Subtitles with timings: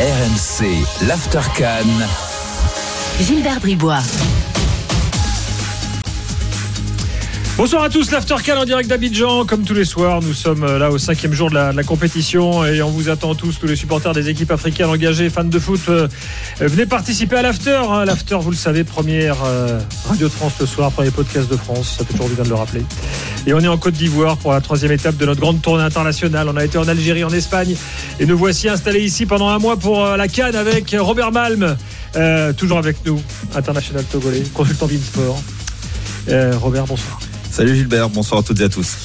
[0.00, 1.42] RMC, l'After.
[3.20, 4.29] Gilbert Bribois.
[7.60, 9.44] Bonsoir à tous, l'Aftercan en direct d'Abidjan.
[9.44, 12.80] Comme tous les soirs, nous sommes euh, là au cinquième jour de la, compétition et
[12.80, 15.78] on vous attend tous, tous les supporters des équipes africaines engagées, fans de foot.
[15.90, 16.08] euh,
[16.62, 17.78] euh, venez participer à l'After.
[17.86, 18.06] hein.
[18.06, 19.36] L'After, vous le savez, première
[20.08, 21.96] radio de France le soir, premier podcast de France.
[21.98, 22.82] Ça fait toujours du bien de le rappeler.
[23.46, 26.48] Et on est en Côte d'Ivoire pour la troisième étape de notre grande tournée internationale.
[26.48, 27.76] On a été en Algérie, en Espagne
[28.18, 31.76] et nous voici installés ici pendant un mois pour la Cannes avec Robert Malm,
[32.56, 33.20] toujours avec nous,
[33.54, 35.42] international togolais, consultant Beansport.
[36.28, 37.18] Euh, Robert, bonsoir.
[37.50, 38.96] Salut Gilbert, bonsoir à toutes et à tous.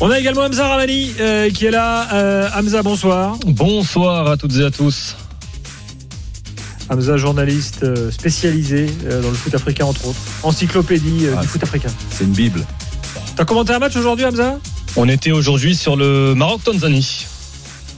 [0.00, 2.08] On a également Hamza Ramani euh, qui est là.
[2.12, 3.36] Euh, Hamza, bonsoir.
[3.46, 5.16] Bonsoir à toutes et à tous.
[6.90, 10.18] Hamza, journaliste euh, spécialisé euh, dans le foot africain, entre autres.
[10.42, 11.88] Encyclopédie euh, Ah, du foot africain.
[12.10, 12.64] C'est une Bible.
[13.36, 14.58] T'as commenté un match aujourd'hui, Hamza?
[14.96, 17.26] On était aujourd'hui sur le Maroc-Tanzanie.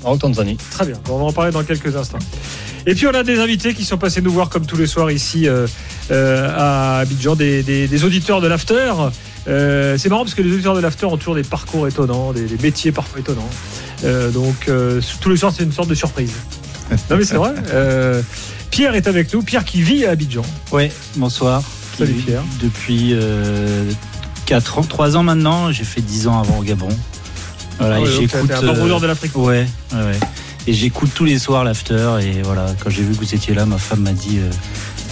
[0.04, 0.56] Maroc-Tanzanie.
[0.70, 0.96] Très bien.
[1.10, 2.18] On va en parler dans quelques instants.
[2.86, 5.10] Et puis on a des invités qui sont passés nous voir comme tous les soirs
[5.10, 5.66] ici euh,
[6.10, 8.92] à Abidjan, des, des- des auditeurs de l'after.
[9.46, 12.42] Euh, c'est marrant parce que les auditeurs de l'after ont toujours des parcours étonnants, des,
[12.46, 13.48] des métiers parfois étonnants.
[14.04, 16.32] Euh, donc euh, tous les soirs c'est une sorte de surprise.
[17.10, 17.52] Non mais c'est vrai.
[17.72, 18.22] Euh,
[18.70, 19.42] Pierre est avec nous.
[19.42, 20.42] Pierre qui vit à Abidjan.
[20.72, 21.62] Oui, bonsoir.
[21.98, 22.42] Salut, Pierre.
[22.62, 23.14] Depuis
[24.46, 26.88] 4 ans, 3 ans maintenant, j'ai fait 10 ans avant au Gabon.
[27.78, 28.46] Voilà, Ah et ouais, j'écoute.
[28.48, 29.36] t'es un bon euh, rouleur de l'Afrique.
[29.36, 30.20] ouais, ouais, ouais.
[30.66, 32.18] Et j'écoute tous les soirs l'after.
[32.22, 34.50] Et voilà, quand j'ai vu que vous étiez là, ma femme m'a dit euh,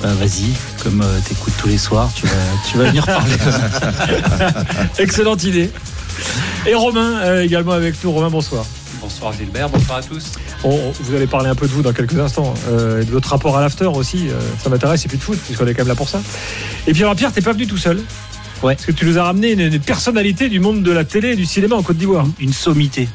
[0.02, 0.52] bah, vas-y,
[0.82, 2.32] comme euh, t'écoutes tous les soirs, tu vas,
[2.70, 3.34] tu vas venir parler.
[4.98, 5.70] Excellente idée.
[6.66, 8.12] Et Romain euh, également avec nous.
[8.12, 8.64] Romain, bonsoir.
[9.00, 10.32] Bonsoir Gilbert, bonsoir à tous.
[10.64, 13.28] On- vous allez parler un peu de vous dans quelques instants euh, et de votre
[13.28, 14.28] rapport à l'after aussi.
[14.28, 16.20] euh, ça m'intéresse, et puis de foot, puisqu'on est quand même là pour ça.
[16.86, 17.98] Et puis alors, Pierre, t'es pas venu tout seul.
[18.62, 18.74] Ouais.
[18.74, 21.36] Parce que tu nous as ramené une, une personnalité du monde de la télé et
[21.36, 22.26] du cinéma en Côte d'Ivoire.
[22.40, 23.08] Une sommité.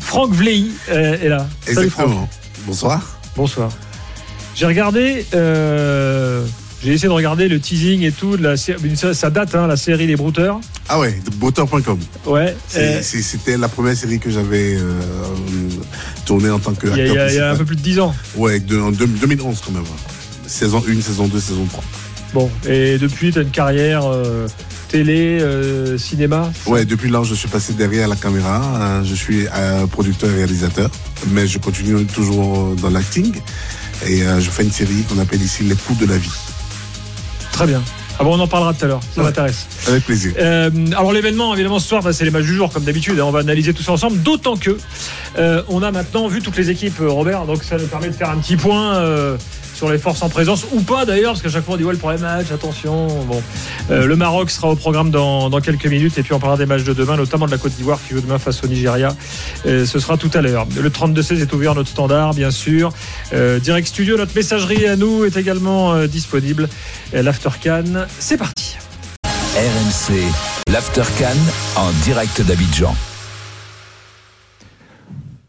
[0.00, 1.46] Franck Vlehy euh, est là.
[1.64, 2.06] Salut Franck.
[2.06, 2.28] Exactement.
[2.66, 3.02] Bonsoir.
[3.36, 3.70] Bonsoir.
[4.58, 5.24] J'ai regardé.
[5.34, 6.44] euh,
[6.82, 8.36] j'ai essayé de regarder le teasing et tout.
[8.36, 10.58] De la, ça date, hein, la série Les Brouteurs.
[10.88, 11.98] Ah ouais, de Botter.com.
[12.26, 12.56] Ouais.
[12.68, 14.98] C'était la première série que j'avais euh,
[16.26, 17.64] tournée en tant Il y, a- qu'acteur il y a- il y a un peu
[17.64, 18.12] plus de 10 ans.
[18.36, 19.84] Ouais, de- en deux- 2011 quand même.
[20.48, 21.84] Saison 1, saison 2, saison 3.
[22.34, 24.48] Bon, et depuis, tu as une carrière euh,
[24.88, 26.50] télé, euh, cinéma.
[26.66, 28.56] Ouais, depuis là, je suis passé derrière la caméra.
[29.00, 29.46] hein, je suis
[29.92, 30.90] producteur et réalisateur.
[31.32, 33.32] Mais je continue toujours dans l'acting.
[34.06, 36.30] Et euh, je fais une série qu'on appelle ici Les coups de la vie.
[37.52, 37.82] Très bien.
[38.20, 39.26] Ah bon, on en parlera tout à l'heure, ça Ouais.
[39.28, 39.66] m'intéresse.
[39.86, 40.32] Avec plaisir.
[40.38, 43.18] Euh, alors l'événement, évidemment, ce soir, bah, c'est les matchs du jour, comme d'habitude.
[43.20, 44.76] hein, on va analyser tout ça ensemble, d'autant que
[45.38, 48.30] euh, on a maintenant vu toutes les équipes, Robert, donc ça nous permet de faire
[48.30, 49.36] un petit point euh,
[49.78, 51.92] sur les forces en présence, ou pas d'ailleurs, parce qu'à chaque fois on dit, ouais,
[51.92, 53.06] le premier match, attention.
[53.28, 53.40] Bon,
[53.90, 56.66] Euh, le Maroc sera au programme dans, dans quelques minutes, et puis on parlera des
[56.66, 59.14] matchs de demain, notamment de la Côte d'Ivoire qui joue demain face au Nigeria.
[59.66, 60.66] Euh, ce sera tout à l'heure.
[60.76, 62.92] Le 32-16 est ouvert, notre standard, bien sûr.
[63.32, 66.68] Euh, direct studio, notre messagerie à nous est également disponible.
[67.12, 67.84] L'After Can,
[68.18, 68.76] c'est parti.
[69.24, 70.20] RMC,
[70.72, 71.36] l'After Cannes
[71.76, 72.94] en direct d'Abidjan.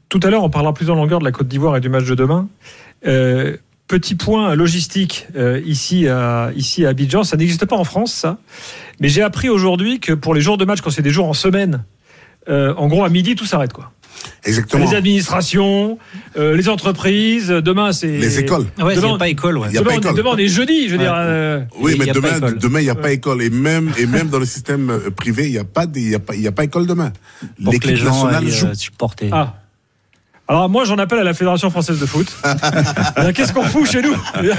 [0.08, 2.06] Tout à l'heure, on parlera plus en longueur de la Côte d'Ivoire et du match
[2.06, 2.48] de demain.
[3.08, 3.58] Euh,
[3.90, 8.38] petit point logistique euh, ici, à, ici à Abidjan, ça n'existe pas en France, ça.
[9.02, 11.34] Mais j'ai appris aujourd'hui que pour les jours de match, quand c'est des jours en
[11.34, 11.84] semaine,
[12.48, 13.92] euh, en gros à midi, tout s'arrête quoi.
[14.44, 14.86] Exactement.
[14.90, 15.98] Les administrations,
[16.38, 17.48] euh, les entreprises.
[17.48, 18.66] Demain, c'est Les écoles.
[18.78, 19.58] Ouais, il n'y Demain, a pas école.
[19.58, 19.68] Ouais.
[19.70, 20.16] Il y a Demain, pas on- école.
[20.18, 21.04] demain, on est jeudi, je veux Ouais.
[21.06, 21.14] dire.
[21.16, 23.42] euh, Oui, mais demain, demain, il n'y a pas école.
[23.42, 26.20] Et même, et même dans le système privé, il n'y a, pas il y a,
[26.20, 27.14] pas- il y a pas école demain.
[27.60, 28.68] L'équipe nationale joue.
[28.68, 29.30] euh, supporter.
[29.32, 29.56] Ah.
[30.50, 32.28] Alors moi, j'en appelle à la Fédération française de foot.
[33.16, 34.16] Alors, Qu'est-ce qu'on fout chez nous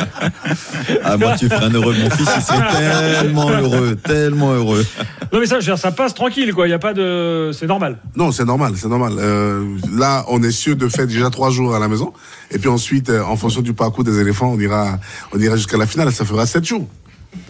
[1.05, 1.97] Ah, moi, tu ferais un heureux.
[2.01, 4.87] Mon fils, il serait tellement heureux, tellement heureux.
[5.33, 6.69] Non mais ça, je veux dire, ça passe tranquille, quoi.
[6.69, 7.99] Il y a pas de, c'est normal.
[8.15, 9.15] Non, c'est normal, c'est normal.
[9.19, 12.13] Euh, là, on est sûr de faire déjà trois jours à la maison.
[12.53, 14.99] Et puis ensuite, euh, en fonction du parcours des éléphants, on ira,
[15.35, 16.13] on ira jusqu'à la finale.
[16.13, 16.89] Ça fera sept jours.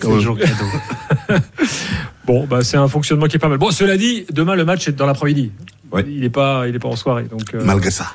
[0.00, 1.40] C'est le jour cadeau.
[2.26, 3.58] Bon, bah, c'est un fonctionnement qui est pas mal.
[3.58, 5.52] Bon, cela dit, demain le match est dans l'après-midi.
[5.92, 6.04] Ouais.
[6.08, 7.24] Il n'est pas, il est pas en soirée.
[7.24, 8.14] Donc, euh, Malgré ça.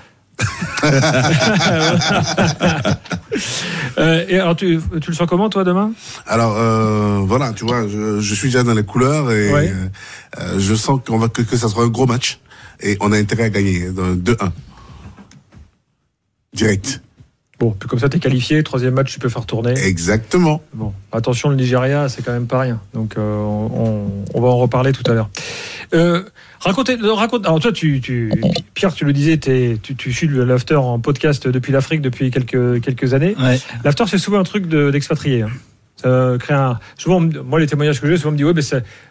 [3.97, 5.91] Euh, et alors, tu, tu le sens comment, toi, demain?
[6.27, 9.73] Alors euh, voilà, tu vois, je, je suis déjà dans les couleurs et Ouais.
[10.39, 12.39] euh, je sens qu'on va que, que ça sera un gros match
[12.81, 14.49] et on a intérêt à gagner euh, 2-1
[16.53, 17.01] direct.
[17.59, 18.61] Bon, puis comme ça, tu es qualifié.
[18.63, 19.71] Troisième match, tu peux faire tourner.
[19.85, 20.61] Exactement.
[20.73, 22.81] Bon, attention, le Nigeria, c'est quand même pas rien.
[22.93, 25.29] Donc, euh, on, on va en reparler tout à l'heure.
[25.93, 26.23] Euh,
[26.59, 27.45] racontez, euh, raconte.
[27.45, 28.29] Alors, toi, tu, tu,
[28.73, 32.81] Pierre, tu le disais, t'es- tu, tu suis l'after en podcast depuis l'Afrique depuis quelques,
[32.81, 33.35] quelques années.
[33.39, 33.59] Ouais.
[33.85, 35.43] L'after, c'est souvent un truc de- d'expatrié.
[35.43, 35.49] hein.
[35.97, 36.77] Ça crée un.
[36.97, 38.61] Souvent, moi, les témoignages que j'ai, souvent, on me dit Ouais, mais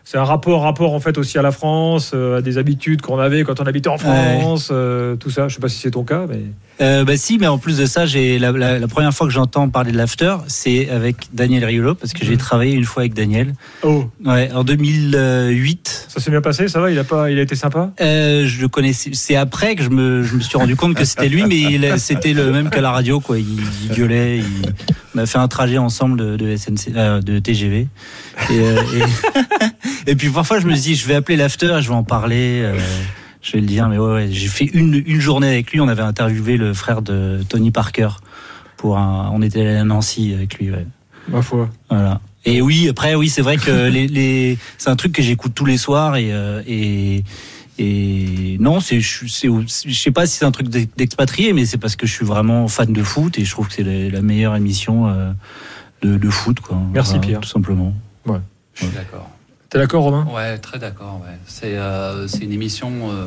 [0.05, 3.19] c'est- un rapport, rapport en fait aussi à la France, euh, à des habitudes qu'on
[3.19, 5.49] avait quand on habitait en France, euh, tout ça.
[5.49, 6.41] Je sais pas si c'est ton cas, mais
[6.81, 9.33] Euh, bah si, mais en plus de ça, j'ai la, la- la première fois que
[9.33, 13.15] j'entends parler de l'after, c'est avec Daniel Riolo parce que j'ai travaillé une fois avec
[13.15, 13.55] Daniel.
[13.85, 16.06] oh, Ouais, en 2008.
[16.09, 16.91] ça s'est bien passé, ça va?
[16.91, 17.93] Il a pas, il a été sympa?
[17.99, 19.11] Je le connaissais.
[19.12, 22.33] C'est après que je me, je me suis rendu compte que c'était lui, mais c'était
[22.33, 23.39] le même qu'à la radio, quoi.
[23.39, 23.47] Il,
[23.85, 24.39] il gueulait.
[24.39, 24.73] il-
[25.17, 27.87] on a fait un trajet ensemble de, de SNC, de TGV.
[28.51, 28.59] Et, et,
[30.06, 32.61] et puis parfois, je me dis, je vais appeler l'after, et je vais en parler.
[32.62, 32.79] euh,
[33.43, 35.81] je vais le dire, mais ouais, ouais, j'ai fait une, une journée avec lui.
[35.81, 38.09] On avait interviewé le frère de Tony Parker
[38.77, 39.31] pour un.
[39.33, 40.71] On était allé à Nancy avec lui.
[40.71, 40.87] Ouais.
[41.29, 41.69] Ma foi.
[41.91, 42.21] Voilà.
[42.47, 44.59] Et oui, après, oui, c'est vrai que les, les...
[44.79, 47.23] c'est un truc que j'écoute tous les soirs et euh, et
[47.79, 51.67] et non, c'est je c'est- je sais pas si c'est un truc d'ex- d'expatrié, mais
[51.67, 54.11] c'est parce que je suis vraiment fan de foot et je trouve que c'est la,
[54.11, 55.33] la meilleure émission euh,
[56.03, 56.79] de, de foot, quoi.
[56.93, 57.41] Merci, Pierre.
[57.41, 57.93] tout simplement.
[58.75, 59.31] Je suis d'accord.
[59.75, 60.25] T'es d'accord, Romain?
[60.32, 61.21] Ouais, très d'accord.
[61.25, 61.35] Ouais.
[61.47, 63.26] C'est euh, c'est une émission euh,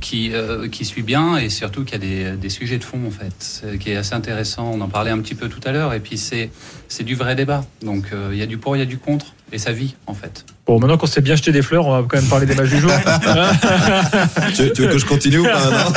[0.00, 3.12] qui, euh, qui suit bien et surtout qui a des, des sujets de fond, en
[3.12, 4.68] fait, qui est assez intéressant.
[4.74, 5.94] On en parlait un petit peu tout à l'heure.
[5.94, 6.50] Et puis, c'est
[6.88, 7.62] c'est du vrai débat.
[7.82, 9.26] Donc, euh, il y a du pour, il y a du contre.
[9.52, 10.44] Et ça vit, en fait.
[10.66, 12.70] Bon, maintenant qu'on s'est bien jeté des fleurs, on va quand même parler des matchs
[12.70, 12.90] du jour.
[14.56, 15.92] Tu, tu veux que je continue ou pas non?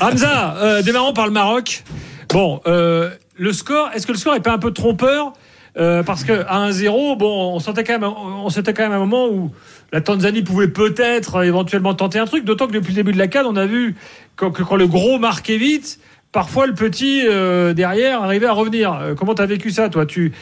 [0.06, 1.82] Hamza, euh, démarrons par le Maroc.
[2.28, 3.08] Bon, euh,
[3.38, 5.32] le score, est-ce que le score est pas un peu trompeur?
[5.78, 9.28] Euh, Parce que à 1-0, bon, on sentait quand même, on quand même un moment
[9.28, 9.50] où
[9.92, 12.44] la Tanzanie pouvait peut-être euh, éventuellement tenter un truc.
[12.44, 13.96] D'autant que depuis le début de la CAN, on a vu
[14.36, 15.98] que quand le gros marquait vite,
[16.30, 19.14] parfois le petit euh, derrière arrivait à revenir.
[19.16, 20.04] Comment t'as vécu ça, toi?
[20.06, 20.32] Tu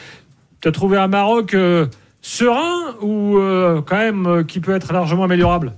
[0.65, 1.55] as trouvé un Maroc
[2.21, 3.37] serein ou
[3.85, 5.73] quand même qui peut être largement améliorable?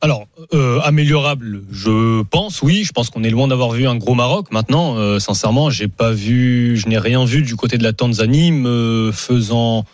[0.00, 2.84] Alors, euh, améliorable, je pense, oui.
[2.84, 4.46] Je pense qu'on est loin d'avoir vu un gros Maroc.
[4.52, 8.52] Maintenant, euh, sincèrement, j'ai pas vu, je n'ai rien vu du côté de la Tanzanie
[8.52, 9.84] me faisant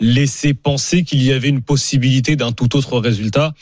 [0.00, 3.54] laisser penser qu'il y avait une possibilité d'un tout autre résultat.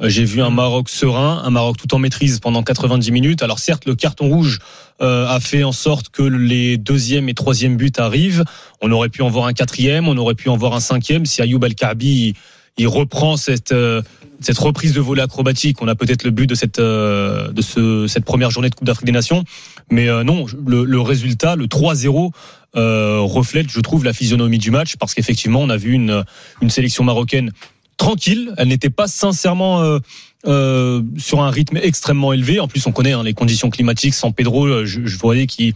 [0.00, 3.42] Euh, J'ai vu un Maroc serein, un Maroc tout en maîtrise pendant 90 minutes.
[3.42, 4.60] Alors certes, le carton rouge
[5.02, 8.44] euh, a fait en sorte que les deuxième et troisième buts arrivent.
[8.80, 11.42] On aurait pu en voir un quatrième, on aurait pu en voir un cinquième si
[11.42, 11.64] Ayoub
[12.00, 12.34] il,
[12.76, 14.02] il reprend cette euh,
[14.44, 15.80] cette reprise de volet acrobatique.
[15.82, 18.86] On a peut-être le but de cette euh, de ce cette première journée de Coupe
[18.86, 19.44] d'Afrique des Nations,
[19.90, 22.30] mais euh, non, le, le résultat, le 3-0
[22.76, 26.24] euh, reflète, je trouve, la physionomie du match parce qu'effectivement, on a vu une
[26.60, 27.52] une sélection marocaine
[27.96, 28.52] tranquille.
[28.56, 29.98] Elle n'était pas sincèrement euh,
[30.46, 32.60] euh, sur un rythme extrêmement élevé.
[32.60, 34.14] En plus, on connaît hein, les conditions climatiques.
[34.14, 35.74] Sans Pedro, euh, je, je voyais qui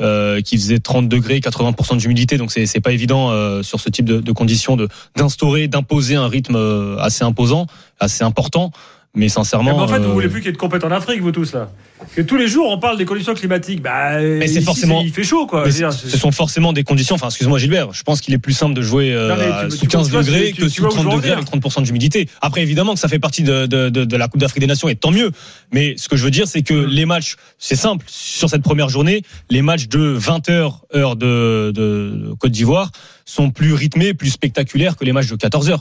[0.00, 4.04] euh, qui faisait 30 degrés, 80% d'humidité, donc c'est pas évident euh, sur ce type
[4.04, 7.66] de, de conditions de d'instaurer, d'imposer un rythme euh, assez imposant,
[7.98, 8.72] assez important.
[9.16, 10.90] Mais sincèrement, ben, en fait, vous euh, voulez plus qu'il y ait de compète en
[10.90, 11.70] Afrique, vous tous là.
[12.14, 13.80] Que tous les jours, on parle des conditions climatiques.
[13.82, 15.64] Bah, c'est ici, forcément- Il fait chaud, quoi.
[15.64, 17.14] mais dire, ce sont forcément des conditions.
[17.14, 19.50] Enfin, excuse-moi Gilbert, je pense qu'il est plus simple de jouer euh, Non, mais tu-
[19.52, 21.16] à- tu- sous tu 15 vois, degrés que sous vois où je 30 veux en
[21.16, 22.28] degrés avec 30% d'humidité.
[22.42, 24.88] Après, évidemment que ça fait partie de, de, de, de la Coupe d'Afrique des Nations
[24.88, 25.30] et tant mieux.
[25.72, 26.86] Mais ce que je veux dire, c'est que Mm.
[26.86, 28.04] les matchs, c'est simple.
[28.08, 32.90] Sur cette première journée, les matchs de 20h heure de, de Côte d'Ivoire
[33.24, 35.78] sont plus rythmés, plus spectaculaires que les matchs de 14h.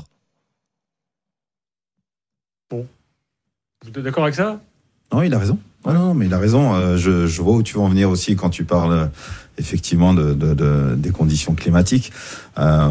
[3.93, 4.59] Vous êtes d'accord avec ça?
[5.13, 5.57] Non, il a raison.
[5.85, 6.73] Non, mais il a raison.
[6.73, 9.09] Euh, je, vois où tu veux en venir aussi quand tu parles
[9.57, 12.11] effectivement de, de- de- des conditions climatiques.
[12.57, 12.87] Euh,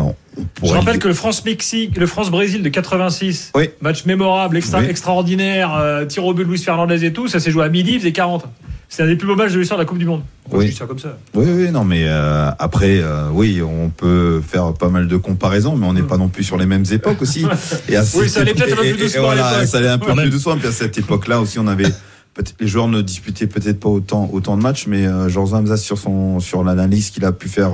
[0.63, 3.71] Je rappelle que le France-Mexique, le France-Brésil de 86, Oui.
[3.81, 4.87] match mémorable, extra, Oui.
[4.89, 7.93] extraordinaire, euh, tir au but de Luis Fernandez et tout, ça s'est joué à midi,
[7.95, 8.45] il faisait 40.
[8.89, 10.23] C'est un des plus beaux matchs de l'histoire de la Coupe du Monde.
[10.53, 10.73] Oui.
[10.73, 11.17] Ça comme ça.
[11.35, 15.75] Oui, oui, non, mais euh, après, euh, oui, on peut faire pas mal de comparaisons,
[15.77, 17.45] mais on n'est pas non plus sur les mêmes époques aussi.
[17.89, 20.13] Et à Oui, ça allait peut-être un peu plus doucement voilà, ça allait un peu
[20.15, 20.57] plus doucement.
[20.57, 21.89] Puis à cette époque-là aussi, on avait
[22.35, 25.77] peut-être les joueurs ne disputaient peut-être pas autant autant de matchs, mais euh, Georges Hamza
[25.77, 27.71] sur son sur l'analyse qu'il a pu faire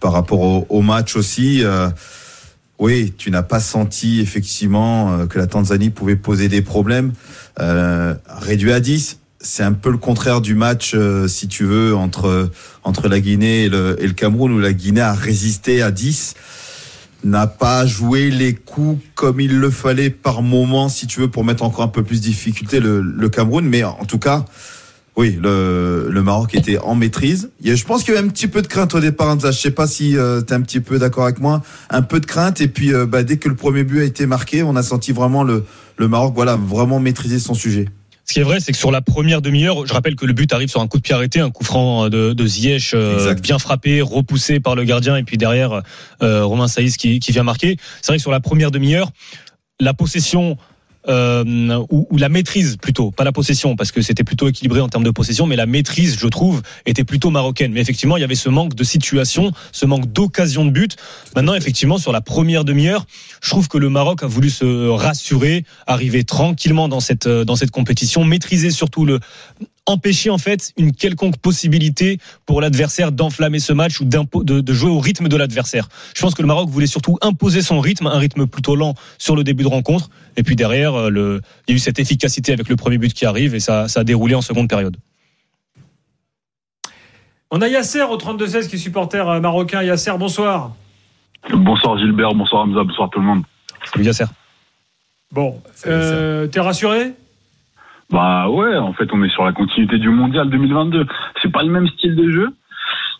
[0.00, 1.64] par rapport au, match aussi.
[1.64, 1.88] euh,
[2.78, 7.12] oui, tu n'as pas senti effectivement euh, que la Tanzanie pouvait poser des problèmes.
[7.58, 11.96] Euh, réduit à 10, c'est un peu le contraire du match, euh, si tu veux,
[11.96, 12.50] entre,
[12.84, 16.34] entre la Guinée et le, Cameroun, où la Guinée a résisté à 10,
[17.24, 21.44] n'a pas joué les coups comme il le fallait par moment, si tu veux, pour
[21.44, 23.66] mettre encore un peu plus de difficulté le Cameroun.
[23.66, 24.44] Mais en tout cas,
[25.16, 27.50] oui, le, le Maroc était en maîtrise.
[27.60, 29.28] Il y a- je pense qu'il y a un petit peu de crainte au départ,
[29.28, 29.50] Hamza.
[29.50, 31.62] Je sais pas si tu es un petit peu d'accord avec moi.
[31.90, 32.60] Un peu de crainte.
[32.60, 35.12] Et puis, euh, bah, dès que le premier but a été marqué, on a senti
[35.12, 35.64] vraiment le,
[35.96, 37.86] le Maroc, voilà, vraiment maîtriser son sujet.
[38.28, 40.52] Ce qui est vrai, c'est que sur la première demi-heure, je rappelle que le but
[40.52, 43.60] arrive sur un coup de pied arrêté, un coup franc de, de Ziyech, euh, bien
[43.60, 45.82] frappé, repoussé par le gardien, et puis derrière
[46.24, 47.76] euh, Romain Saïs qui, qui vient marquer.
[48.02, 49.12] C'est vrai que sur la première demi-heure,
[49.78, 50.56] la possession
[51.08, 55.04] euh, ou, la maîtrise plutôt, pas la possession, parce que c'était plutôt équilibré en termes
[55.04, 57.72] de possession, mais la maîtrise, je trouve, était plutôt marocaine.
[57.72, 60.96] Mais effectivement, il y avait ce manque de situation, ce manque d'occasion de but.
[61.34, 63.06] Maintenant, effectivement, sur la première demi-heure,
[63.40, 67.56] je trouve que le Maroc a voulu se rassurer, arriver tranquillement dans cette euh, dans
[67.56, 69.20] cette compétition, maîtriser surtout le
[69.86, 74.90] empêcher en fait une quelconque possibilité pour l'adversaire d'enflammer ce match ou de, de jouer
[74.90, 75.88] au rythme de l'adversaire.
[76.14, 79.36] Je pense que le Maroc voulait surtout imposer son rythme, un rythme plutôt lent sur
[79.36, 80.10] le début de rencontre.
[80.36, 83.12] Et puis derrière, euh, le, il y a eu cette efficacité avec le premier but
[83.14, 84.96] qui arrive et ça, ça a déroulé en seconde période.
[87.50, 89.82] On a Yasser au 32-16 qui est supporter euh, marocain.
[89.82, 90.74] Yasser, bonsoir.
[91.52, 93.44] Bonsoir Gilbert, bonsoir Hamza, bonsoir tout le monde.
[93.84, 94.24] Salut Yasser.
[95.32, 97.12] Bon, euh, t'es rassuré?
[98.10, 101.06] Bah ouais, en fait on est sur la continuité du mondial 2022.
[101.42, 102.48] C'est pas le même style de jeu,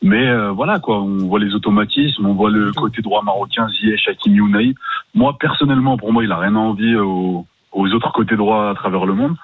[0.03, 4.09] mais euh, voilà quoi, on voit les automatismes, on voit le côté droit marocain, Ziyech,
[4.09, 4.75] Hakimi, Ounaï.
[5.15, 8.75] Moi personnellement, pour moi, il a rien à envier aux, aux autres côtés droits à
[8.75, 9.35] travers le monde.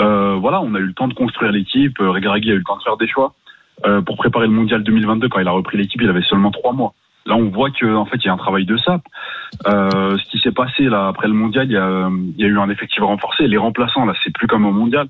[0.00, 2.64] Euh, voilà, on a eu le temps de construire l'équipe, euh, Regragui a eu le
[2.64, 3.34] temps de faire des choix.
[3.86, 6.72] Euh, pour préparer le mondial 2022, quand il a repris l'équipe, il avait seulement trois
[6.72, 6.94] mois.
[7.26, 9.04] Là, on voit que en fait, il y a un travail de sape.
[9.66, 13.02] Euh, ce qui s'est passé là après le mondial, il y, a, eu un effectif
[13.02, 13.46] renforcé.
[13.46, 15.08] Les remplaçants, là, c'est plus comme au mondial.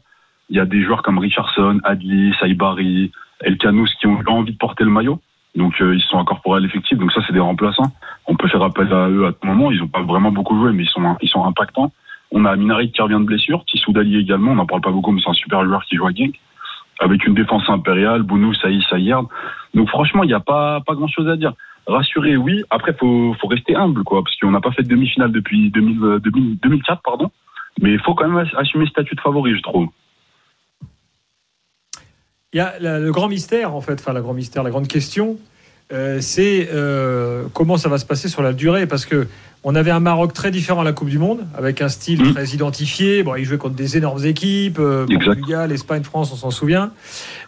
[0.51, 4.59] Il y a des joueurs comme Richardson, Adli, Saibari, El Canous qui ont envie de
[4.59, 5.21] porter le maillot.
[5.57, 6.99] Donc, euh, ils sont incorporés à l'effectif.
[6.99, 7.93] Donc, ça, c'est des remplaçants.
[8.27, 9.71] On peut faire appel à eux à tout moment.
[9.71, 11.93] Ils n'ont pas vraiment beaucoup joué, mais ils sont, ils sont impactants.
[12.33, 14.53] On a Minarit qui revient de blessure, Tissou Dali également.
[14.53, 16.35] On n'en parle pas beaucoup, mais c'est un super joueur qui joue à Genk.
[17.01, 19.27] Avec une défense impériale, Bounou, Saïs, Sayerd.
[19.75, 21.53] Donc, franchement, il n'y a pas, pas grand chose à dire.
[21.87, 22.63] Rassuré, oui.
[22.71, 26.03] Après, faut, faut rester humble, quoi, parce qu'on n'a pas fait de demi-finale depuis 2000,
[26.03, 27.31] euh, 2000 2004, pardon.
[27.81, 29.89] Mais il faut quand même assumer le statut de favori, je trouve.
[32.53, 34.87] Il y a la- le grand mystère, en fait, enfin, la grand mystère, la grande
[34.87, 35.37] question,
[35.93, 38.87] euh, c'est euh, comment ça va se passer sur la durée.
[38.87, 39.27] Parce que
[39.65, 42.33] on avait un Maroc très différent à la Coupe du Monde, avec un style Mhm.
[42.35, 43.23] très identifié.
[43.25, 45.07] Bon, ils jouaient contre des énormes équipes, euh.
[45.07, 46.93] Portugal, Espagne, France, on s'en souvient.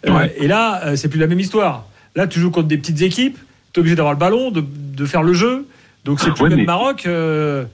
[0.07, 0.35] Euh, Ouais.
[0.39, 1.85] Et là, c'est plus la même histoire.
[2.17, 3.39] Là, tu joues contre des petites équipes,
[3.77, 4.63] tu es obligé d'avoir le ballon, de,
[4.97, 5.67] de faire le jeu.
[6.07, 7.05] Donc, c'est plus Ouais, le même mais- Maroc.
[7.07, 7.65] euh,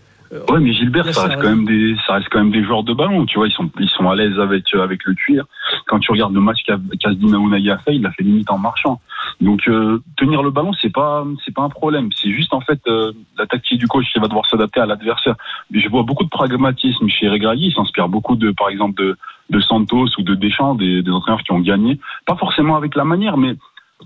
[0.49, 2.95] Ouais, mais Gilbert, ça reste quand même des, ça reste quand même des joueurs de
[2.95, 3.47] ballon, tu vois.
[3.47, 5.45] Ils sont, ils sont à l'aise avec, euh, avec le cuir.
[5.87, 8.57] Quand tu regardes le match qu'a- qu'Asdin Aounaï a fait, il l'a fait limite en
[8.57, 9.03] marchant.
[9.43, 12.09] Donc, euh, tenir le ballon, c'est pas, c'est pas un problème.
[12.17, 15.35] C'est juste, en fait, euh, la tactique du coach qui va devoir s'adapter à l'adversaire.
[15.71, 17.67] Mais je vois beaucoup de pragmatisme chez Regragui.
[17.67, 19.19] Il s'inspire beaucoup de, par exemple, de,
[19.51, 22.01] de Santos ou de Deschamps, des, des entraîneurs qui ont gagné.
[22.25, 23.55] Pas forcément avec la manière, mais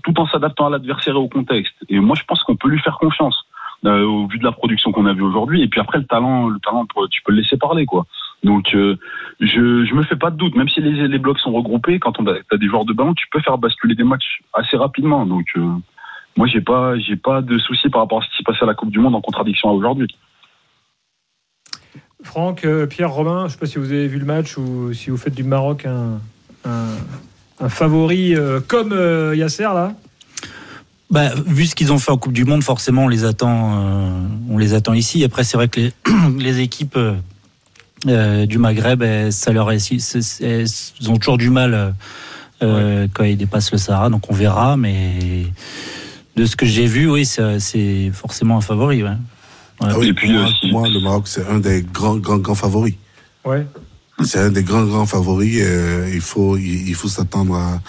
[0.03, 1.73] tout en s'adaptant à l'adversaire et au contexte.
[1.89, 3.35] Et moi, je pense qu'on peut lui faire confiance
[3.85, 5.61] euh, au vu de la production qu'on a vue aujourd'hui.
[5.61, 8.05] Et puis après, le talent, le talent, tu peux le laisser parler, quoi.
[8.43, 8.95] Donc, euh,
[9.39, 10.55] je, je me fais pas de doute.
[10.55, 13.13] Même si les, les blocs sont regroupés, quand on a t'as des joueurs de ballon,
[13.13, 15.25] tu peux faire basculer des matchs assez rapidement.
[15.25, 15.69] Donc, euh,
[16.37, 18.65] moi, j'ai pas, j'ai pas de soucis par rapport à ce qui s'est passé à
[18.67, 20.07] la Coupe du Monde en contradiction à aujourd'hui.
[22.23, 25.09] Franck, Pierre, Romain, je ne sais pas si vous avez vu le match ou si
[25.09, 26.19] vous faites du Maroc un-
[27.59, 29.93] un favori euh, comme euh, Yasser, là?
[31.09, 34.09] Bah, vu ce qu'ils ont fait en Coupe du Monde, forcément, on les attend, euh,
[34.49, 35.23] on les attend ici.
[35.23, 35.93] Après, c'est vrai que les,
[36.37, 36.99] les équipes
[38.05, 39.91] du Maghreb, elles, ça leur est,
[40.41, 40.67] elles
[41.07, 41.95] ont toujours du mal
[42.61, 44.09] quand ils dépassent le Sahara.
[44.09, 44.75] Donc, on verra.
[44.75, 45.47] Mais
[46.35, 49.01] de ce que j'ai vu, oui, c'est forcément un favori.
[49.03, 49.09] Ouais.
[49.81, 49.87] Ouais.
[49.91, 52.37] Ah oui, Et puis, pour moi, euh, moi, le Maroc, c'est un des grands, grands,
[52.37, 52.95] grands favoris.
[53.45, 53.65] Ouais.
[54.23, 55.59] C'est un des grands, grands favoris.
[55.61, 57.79] euh, il faut, il, il faut s'attendre à,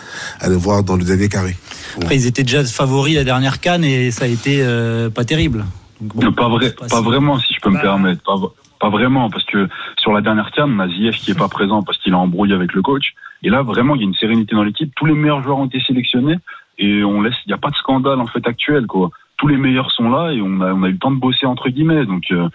[0.45, 1.57] à le voir dans le dernier carré.
[2.01, 5.65] Après, ils étaient déjà favoris la dernière canne et ça a été euh, pas terrible.
[6.01, 7.79] Donc, bon, pas vrai, pas, si- vraiment, si je peux Bah.
[7.79, 8.23] me permettre.
[8.25, 8.37] Pas,
[8.79, 9.69] pas vraiment, parce que
[9.99, 12.55] sur la dernière canne, on a Ziyech qui est pas présent parce qu'il a embrouillé
[12.55, 13.15] avec le coach.
[13.43, 14.93] Et là, vraiment, il y a une sérénité dans l'équipe.
[14.97, 16.37] Tous les meilleurs joueurs ont été sélectionnés
[16.79, 19.11] et on laisse, il n'y a pas de scandale en fait actuel, quoi.
[19.39, 21.47] Tous les meilleurs sont là et on a, on a eu le temps de bosser
[21.47, 22.05] entre guillemets.
[22.07, 22.49] Donc euh,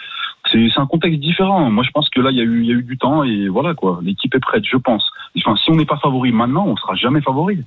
[0.74, 1.70] c'est un contexte différent.
[1.70, 3.24] Moi, je pense que là, il y a eu, il y a eu du temps
[3.24, 4.00] et voilà quoi.
[4.04, 5.12] L'équipe est prête, je pense.
[5.38, 7.64] Enfin, si on n'est pas favori maintenant, on sera jamais favori.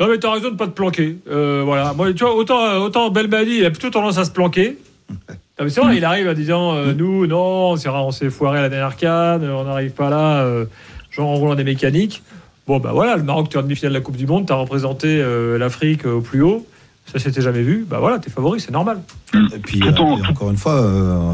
[0.00, 1.18] Non, mais t'as raison de pas te planquer.
[1.28, 1.92] Euh, voilà.
[1.92, 4.78] Moi, tu vois, autant, autant Belmadi, il a plutôt tendance à se planquer.
[5.58, 8.30] Non, mais c'est vrai, il arrive en disant euh, Nous, non, c'est rare, on s'est
[8.30, 10.64] foiré à la dernière canne, on n'arrive pas là, euh,
[11.10, 12.22] genre en roulant des mécaniques.
[12.66, 14.52] Bon, bah voilà, le Maroc, tu es en demi-finale de la Coupe du Monde, tu
[14.52, 16.64] as représenté euh, l'Afrique euh, au plus haut.
[17.06, 17.84] Ça s'était jamais vu.
[17.88, 19.00] Bah voilà, t'es favori, c'est normal.
[19.34, 21.32] Et puis, euh, en- puis encore une fois, euh,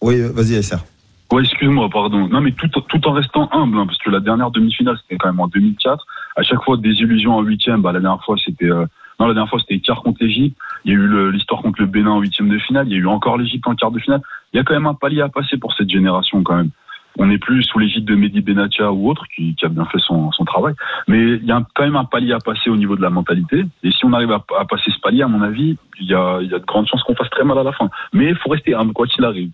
[0.00, 0.76] oui, vas-y, Yasser.
[1.32, 2.28] Ouais, excuse-moi, pardon.
[2.28, 5.28] Non, mais tout, tout en restant humble, hein, parce que la dernière demi-finale, c'était quand
[5.28, 6.06] même en 2004.
[6.36, 7.82] À chaque fois, des illusions en huitième.
[7.82, 8.86] Bah, la dernière fois, c'était, euh,
[9.18, 10.56] non, la dernière fois, c'était quart contre l'Égypte.
[10.84, 12.86] Il y a eu l'histoire contre le Bénin en huitième de finale.
[12.88, 14.20] Il y a eu encore l'Égypte en quart de finale.
[14.52, 16.70] Il y a quand même un palier à passer pour cette génération, quand même.
[17.18, 19.98] On n'est plus sous l'égide de Mehdi Benatia ou autre, qui, qui a bien fait
[20.00, 20.74] son, son travail.
[21.08, 23.64] Mais il y a quand même un palier à passer au niveau de la mentalité.
[23.82, 26.40] Et si on arrive à, à passer ce palier, à mon avis, il y a,
[26.42, 27.88] il y a de grandes chances qu'on fasse très mal à la fin.
[28.12, 29.50] Mais il faut rester humble, quoi qu'il arrive.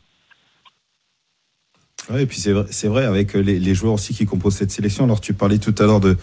[2.11, 5.04] Ouais, et puis c'est vrai, vrai avec les, les joueurs aussi qui composent cette sélection.
[5.04, 6.16] Alors tu parlais tout à l'heure de,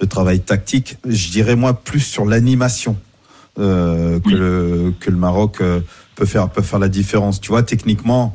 [0.00, 0.96] de travail tactique.
[1.04, 2.96] Je dirais moi plus sur l'animation
[3.60, 5.80] euh, que, le, que le Maroc euh,
[6.16, 7.40] peut faire peut faire la différence.
[7.40, 8.34] Tu vois techniquement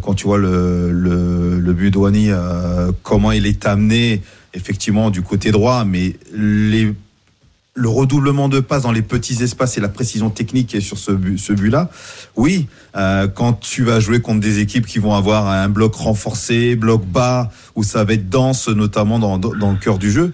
[0.00, 4.22] quand tu vois le le, le but de Ouani, euh, comment il est amené
[4.54, 6.94] effectivement du côté droit, mais les
[7.76, 11.38] le redoublement de passes dans les petits espaces et la précision technique sur ce but,
[11.38, 11.90] ce but-là,
[12.36, 16.76] oui, euh, quand tu vas jouer contre des équipes qui vont avoir un bloc renforcé,
[16.76, 20.32] bloc bas, où ça va être dense, notamment dans, dans le cœur du jeu,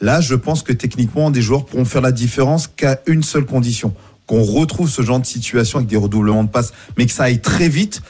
[0.00, 3.92] là, je pense que techniquement, des joueurs pourront faire la différence qu'à une seule condition,
[4.26, 7.40] qu'on retrouve ce genre de situation avec des redoublements de passes, mais que ça aille
[7.40, 8.00] très vite.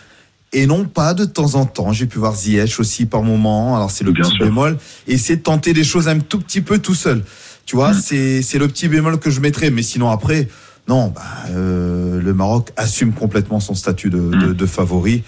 [0.59, 1.93] Et non pas de temps en temps.
[1.93, 3.77] J'ai pu voir Ziyech aussi par moment.
[3.77, 4.47] Alors c'est le Bien petit sûr.
[4.47, 4.79] bémol.
[5.07, 7.23] Et essayer de tenter des choses un tout petit peu tout seul.
[7.67, 9.71] Tu vois, c'est c'est le petit bémol que je mettrais.
[9.71, 10.49] Mais sinon après,
[10.89, 11.21] non, bah,
[11.51, 15.25] euh, le Maroc assume complètement son statut de, de, de favori.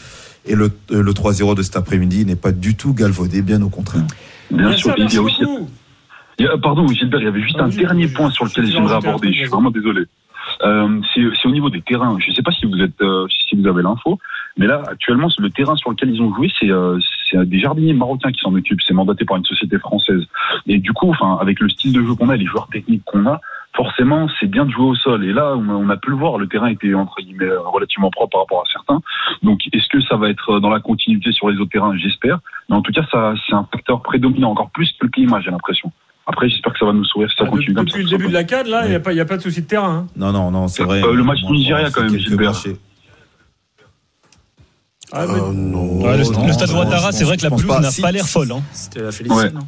[0.46, 3.68] Et le, euh, le 3-0 de cet après-midi n'est pas du tout galvaudé, bien au
[3.68, 4.06] contraire.
[4.50, 5.44] Bien Merci, sûr, il y a aussi.
[5.44, 5.68] beaucoup.
[6.38, 8.30] il y a- pardon, Gilbert, il y avait juste Ah, un oui, dernier oui, point
[8.30, 9.28] sur lequel je- j'aimerais aborder.
[9.30, 10.04] Je suis vraiment désolé.
[10.64, 12.16] Euh, c'est c'est au niveau des terrains.
[12.24, 14.18] Je ne sais pas si vous êtes, euh, si vous avez l'info,
[14.58, 16.98] mais là actuellement, le terrain sur lequel ils ont joué, c'est euh,
[17.30, 18.80] c'est des jardiniers marocains qui s'en occupent.
[18.86, 20.22] C'est mandaté par une société française.
[20.66, 23.26] Et du coup, enfin, avec le style de jeu qu'on a, les joueurs techniques qu'on
[23.26, 23.40] a,
[23.76, 25.24] forcément, c'est bien de jouer au sol.
[25.24, 27.60] Et là, on a, on a pu le voir, le terrain était entre guillemets euh,
[27.60, 29.00] relativement propre par rapport à certains.
[29.42, 31.96] Donc, est-ce que ça va être dans la continuité sur les autres terrains?
[31.96, 32.38] J'espère.
[32.68, 35.50] Mais en tout cas, ça, c'est un facteur prédominant encore plus que le climat, j'ai
[35.50, 35.92] l'impression.
[36.26, 37.96] Après, j'espère que ça va nous sourire si ça Ah, continue comme ça.
[37.98, 39.02] depuis le début de la CAD, là, il n'y a, Oui.
[39.04, 40.04] pas- il y a pas de souci de terrain.
[40.04, 40.06] hein.
[40.16, 41.02] Non, non, non, c'est vrai.
[41.02, 42.52] Euh, le match Moi, Nigeria, quand même, Gilbert.
[45.12, 46.02] Ah, mais- Euh, non.
[46.02, 48.52] Ouais, le, non, le stade Ouattara, c'est vrai que la pelouse n'a pas l'air folle.
[48.52, 48.62] hein.
[48.72, 49.50] C'était la Félicie, Ouais.
[49.50, 49.60] non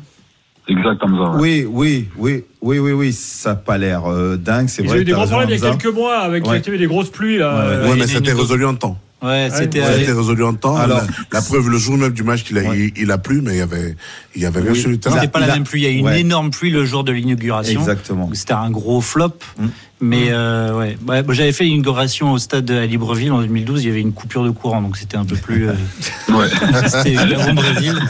[0.69, 1.31] Exact, comme ça.
[1.33, 1.41] ouais.
[1.41, 4.99] Oui, oui, oui, oui, oui, oui, ça n'a pas l'air euh, dingue, c'est vrai.
[4.99, 6.59] ont eu des gros problèmes il y a quelques mois avec Ouais.
[6.61, 7.39] il y avait des grosses pluies.
[7.39, 7.53] Là.
[7.55, 7.67] Ouais, ouais.
[7.73, 8.99] Euh, Ouais, mais a c'était résolu en temps.
[9.23, 9.81] Ouais, c'était.
[9.81, 10.77] Ouais, Ça a avec- été résolu en temps.
[10.77, 12.91] Alors- la, la preuve, le jour même du match, qu'il a, Ouais.
[12.97, 13.97] il, il a plu, mais il y avait,
[14.35, 14.81] il y avait rien Oui.
[14.81, 15.17] sur le terrain.
[15.17, 15.83] Il a- C'était pas il la a- même pluie.
[15.83, 16.21] Il y a eu une Ouais.
[16.21, 17.81] énorme pluie le jour de l'inauguration.
[17.81, 18.31] Exactement.
[18.33, 19.35] C'était un gros flop.
[19.59, 19.67] Mm.
[20.03, 23.83] Mais euh, ouais, Ouais, bon, j'avais fait l'inauguration au stade à Libreville en 2012.
[23.85, 25.69] Il y avait une coupure de courant, donc c'était un peu plus.
[25.69, 25.75] euh,
[26.31, 26.47] Ouais.
[26.89, 27.15] c'était
[27.53, 28.01] Brésil.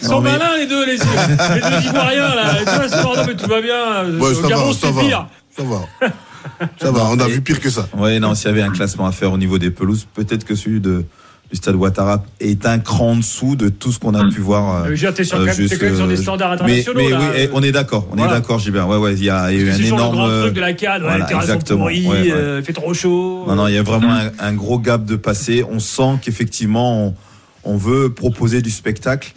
[0.00, 2.54] Ils sont mais- malins les deux, les, les deux Ivoiriens là.
[2.58, 4.04] Tu vois, c'est mais tout va bien.
[4.20, 5.00] Ouais, Au Gabon, va, ça c'était va.
[5.00, 5.26] pire.
[5.56, 6.08] Ça va.
[6.80, 7.88] Ça va, on a Et- vu pire que ça.
[7.96, 10.54] Ouais, non, s'il y avait un classement à faire au niveau des pelouses, peut-être que
[10.54, 11.04] celui de,
[11.50, 14.84] du stade Ouattara est un cran en dessous de tout ce qu'on a pu voir.
[14.84, 17.00] euh, Euh, sur- euh, quand même- t'es juste, quand même sur des standards mais, internationaux.
[17.00, 17.18] mais là.
[17.20, 18.32] oui, eh, on est d'accord, on Voilà.
[18.32, 18.86] est d'accord, Gilbert.
[18.88, 20.16] Ouais, ouais, il y a, il y a eu un C'est sur le énorme.
[20.16, 21.80] grand euh, truc de la CAD, ouais, voilà, sont exactement.
[21.84, 22.30] pourris, Ouais, ouais.
[22.32, 23.44] euh, il fait trop chaud.
[23.46, 25.64] Non, non, il y a vraiment un, un gros gap de passé.
[25.70, 27.14] On sent qu'effectivement, on,
[27.64, 29.32] on veut proposer du spectacle.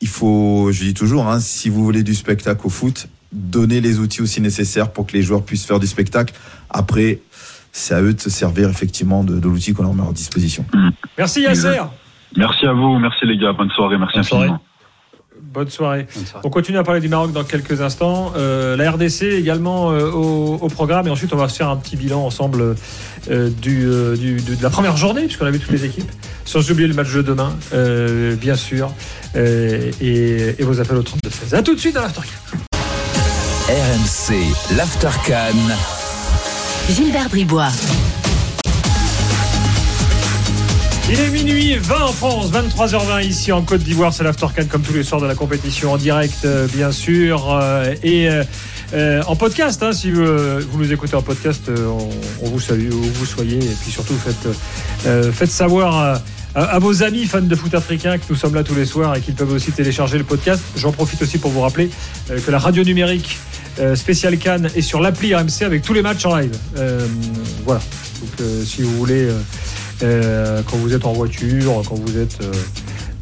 [0.00, 3.98] Il faut, je dis toujours, hein, si vous voulez du spectacle au foot, donnez les
[3.98, 6.32] outils aussi nécessaires pour que les joueurs puissent faire du spectacle.
[6.70, 7.18] Après,
[7.72, 10.12] c'est à eux de se servir effectivement de, de l'outil qu'on leur met à leur
[10.14, 10.64] disposition.
[11.18, 11.80] Merci Yasser.
[12.36, 14.48] Merci à vous, merci les gars, bonne soirée, merci Bonne soirée.
[15.52, 16.06] Bonne soirée.
[16.14, 16.42] Bonne soirée.
[16.46, 18.32] On continue à parler du Maroc dans quelques instants.
[18.36, 21.06] Euh, la RDC également euh, au, au programme.
[21.06, 22.74] Et ensuite, on va se faire un petit bilan ensemble
[23.30, 26.10] euh, du, euh, du- de, de la première journée, puisqu'on a vu toutes les équipes.
[26.44, 28.92] Sans oublier le match de demain, euh, bien sûr.
[29.36, 31.54] Euh, et, et vos appels au 32 16.
[31.54, 32.22] A tout de suite dans l'After
[33.68, 35.54] RMC, l'Aftercan.
[36.90, 37.68] Gilbert Bribois.
[41.10, 44.12] Il est minuit 20 en France, 23h20 ici en Côte d'Ivoire.
[44.12, 47.50] C'est l'Aftercan comme tous les soirs de la compétition en direct, euh, bien sûr.
[47.52, 48.44] euh, et euh,
[48.92, 52.10] euh, en podcast, hein, si vous, euh, vous nous écoutez en podcast, euh, on,
[52.46, 53.56] on vous salue où vous soyez.
[53.64, 54.54] Et puis surtout, faites,
[55.06, 56.20] euh, faites savoir
[56.54, 59.20] à, vos amis fans de foot africain que nous sommes là tous les soirs et
[59.20, 60.62] qu'ils peuvent aussi télécharger le podcast.
[60.76, 61.90] J'en profite aussi pour vous rappeler
[62.30, 63.38] euh, que la radio numérique
[63.80, 66.56] euh, spéciale Cannes est sur l'appli RMC avec tous les matchs en live.
[66.76, 67.06] Euh,
[67.64, 67.80] voilà.
[68.20, 69.28] Donc euh, si vous voulez.
[70.02, 72.52] euh, quand vous êtes en voiture, quand vous êtes euh,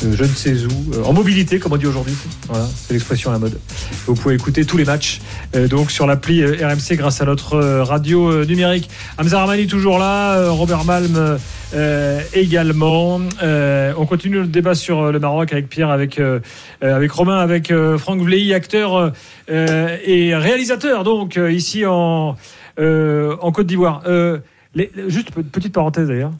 [0.02, 2.14] je ne sais où, euh, en mobilité comme on dit aujourd'hui.
[2.48, 3.58] Voilà, c'est l'expression à la mode.
[4.06, 5.20] Vous pouvez écouter tous les matchs
[5.54, 8.90] euh, donc sur l'appli euh, RMC grâce à notre euh, radio euh, numérique.
[9.18, 11.38] Hamza Ramani toujours là, euh, Robert Malm
[11.74, 13.20] euh, également.
[13.42, 16.40] Euh, on continue le débat sur euh, le Maroc avec Pierre, avec euh,
[16.82, 19.12] euh, avec Romain, avec euh, Franck Vlehy, acteur
[19.50, 22.36] euh, et réalisateur donc euh, ici en
[22.78, 24.02] euh, en Côte d'Ivoire.
[24.06, 24.38] Euh,
[25.08, 26.32] juste pe- petite parenthèse d'ailleurs.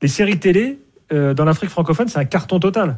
[0.00, 0.78] Les séries télé
[1.12, 2.96] euh, dans l'Afrique francophone, c'est un carton total.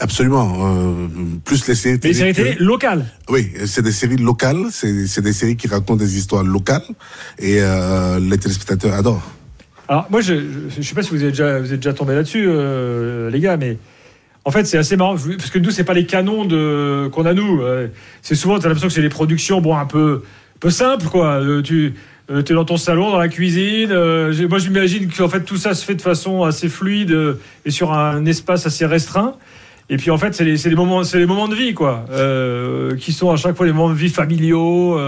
[0.00, 0.52] Absolument.
[0.76, 1.06] euh,
[1.44, 2.12] plus les séries télé.
[2.14, 3.06] les séries que- télé locales.
[3.28, 6.82] Oui, c'est des séries locales, c'est des séries qui racontent des histoires locales
[7.38, 9.30] et euh, les téléspectateurs adorent.
[9.88, 12.48] Alors moi, je ne sais pas si vous êtes déjà, vous êtes déjà tombé là-dessus,
[13.30, 13.76] les gars, mais
[14.46, 17.34] en fait, c'est assez marrant parce que nous, c'est pas les canons de qu'on a
[17.34, 17.60] nous.
[18.22, 20.22] C'est souvent, tu as l'impression que c'est des productions, bon, un peu,
[20.56, 21.40] un peu simples, quoi.
[22.30, 23.90] Euh, tu t'es dans ton salon, dans la cuisine.
[23.92, 27.34] euh, moi, j'imagine qu'en fait tout ça se fait de façon assez fluide euh,
[27.66, 29.34] et sur un espace assez restreint.
[29.90, 33.12] Et puis en fait, c'est les, les moments, les moments de vie, quoi, euh, qui
[33.12, 34.98] sont à chaque fois des moments de vie familiaux.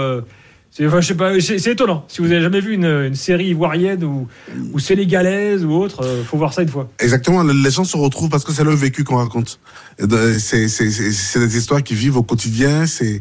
[0.77, 2.05] C'est, étonnant.
[2.07, 4.29] Si vous avez jamais vu une, série ivoirienne ou,
[4.73, 6.91] ou sénégalaise ou autre, euh, faut voir ça une fois.
[6.99, 9.59] Exactement, le- les gens se retrouvent parce que c'est leur vécu qu'on raconte.
[9.99, 13.21] C'est des histoires qu'ils vivent au quotidien, c'est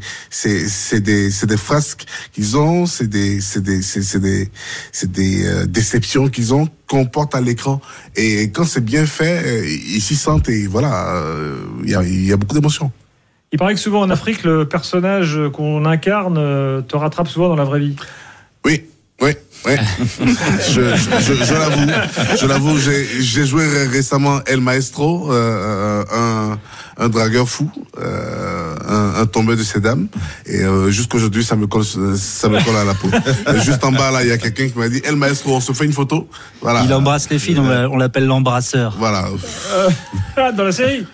[0.99, 3.39] des frasques qu'ils ont, c'est des
[5.45, 7.79] euh, déceptions qu'ils ont qu'on porte à l'écran.
[8.17, 11.23] Et quand c'est bien fait, euh, ils s'y sentent et voilà,
[11.83, 12.91] il y a y a beaucoup d'émotions.
[13.55, 17.55] Il paraît que souvent en Afrique, le personnage qu'on incarne euh, te rattrape souvent dans
[17.55, 17.95] la vraie vie.
[18.65, 18.83] Oui,
[19.21, 19.31] oui,
[19.65, 19.71] oui.
[20.69, 21.91] je, je, je, je l'avoue,
[22.41, 26.59] je l'avoue, j'ai, joué ré- récemment El Maestro, euh, un,
[26.97, 30.07] un dragueur fou, euh, un, un tombeur de ces dames.
[30.47, 33.07] Et euh, jusqu'aujourd'hui, ça me colle, ça me colle à la peau.
[33.55, 35.61] Et juste en bas là, il y a quelqu'un qui m'a dit El Maestro, on
[35.61, 36.27] se fait une photo.
[36.61, 36.81] Voilà.
[36.83, 38.95] Il embrasse les filles, on l'a- on l'appelle l'embrasseur.
[38.99, 39.29] Voilà.
[40.57, 41.05] Dans la série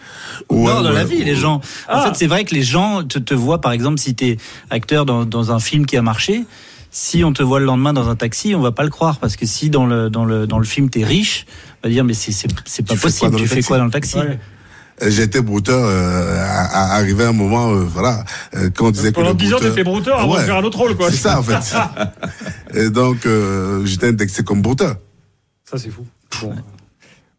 [0.51, 0.93] Ouais, non, dans ouais.
[0.95, 1.55] la vie, les gens.
[1.55, 2.03] En Ah.
[2.07, 4.37] fait, c'est vrai que les gens te, te voient, par exemple, si tu es
[4.69, 6.45] acteur dans, dans un film qui a marché,
[6.89, 9.17] si on te voit le lendemain dans un taxi, on va pas le croire.
[9.19, 11.45] Parce que si dans le, dans le, dans le film, tu es riche,
[11.83, 13.85] on va dire, mais c'est pas Tu fais possible, dans tu fais taxi quoi dans
[13.85, 14.17] le taxi?
[14.17, 14.39] Ouais.
[15.07, 18.23] J'ai été brouteur, euh, à, à arriver un moment, euh, voilà,
[18.55, 20.41] euh, quand on disait Pendant que le 10 ans, t'étais brouteur avant Ouais.
[20.41, 21.09] de faire un autre rôle, quoi.
[21.09, 21.75] C'est ça, en fait.
[22.75, 24.97] Et donc, euh, j'étais indexé comme brouteur.
[25.67, 26.05] Ça, c'est fou.
[26.43, 26.53] Bon.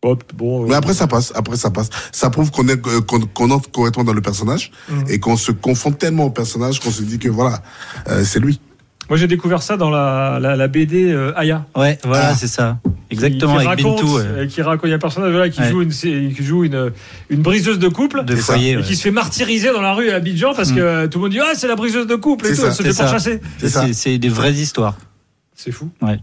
[0.02, 1.32] Bon, bon, Mais après, ça passe.
[1.36, 1.88] Après, ça passe.
[2.10, 5.04] Ça prouve qu'on est, euh, qu'on, qu'on entre correctement dans le personnage Mhm.
[5.08, 7.62] et qu'on se confond tellement au personnage qu'on se dit que voilà,
[8.08, 8.60] euh, c'est lui.
[9.08, 11.66] Moi, j'ai découvert ça dans la, la, la BD euh, Aya.
[11.76, 12.34] Ouais, voilà, Ah.
[12.34, 12.78] c'est ça.
[13.10, 14.16] Exactement, qui, qui avec raconte, Bintou.
[14.16, 14.46] ouais.
[14.48, 15.70] qui raconte, il y a un personnage voilà, qui Ouais.
[15.70, 16.92] joue, une, qui joue une,
[17.28, 18.24] une briseuse de couple.
[18.24, 18.70] De foyer.
[18.72, 18.82] Et ouais.
[18.82, 20.74] qui se fait martyriser dans la rue à Abidjan parce Mm.
[20.76, 22.66] que tout le monde dit Ah, c'est la briseuse de couple et C'est tout, ça,
[22.68, 23.02] elle se c'est fait ça.
[23.04, 23.40] pourchasser.
[23.58, 23.82] C'est ça.
[23.86, 24.96] C'est c'est des vraies histoires.
[25.54, 25.90] C'est fou.
[26.00, 26.18] Ouais.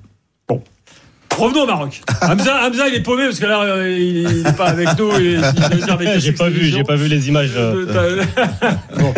[1.40, 2.02] Revenons au Maroc.
[2.22, 5.10] Hamza, Hamza, il est paumé parce que là, euh, il n'est pas avec nous.
[6.20, 8.24] J'ai pas vu, j'ai pas vu les images euh, Euh,
[9.00, 9.14] Bon.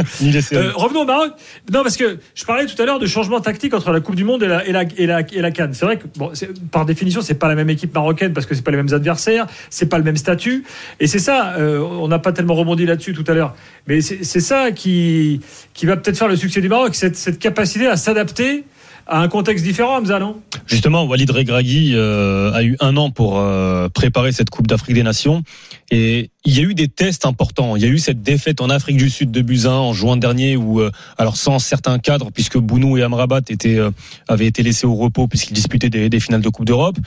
[0.53, 1.31] Euh, revenons au Maroc.
[1.71, 4.23] Non, parce que je parlais tout à l'heure de changement tactique entre la Coupe du
[4.23, 5.73] Monde et la, et la, et la, et la Cannes.
[5.73, 6.31] C'est vrai que, bon,
[6.71, 9.47] par définition, c'est pas la même équipe marocaine parce que c'est pas les mêmes adversaires,
[9.69, 10.63] c'est pas le même statut.
[10.99, 13.55] Et c'est ça, euh, on n'a pas tellement rebondi là-dessus tout à l'heure.
[13.87, 15.41] Mais c'est c'est ça qui,
[15.73, 18.63] qui va peut-être faire le succès du Maroc, cette, cette capacité à s'adapter
[19.07, 20.19] à un contexte différent, Hamza,
[20.67, 25.03] Justement, Walid Regragui euh, a eu un an pour euh, préparer cette Coupe d'Afrique des
[25.03, 25.43] Nations.
[25.91, 27.75] Et il y a eu des tests importants.
[27.75, 30.55] Il y a eu cette défaite en Afrique du Sud de Buzyn en juin dernier,
[30.55, 33.91] où, euh, alors sans certains cadres, puisque Bounou et Amrabat étaient, euh,
[34.27, 36.97] avaient été laissés au repos puisqu'ils disputaient des, des finales de Coupe d'Europe.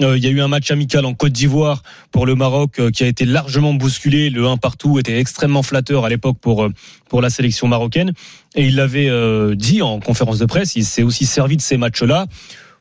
[0.00, 2.90] Euh, il y a eu un match amical en Côte d'Ivoire pour le Maroc euh,
[2.90, 4.28] qui a été largement bousculé.
[4.28, 6.68] Le 1 partout était extrêmement flatteur à l'époque pour,
[7.08, 8.12] pour la sélection marocaine.
[8.54, 11.76] Et il l'avait euh, dit en conférence de presse, il s'est aussi servi de ces
[11.76, 12.26] matchs-là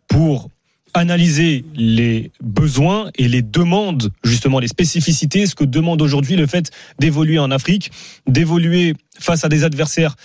[0.07, 0.49] pour
[0.93, 6.71] analyser les besoins et les demandes, justement les spécificités, ce que demande aujourd'hui le fait
[6.99, 7.91] d'évoluer en Afrique,
[8.27, 10.15] d'évoluer face à des adversaires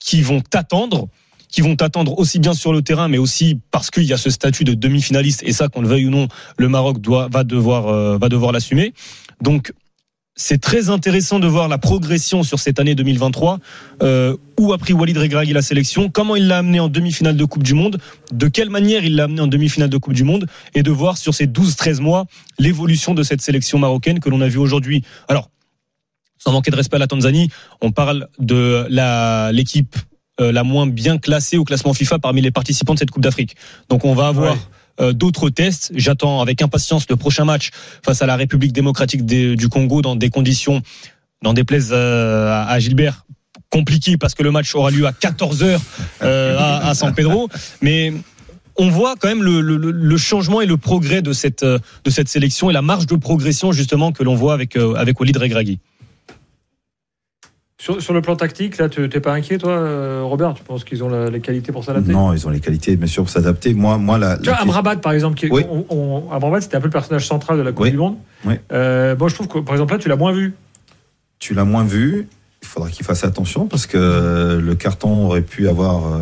[0.00, 1.08] qui vont t'attendre,
[1.48, 4.30] qui vont t'attendre aussi bien sur le terrain, mais aussi parce qu'il y a ce
[4.30, 7.88] statut de demi-finaliste, et ça, qu'on le veuille ou non, le Maroc doit, va devoir,
[7.88, 8.92] euh, va devoir l'assumer.
[9.40, 9.72] Donc,
[10.38, 13.58] c'est très intéressant de voir la progression sur cette année 2023.
[14.02, 17.44] Euh, où a pris Walid Regragui la sélection Comment il l'a amené en demi-finale de
[17.44, 17.98] Coupe du Monde
[18.32, 21.18] De quelle manière il l'a amené en demi-finale de Coupe du Monde Et de voir
[21.18, 22.26] sur ces 12-13 mois
[22.58, 25.02] l'évolution de cette sélection marocaine que l'on a vue aujourd'hui.
[25.26, 25.50] Alors,
[26.38, 29.96] sans manquer de respect à la Tanzanie, on parle de la l'équipe
[30.40, 33.56] euh, la moins bien classée au classement FIFA parmi les participants de cette Coupe d'Afrique.
[33.88, 34.56] Donc on va avoir.
[35.00, 35.92] Euh, d'autres tests.
[35.94, 37.70] J'attends avec impatience le prochain match
[38.04, 40.82] face à la République démocratique du Congo dans des conditions,
[41.42, 43.24] n'en déplaise euh, à, Gilbert,
[43.70, 45.80] compliquées parce que le match aura lieu à 14 heures
[46.22, 47.48] euh, à, San Pedro.
[47.80, 48.12] Mais
[48.76, 52.72] on voit quand même le, changement et le progrès de cette, de cette sélection et
[52.72, 55.38] la marge de progression justement que l'on voit avec, avec Walid.
[57.80, 60.54] Sur, sur le plan tactique, là, tu t'es pas inquiet, toi, euh, Robert?
[60.54, 62.10] Tu penses qu'ils ont la- les qualités pour s'adapter?
[62.12, 63.72] Non, ils ont les qualités, bien sûr, pour s'adapter.
[63.72, 65.62] Moi, moi, la, Tu vois, la- Amrabat, par exemple, qui est- Oui.
[65.70, 67.92] on- on- Amrabat, c'était un peu le personnage central de la Coupe Oui.
[67.92, 68.16] du Monde.
[68.44, 68.54] Oui.
[68.72, 70.54] Euh, bon, je trouve que, par exemple, là, tu l'as moins vu.
[71.40, 72.26] tu l'as moins vu.
[72.62, 76.04] Il faudra qu'il fasse attention parce que le carton aurait pu avoir.
[76.14, 76.18] euh,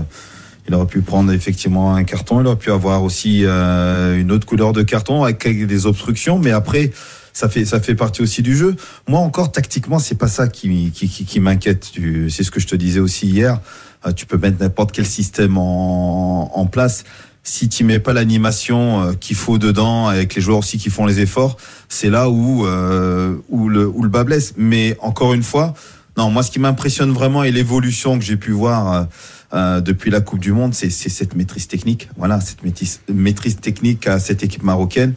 [0.69, 2.39] il aurait pu prendre effectivement un carton.
[2.43, 6.39] Il aurait pu avoir aussi euh, une autre couleur de carton avec des obstructions.
[6.39, 6.91] Mais après,
[7.37, 8.77] ça fait ça fait partie aussi du jeu.
[9.07, 11.83] Moi encore tactiquement, c'est pas ça qui qui, qui, qui m'inquiète.
[12.33, 13.61] C'est ce que je te disais aussi hier.
[14.07, 17.05] Euh, Tu peux mettre n'importe quel système en, en place.
[17.43, 21.07] Si tu mets pas l'animation euh, qu'il faut dedans, avec les joueurs aussi qui font
[21.07, 21.55] les efforts,
[21.89, 24.55] c'est là où euh, où le où le bas blesse.
[24.57, 25.75] Mais encore une fois,
[26.17, 29.05] Non, moi, ce qui m'impressionne vraiment et l'évolution que j'ai pu voir euh,
[29.53, 32.09] euh, depuis la Coupe du Monde, c'est c'est cette maîtrise technique.
[32.17, 35.13] Voilà, cette maîtrise, maîtrise technique à cette équipe marocaine.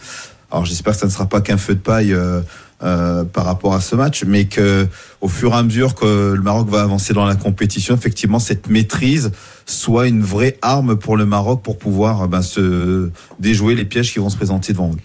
[0.52, 2.42] Alors, j'espère que ça ne sera pas qu'un feu de paille euh,
[2.82, 4.88] euh, par rapport à ce match, mais que
[5.22, 8.68] au fur et à mesure que le Maroc va avancer dans la compétition, effectivement, cette
[8.70, 9.32] maîtrise
[9.66, 14.12] soit une vraie arme pour le Maroc pour pouvoir euh, ben, se déjouer les pièges
[14.12, 14.98] qui vont se présenter devant eux.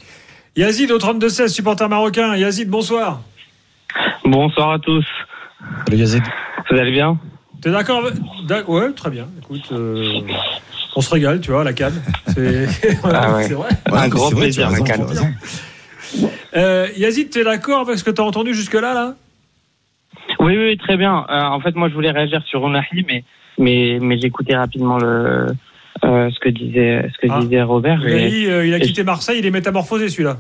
[0.57, 2.37] Yazid au 32-16, supporter marocain.
[2.37, 3.20] Yazid, bonsoir.
[4.24, 5.04] Bonsoir à tous.
[5.87, 6.22] Salut Yazid.
[6.70, 7.18] Vous allez bien?
[7.61, 8.02] T'es d'accord?
[8.04, 9.26] Avec- Ouais, très bien.
[9.42, 10.20] Écoute, euh,
[10.96, 12.00] on se régale, tu vois, à la canne.
[12.28, 12.66] C'est
[13.04, 13.48] Ah ouais.
[13.48, 13.68] vrai.
[13.92, 15.35] Un grand vrai, tu plaisir, as la tu as canne.
[16.57, 19.14] Euh, Yazid, t'es d'accord avec ce que t'as entendu jusque-là, là?
[20.40, 21.26] Oui, oui, très bien.
[21.28, 23.24] Euh, en fait, moi, je voulais réagir sur Onahi, mais,
[23.59, 25.48] mais, mais j'écoutais rapidement le,
[26.04, 27.40] euh, ce que disait, ce que Ah.
[27.40, 28.00] disait Robert.
[28.07, 30.38] Il a, et- dit, euh, il a quitté Marseille, il est métamorphosé, celui-là.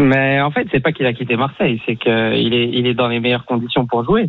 [0.00, 3.08] mais en fait, c'est pas qu'il a quitté Marseille, c'est qu'il est, il est dans
[3.08, 4.28] les meilleures conditions pour jouer.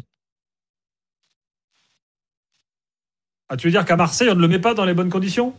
[3.53, 5.53] Ah, tu veux dire qu'à Marseille, on ne le met pas dans les bonnes conditions?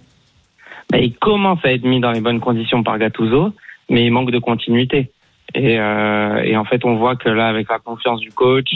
[0.91, 3.53] Bah, il commence à être mis dans les bonnes conditions par Gattuso,
[3.89, 5.13] mais il manque de continuité.
[5.55, 8.69] Et, euh, en fait, on voit que là, avec la confiance du coach,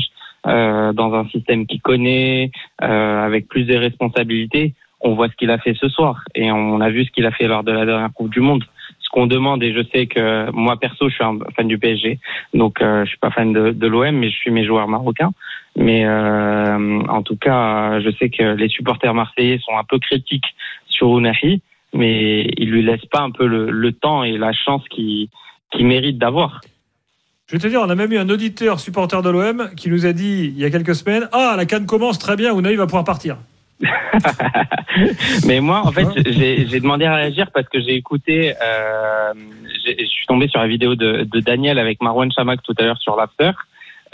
[0.46, 5.50] euh, dans un système qu'il connaît, euh, avec plus de responsabilités, on voit ce qu'il
[5.50, 6.22] a fait ce soir.
[6.37, 8.62] Et on a vu ce qu'il a fait lors de la dernière Coupe du Monde.
[9.00, 12.20] Ce qu'on demande, et je sais que moi perso, je suis un fan du PSG,
[12.54, 15.33] donc euh, je suis pas fan de l'OM, mais je suis mes joueurs marocains.
[15.78, 20.54] Mais euh, en tout cas, je sais que les supporters marseillais sont un peu critiques
[20.88, 21.62] sur Ounahi
[21.92, 25.28] mais il lui laisse pas un peu le, le temps et la chance qu'il
[25.70, 26.60] qu'il mérite d'avoir.
[27.46, 30.06] Je vais te dire, on a même eu un auditeur supporter de l'OM qui nous
[30.06, 32.86] a dit il y a quelques semaines Ah, la canne commence très bien, Unai va
[32.86, 33.36] pouvoir partir.
[35.46, 39.32] Mais moi, en fait, j'ai demandé à réagir parce que j'ai écouté, euh,
[39.86, 42.98] je suis tombé sur la vidéo de, de Daniel avec Marwan Chamak tout à l'heure
[42.98, 43.52] sur l'after.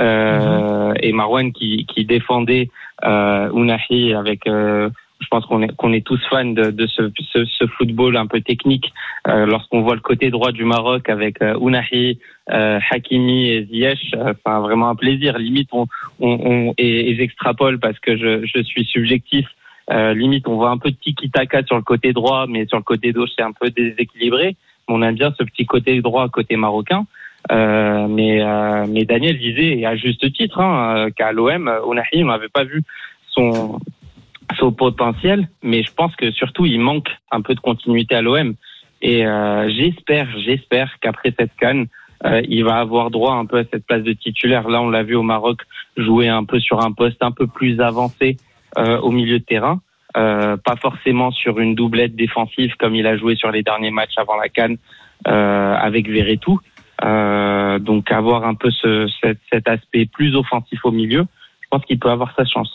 [0.00, 2.68] Euh, Et Marwan qui, qui défendait
[3.04, 7.10] euh, Ounahi avec, euh, je pense qu'on est, qu'on est tous fans de, de ce,
[7.32, 8.92] ce, ce football un peu technique.
[9.28, 12.18] Euh, Lorsqu'on voit le côté droit du Maroc avec euh, Ounahi,
[12.50, 15.38] euh, Hakimi et Ziyech, euh, enfin vraiment un plaisir.
[15.38, 15.86] Limite, on,
[16.20, 19.46] on, on et, et j'extrapole parce que je, je suis subjectif.
[19.90, 22.82] Euh, limite, on voit un peu de tiki-taka sur le côté droit, mais sur le
[22.82, 24.56] côté gauche, c'est un peu déséquilibré.
[24.88, 27.04] On aime bien ce petit côté droit, côté marocain.
[27.52, 32.26] Euh, mais, euh, mais Daniel disait, à juste titre, hein, euh, qu'à l'OM, Onahi, on
[32.26, 32.82] n'avait pas vu
[33.28, 33.80] son,
[34.58, 38.54] son potentiel, mais je pense que surtout, il manque un peu de continuité à l'OM.
[39.02, 41.86] Et euh, j'espère, j'espère qu'après cette canne,
[42.24, 44.68] euh, il va avoir droit un peu à cette place de titulaire.
[44.68, 45.60] Là, on l'a vu au Maroc
[45.96, 48.38] jouer un peu sur un poste un peu plus avancé
[48.78, 49.80] euh, au milieu de terrain.
[50.16, 54.16] Euh, pas forcément sur une doublette défensive comme il a joué sur les derniers matchs
[54.16, 54.76] avant la canne
[55.26, 56.60] euh, avec Verretou.
[57.04, 61.24] Euh, donc avoir un peu ce, cet, cet aspect plus offensif au milieu,
[61.60, 62.70] je pense qu'il peut avoir sa chance.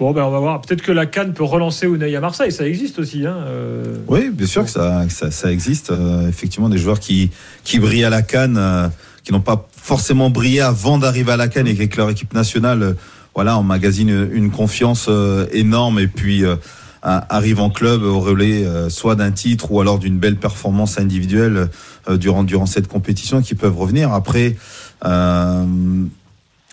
[0.00, 0.60] Bon, ben on va voir.
[0.60, 3.24] Peut-être que la canne peut relancer Unai à Marseille, ça existe aussi.
[3.24, 3.36] Hein.
[3.46, 3.98] euh.
[4.08, 5.92] Oui, bien sûr que ça, que ça, ça existe.
[5.92, 7.30] Euh, effectivement, des joueurs qui,
[7.62, 8.88] qui brillent à la canne, euh,
[9.22, 12.82] qui n'ont pas forcément brillé avant d'arriver à la canne et avec leur équipe nationale,
[12.82, 12.92] euh,
[13.36, 16.56] voilà, emmagasine une, une confiance euh, énorme et puis euh,
[17.02, 21.68] arrive en club au relais euh, soit d'un titre ou alors d'une belle performance individuelle
[22.08, 24.12] euh, durant, durant cette compétition qui peuvent revenir.
[24.12, 24.56] Après,
[25.04, 25.64] euh,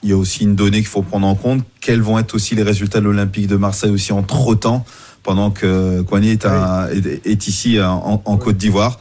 [0.04, 1.64] il y a aussi une donnée qu'il faut prendre en compte.
[1.82, 4.86] Quels vont être aussi les résultats de l'Olympique de Marseille aussi entre temps,
[5.24, 9.00] pendant que Kouani est, à- est, est ici en, en Côte d'Ivoire.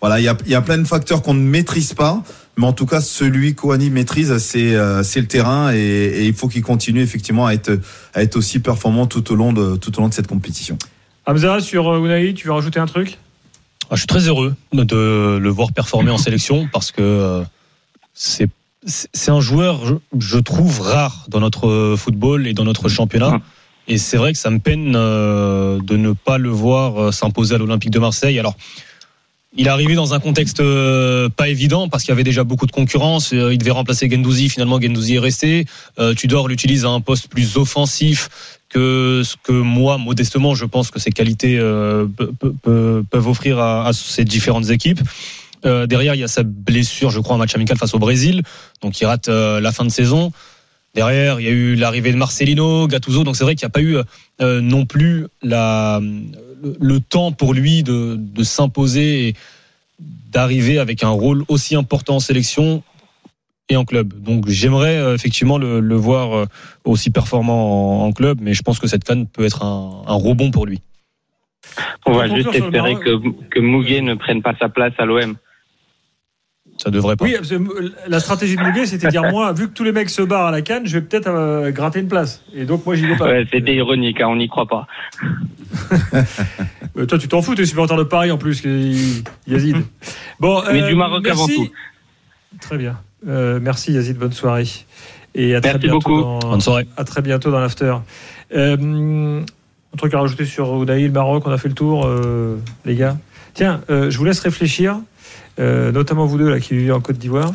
[0.00, 2.22] Voilà, il y a, il y a plein de facteurs qu'on ne maîtrise pas,
[2.56, 6.34] mais en tout cas, celui qu'Ouani maîtrise, c'est euh, c'est le terrain et, et il
[6.34, 7.80] faut qu'il continue effectivement à être,
[8.14, 10.78] à être aussi performant tout au long de, tout au long de cette compétition.
[11.26, 13.18] Hamza, sur euh, Unai, tu veux rajouter un truc?
[13.90, 17.42] Ah, je suis très heureux de le voir performer en sélection parce que euh,
[18.14, 18.48] c'est
[18.86, 23.40] c'est un joueur, je, je trouve, rare dans notre football et dans notre championnat.
[23.88, 27.54] Et c'est vrai que ça me peine euh, de ne pas le voir euh, s'imposer
[27.54, 28.38] à l'Olympique de Marseille.
[28.38, 28.56] Alors,
[29.56, 32.66] il est arrivé dans un contexte euh, pas évident parce qu'il y avait déjà beaucoup
[32.66, 33.32] de concurrence.
[33.32, 34.48] Euh, Il devait remplacer Gendouzi.
[34.48, 35.66] Finalement, Gendouzi est resté.
[35.98, 38.28] Euh, Tudor l'utilise à un poste plus offensif
[38.68, 43.58] que ce que moi, modestement, je pense que ses qualités pe- pe- pe- peuvent offrir
[43.58, 45.00] à, à ces différentes équipes.
[45.64, 48.42] Euh, derrière, il y a sa blessure, je crois, en match amical face au Brésil,
[48.82, 50.32] donc il rate euh, la fin de saison.
[50.94, 53.70] Derrière, il y a eu l'arrivée de Marcelino, Gattuso, donc c'est vrai qu'il n'y a
[53.70, 53.96] pas eu
[54.42, 56.00] euh, non plus la,
[56.80, 59.34] le, temps pour lui de, de s'imposer et
[59.98, 62.82] d'arriver avec un rôle aussi important en sélection
[63.68, 64.12] et en club.
[64.20, 66.46] Donc j'aimerais euh, effectivement le, le voir euh,
[66.84, 70.14] aussi performant en, en club, mais je pense que cette canne peut être un, un
[70.14, 70.80] rebond pour lui.
[72.06, 73.18] On va juste espérer que,
[73.50, 75.36] que Mouguet ne prenne pas sa place à l'OM.
[76.84, 77.24] Ça devrait pas.
[77.24, 77.56] Oui, parce que
[78.06, 80.46] la stratégie de Mouguet, c'était de dire moi, vu que tous les mecs se barrent
[80.48, 82.42] à la canne, je vais peut-être euh, gratter une place.
[82.54, 83.24] Et donc moi, j'y vais pas.
[83.26, 84.86] Ouais, c'était ironique, hein, on n'y croit pas.
[86.96, 88.62] Euh, toi, tu t'en fous, t'es supporter de Paris en plus,
[89.48, 89.76] Yazid.
[90.40, 91.42] Bon, Mais euh, du Maroc merci.
[91.42, 91.70] avant tout.
[92.60, 92.96] Très bien.
[93.26, 94.64] Euh, merci Yazid, bonne soirée.
[95.34, 96.20] Et à très Merci bientôt beaucoup.
[96.20, 96.86] dans- Bonne soirée.
[96.96, 97.96] À très bientôt dans l'after.
[98.54, 102.58] Euh, un truc à rajouter sur Oudaï, le Maroc, on a fait le tour, euh,
[102.84, 103.16] les gars.
[103.54, 104.98] Tiens, euh, je vous laisse réfléchir, euh,
[105.58, 107.52] notamment vous deux là, qui vivez en Côte d'Ivoire.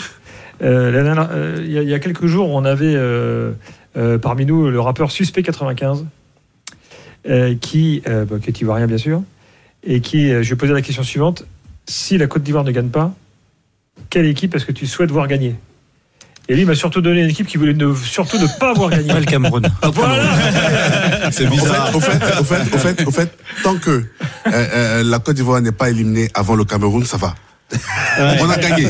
[0.61, 3.51] Euh, euh, Il y, a- il y a quelques jours, on avait euh,
[3.97, 6.05] euh, parmi nous le rappeur Suspect 95,
[7.29, 9.21] euh, qui, euh, bah, qui est ivoirien bien sûr,
[9.85, 11.45] et qui, euh, je lui ai posé la question suivante
[11.87, 13.13] si la Côte d'Ivoire ne gagne pas,
[14.09, 15.55] quelle équipe est-ce que tu souhaites voir gagner?
[16.47, 18.89] Et lui il m'a surtout donné une équipe qui voulait ne, surtout ne pas voir
[18.89, 19.07] gagner.
[19.09, 19.61] Pas le Cameroun.
[19.93, 21.89] Voilà C'est Au bizarre.
[21.89, 24.03] fait, au fait, au fait, au fait, au fait, tant que euh,
[24.47, 27.35] euh, la Côte d'Ivoire n'est pas éliminée avant le Cameroun, ça va.
[28.19, 28.87] On a gagné.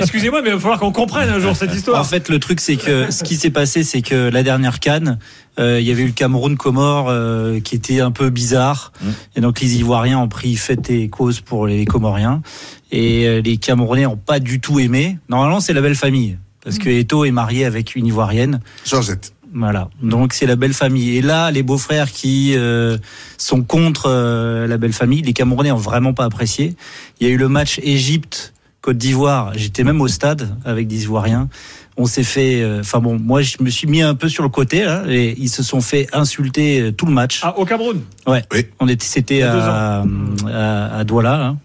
[0.00, 2.00] Excusez-moi, mais il va falloir qu'on comprenne un jour cette histoire.
[2.00, 5.18] En fait, le truc, c'est que ce qui s'est passé, c'est que la dernière canne,
[5.58, 9.08] euh, il y avait eu le Cameroun Comore euh, qui était un peu bizarre, Mm.
[9.36, 12.42] et donc les Ivoiriens ont pris fait et cause pour les Comoriens,
[12.90, 15.18] et euh, les Camerounais ont pas du tout aimé.
[15.28, 18.60] Normalement, c'est la belle famille, parce que Eto est marié avec une Ivoirienne.
[18.86, 19.32] Georgette.
[19.54, 21.16] Voilà, donc c'est la belle famille.
[21.16, 22.98] Et là, les beaux-frères qui euh,
[23.38, 26.76] sont contre euh, la belle famille, les Camerounais ont vraiment pas apprécié.
[27.18, 29.52] Il y a eu le match Égypte Côte d'Ivoire.
[29.56, 31.48] J'étais même au stade avec des Ivoiriens.
[31.96, 34.48] On s'est fait, euh, enfin bon, moi je me suis mis un peu sur le
[34.50, 37.40] côté là, et ils se sont fait insulter euh, tout le match.
[37.42, 38.02] Ah, au Cameroun?
[38.26, 38.44] Ouais.
[38.52, 38.66] Oui.
[38.80, 40.04] On était, c'était à,
[40.46, 41.38] à, à Douala.
[41.38, 41.56] là.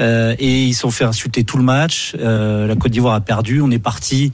[0.00, 2.14] Euh, et ils se sont fait insulter tout le match.
[2.18, 3.60] Euh, la Côte d'Ivoire a perdu.
[3.60, 4.32] On est parti.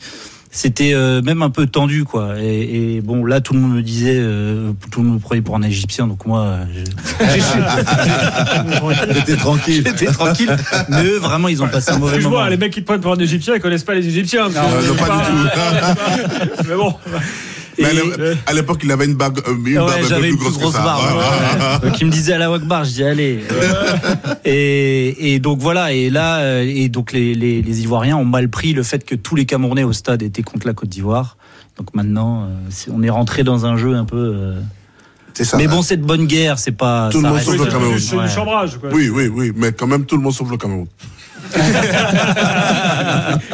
[0.50, 2.34] C'était euh, même un peu tendu, quoi.
[2.40, 5.42] Et, et bon, là, tout le monde me disait, euh, tout le monde me prenait
[5.42, 6.84] pour un Égyptien, donc moi, je-
[9.14, 9.82] T'étais tranquille.
[9.86, 10.56] j'étais tranquille.
[10.88, 12.46] Mais eux, vraiment, ils ont passé un mauvais moment.
[12.46, 14.48] Les mecs qui te prennent pour un Égyptien, ils connaissent pas les Égyptiens.
[14.48, 16.64] Non, non, pas du tout.
[16.68, 16.94] Mais bon.
[17.78, 20.20] Mais à l'é- à l'époque, il avait une bague, euh, une Ouais, barbe peu j'avais
[20.22, 20.82] plus une plus grosse que ça.
[20.84, 21.02] barbe.
[21.02, 21.78] Ouais, ouais, ouais.
[21.90, 23.40] Donc il me disait à la Wakbar, je dis allez.
[24.44, 28.48] et, et donc voilà, et là, euh, et donc les, les, les Ivoiriens ont mal
[28.48, 31.36] pris le fait que tous les Camerounais au stade étaient contre la Côte d'Ivoire.
[31.76, 34.16] Donc maintenant, euh, on est rentré dans un jeu un peu.
[34.34, 34.60] euh,
[35.34, 35.56] C'est ça.
[35.56, 37.08] Mais bon, c'est de bonne guerre, c'est pas.
[37.12, 37.98] Tout le monde sauf le Cameroun.
[37.98, 38.24] c'est Ouais.
[38.26, 38.78] du chambrage.
[38.78, 38.90] Quoi.
[38.92, 40.86] Oui, oui, oui, mais quand même tout le monde sauf le Cameroun.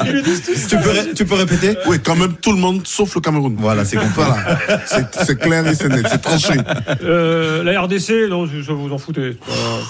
[0.07, 0.67] Ils le disent tous.
[0.69, 3.57] Tu peux, ré- tu peux répéter Oui, quand même tout le monde sauf le Cameroun.
[3.59, 4.13] Voilà, c'est compris.
[4.17, 6.55] Voilà, c'est c'est clair et c'est net, c'est tranché.
[7.03, 9.37] Euh, la RDC, non, ça vous en foutez.
[9.47, 9.83] c'est pas-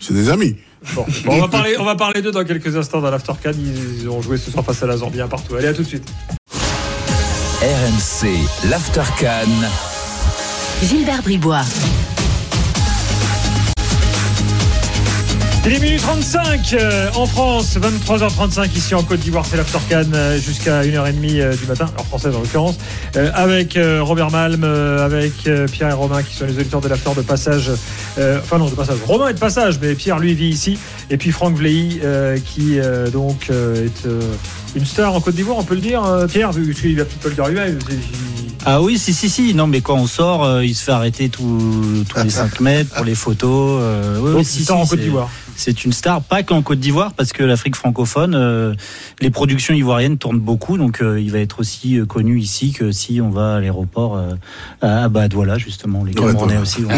[0.00, 0.56] C'est des amis.
[0.94, 3.52] Bon, Bon, on va parler, on va parler d'eux dans quelques instants dans l'Aftercan.
[4.00, 5.54] Ils ont joué ce soir face à la Zambie un partout.
[5.56, 6.08] Allez, à tout de suite.
[7.60, 8.28] RMC,
[8.70, 9.46] l'Aftercan.
[10.82, 11.60] Gilbert Bribois.
[15.66, 20.38] Il est minuit 35 euh, en France, 23h35 ici en Côte d'Ivoire, c'est l'Aftercan euh,
[20.38, 22.78] jusqu'à 1h30 euh, du matin, heure française en l'occurrence,
[23.34, 25.32] avec Robert Malm, avec
[25.70, 27.70] Pierre et Romain qui sont les auditeurs de l'After de passage,
[28.16, 30.78] enfin non de passage, Romain est de passage, mais Pierre lui vit ici,
[31.10, 34.20] et puis Franck Vlehy euh, qui euh, donc euh, est euh,
[34.76, 37.20] une star en Côte d'Ivoire, on peut le dire, euh, Pierre, vu qu'il a peut-être
[37.20, 37.78] pas le dire lui-même.
[37.90, 38.00] il- il-
[38.66, 39.54] Ah oui, si, si, si.
[39.54, 42.94] Non, mais quand on sort, euh, il se fait arrêter tous tous les 5 mètres
[42.94, 43.78] pour les photos.
[43.82, 45.30] euh, oui, Donc, si, sort si, en Côte d'Ivoire.
[45.56, 48.72] C'est une star, pas qu'en Côte d'Ivoire, parce que l'Afrique francophone, euh,
[49.20, 52.92] les productions ivoiriennes tournent beaucoup, donc euh, il va être aussi euh, connu ici que
[52.92, 54.34] si on va à l'aéroport euh,
[54.80, 56.02] à, bah, Douala, justement.
[56.04, 56.60] Les Ouais, Camerounais Douala.
[56.62, 56.82] aussi.
[56.82, 56.90] vont-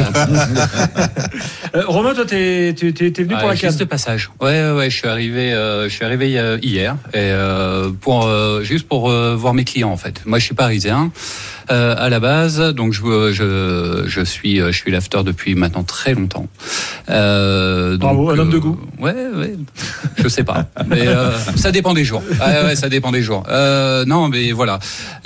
[1.75, 2.92] Euh, Romain, toi, t'es venu
[3.29, 3.70] pour Ouais, la canne.
[4.02, 4.30] Passage.
[4.40, 8.26] Ouais, ouais, ouais, je suis arrivé, euh, je suis arrivé euh, hier et euh, pour
[8.26, 10.22] euh, juste pour voir mes clients en fait.
[10.26, 11.12] Moi, je suis parisien
[11.68, 16.46] à la base, donc je je je suis je suis l'after depuis maintenant très longtemps.
[17.08, 18.78] Euh, Bravo, un homme de goût.
[18.98, 19.54] Ouais, ouais.
[20.18, 21.06] Je sais pas, mais
[21.56, 22.22] ça dépend des jours.
[22.30, 23.44] Ouais, ouais, ça dépend des jours.
[24.06, 24.80] Non, mais voilà.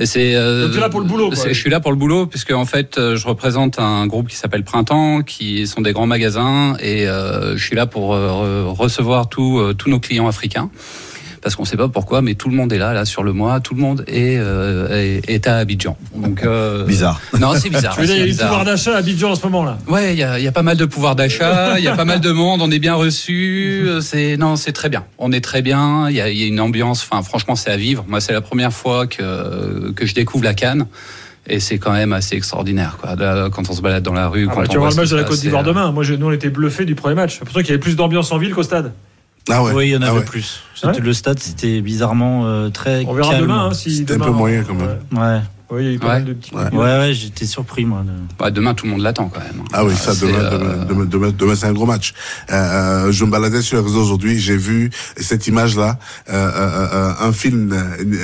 [0.05, 0.35] C'est.
[0.35, 1.49] Donc, t'es là pour le boulot, quoi.
[1.49, 4.63] Je suis là pour le boulot puisque en fait, je représente un groupe qui s'appelle
[4.63, 8.15] Printemps, qui sont des grands magasins, et je suis là pour
[8.65, 10.71] recevoir tous euh, tous nos clients africains.
[11.43, 13.61] Parce qu'on sait pas pourquoi, mais tout le monde est là, là sur le mois.
[13.61, 15.97] Tout le monde est euh, est, est à Abidjan.
[16.17, 17.21] Donc euh, Bizarre.
[17.39, 17.95] Non, c'est bizarre.
[17.95, 19.79] Tu veux dire, il y a du pouvoir d'achat à Abidjan en ce moment là.
[19.87, 21.95] Ouais, il y a, il y a pas mal de pouvoir d'achat, il y a
[21.95, 23.89] pas mal de monde, on est bien reçu.
[24.01, 25.05] C'est non, c'est très bien.
[25.19, 26.11] On est très bien.
[26.11, 27.07] Il y a, il y a une ambiance.
[27.09, 28.05] Enfin, franchement, c'est à vivre.
[28.09, 30.87] Moi, c'est la première fois que que je découvre la Cannes.
[31.49, 33.15] Et c'est quand même assez extraordinaire, quoi.
[33.15, 34.91] Là, quand on se balade dans la rue, Ah quand bah, on tu vas voir
[34.91, 35.93] le match de la Côte d'Ivoire euh, demain.
[35.93, 37.37] Moi, je- nous, on était bluffés du premier match.
[37.39, 38.93] C'est pour ça qu'il y avait plus d'ambiance en ville qu'au stade.
[39.49, 39.73] Ah ouais.
[39.73, 40.25] Oui, il y en Ah avait ouais.
[40.25, 40.61] plus.
[40.83, 40.99] Ouais.
[40.99, 43.43] Le stade, c'était bizarrement euh, très On verra calme.
[43.43, 43.67] demain.
[43.67, 44.99] hein, si C'était un peu moyen, on- quand même.
[45.13, 45.41] ouais.
[45.69, 45.77] Ouais.
[45.79, 46.13] Oui, il y a eu pas Ouais.
[46.15, 46.55] mal de petits.
[46.55, 46.63] Ouais.
[46.73, 48.03] Ouais, ouais, j'étais surpris, moi.
[48.07, 49.65] de- Bah, demain, tout le monde l'attend quand même.
[49.73, 52.15] Ah oui, ça, demain, euh, demain, demain, demain, demain, c'est un gros match.
[52.51, 52.55] Euh,
[53.09, 55.99] euh, je me baladais sur les réseaux aujourd'hui, j'ai vu cette image-là,
[56.33, 57.75] euh, un film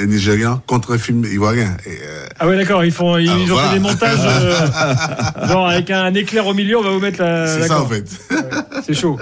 [0.06, 1.76] nigérian contre un film ivoirien.
[1.86, 2.84] Et, euh, Ah ouais, d'accord.
[2.84, 3.68] Ils font, ils Ah, ont voilà.
[3.68, 7.46] fait des montages, euh, genre avec un éclair au milieu, on va vous mettre la.
[7.46, 7.84] c'est ça, d'accord.
[7.84, 8.04] en fait.
[8.86, 9.18] C'est chaud.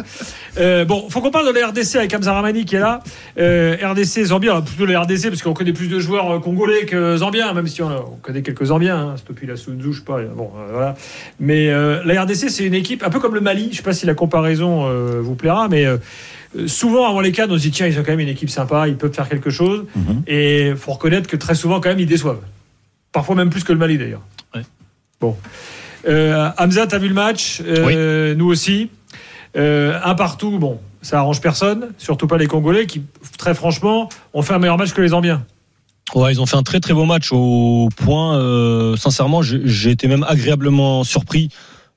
[0.59, 3.01] Euh, bon, faut qu'on parle de la RDC avec Hamza Ramani qui est là.
[3.39, 7.17] Euh, RDC, Zambie, alors plutôt la RDC parce qu'on connaît plus de joueurs congolais que
[7.17, 9.11] zambiens, même si on, on connaît quelques zambiens.
[9.11, 10.23] Hein, Stopi la Sunzu, je sais pas.
[10.23, 10.95] Bon, euh, voilà.
[11.39, 13.69] Mais euh, la RDC, c'est une équipe un peu comme le Mali.
[13.71, 15.87] Je sais pas si la comparaison euh, vous plaira, mais
[16.67, 18.89] souvent avant les cannes, on se dit tiens, ils ont quand même une équipe sympa,
[18.89, 19.87] ils peuvent faire quelque chose.
[19.95, 20.23] Mhm.
[20.27, 22.41] Et faut reconnaître que très souvent, quand même, ils déçoivent.
[23.13, 24.23] Parfois même plus que le Mali d'ailleurs.
[24.55, 24.63] Ouais.
[25.21, 25.37] Bon.
[26.07, 27.63] Hamza, t'as vu le match?
[27.67, 28.91] Euh, Nous aussi.
[29.55, 33.03] Un partout, bon, ça arrange personne, surtout pas les Congolais qui,
[33.37, 35.45] très franchement, ont fait un meilleur match que les Zambiens.
[36.15, 38.37] Ouais, ils ont fait un très très beau match au point.
[38.39, 41.51] euh, sincèrement, j'ai été même agréablement surpris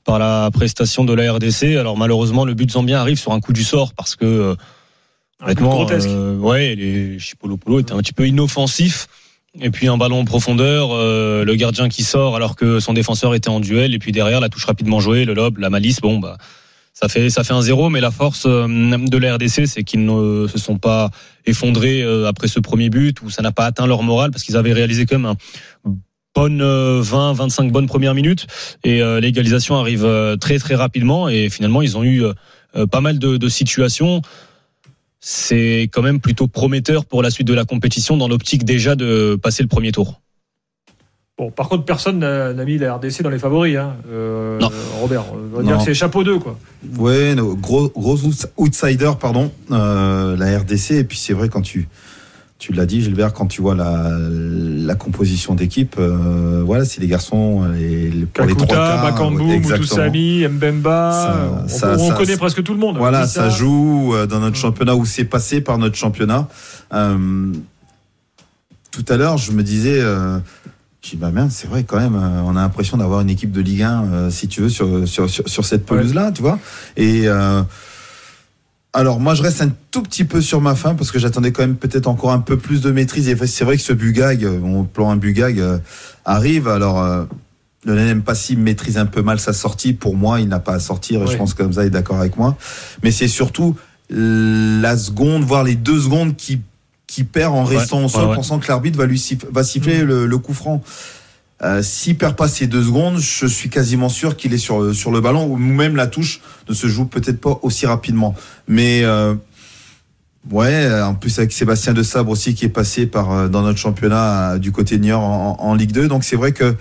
[0.03, 1.77] par la prestation de la RDC.
[1.77, 4.55] Alors malheureusement, le but zambien arrive sur un coup du sort parce que euh,
[5.41, 9.07] honnêtement, euh, ouais, les Chipolopolo était un petit peu inoffensif.
[9.61, 13.35] Et puis un ballon en profondeur, euh, le gardien qui sort alors que son défenseur
[13.35, 13.93] était en duel.
[13.93, 16.01] Et puis derrière, la touche rapidement jouée, le lob, la malice.
[16.01, 16.37] Bon, bah
[16.93, 17.89] ça fait ça fait un zéro.
[17.89, 21.09] Mais la force euh, de la RDC, c'est qu'ils ne se sont pas
[21.45, 24.57] effondrés euh, après ce premier but où ça n'a pas atteint leur morale parce qu'ils
[24.57, 25.35] avaient réalisé quand même
[25.85, 25.91] un
[26.35, 28.47] bonne euh, 20 25 bonnes premières minutes
[28.83, 32.33] et euh, l'égalisation arrive euh, très très rapidement et finalement ils ont eu euh,
[32.75, 34.21] euh, pas mal de, de situations
[35.19, 39.39] c'est quand même plutôt prometteur pour la suite de la compétition dans l'optique déjà de
[39.41, 40.21] passer le premier tour.
[41.37, 43.75] Bon, par contre, personne n'a mis la RDC dans les favoris.
[43.75, 43.93] Hein.
[44.07, 44.69] Euh, Non.
[45.01, 45.67] Robert, on va Non.
[45.67, 46.59] dire que c'est chapeau 2, quoi.
[46.99, 50.91] Ouais, no, gros, gros outs- outsider, pardon, euh, la RDC.
[50.91, 51.87] Et puis c'est vrai quand tu,
[52.59, 57.07] tu l'as dit, Gilbert, quand tu vois la, la composition d'équipe, euh, voilà, c'est les
[57.07, 59.57] garçons, les, les- pour les trois Bakambu.
[59.57, 61.11] Moutousami, Mbemba.
[61.11, 62.97] Ça- on ça- on ça- connaît presque tout le monde.
[62.99, 63.45] Voilà, Issa.
[63.45, 66.47] ça joue dans notre championnat ou c'est passé par notre championnat.
[66.91, 67.05] Tout
[69.09, 69.99] à l'heure, je me disais,
[71.03, 73.51] je dis bah merde, c'est vrai quand même, euh, on a l'impression d'avoir une équipe
[73.51, 76.41] de Ligue 1, euh, si tu veux, sur sur sur, sur cette pelouse là, tu
[76.41, 76.57] vois.
[76.97, 77.61] Et euh,
[78.95, 81.63] alors moi, je reste un tout petit peu sur ma fin parce que j'attendais quand
[81.63, 83.27] même peut-être encore un peu plus de maîtrise.
[83.27, 85.79] Et c'est vrai que ce Bugag, mon plan un Bugag euh,
[86.25, 86.67] arrive.
[86.67, 87.25] Alors euh,
[87.85, 89.93] le NM Passy maîtrise un peu mal sa sortie.
[89.93, 91.23] Pour moi, il n'a pas à sortir.
[91.23, 92.55] Et je pense que Hamza est d'accord avec moi.
[93.01, 93.75] Mais c'est surtout
[94.11, 96.61] la seconde, voire les deux secondes qui
[97.13, 98.35] qui perd en Ouais, restant au sol, ouais, ouais.
[98.35, 100.81] pensant que l'arbitre va lui siffler, va siffler le, le coup franc.
[101.61, 105.11] Euh, S'il perd pas ces deux secondes, je suis quasiment sûr qu'il est sur sur
[105.11, 108.33] le ballon ou même la touche ne se joue peut-être pas aussi rapidement.
[108.67, 109.35] Mais euh,
[110.51, 113.77] ouais, en plus avec Sébastien de Sabre aussi qui est passé par euh, dans notre
[113.79, 116.75] championnat euh, du côté de Niort en, en Ligue 2, donc c'est vrai que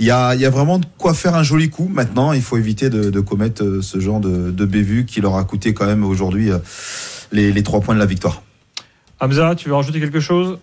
[0.00, 1.88] il y a, il y a vraiment de quoi faire un joli coup.
[1.92, 5.36] Maintenant, il faut éviter de, de commettre euh, ce genre de, de bévue qui leur
[5.36, 6.50] a coûté quand même aujourd'hui
[7.32, 8.42] les, les trois points de la victoire.
[9.20, 10.58] Hamza, tu veux rajouter quelque chose?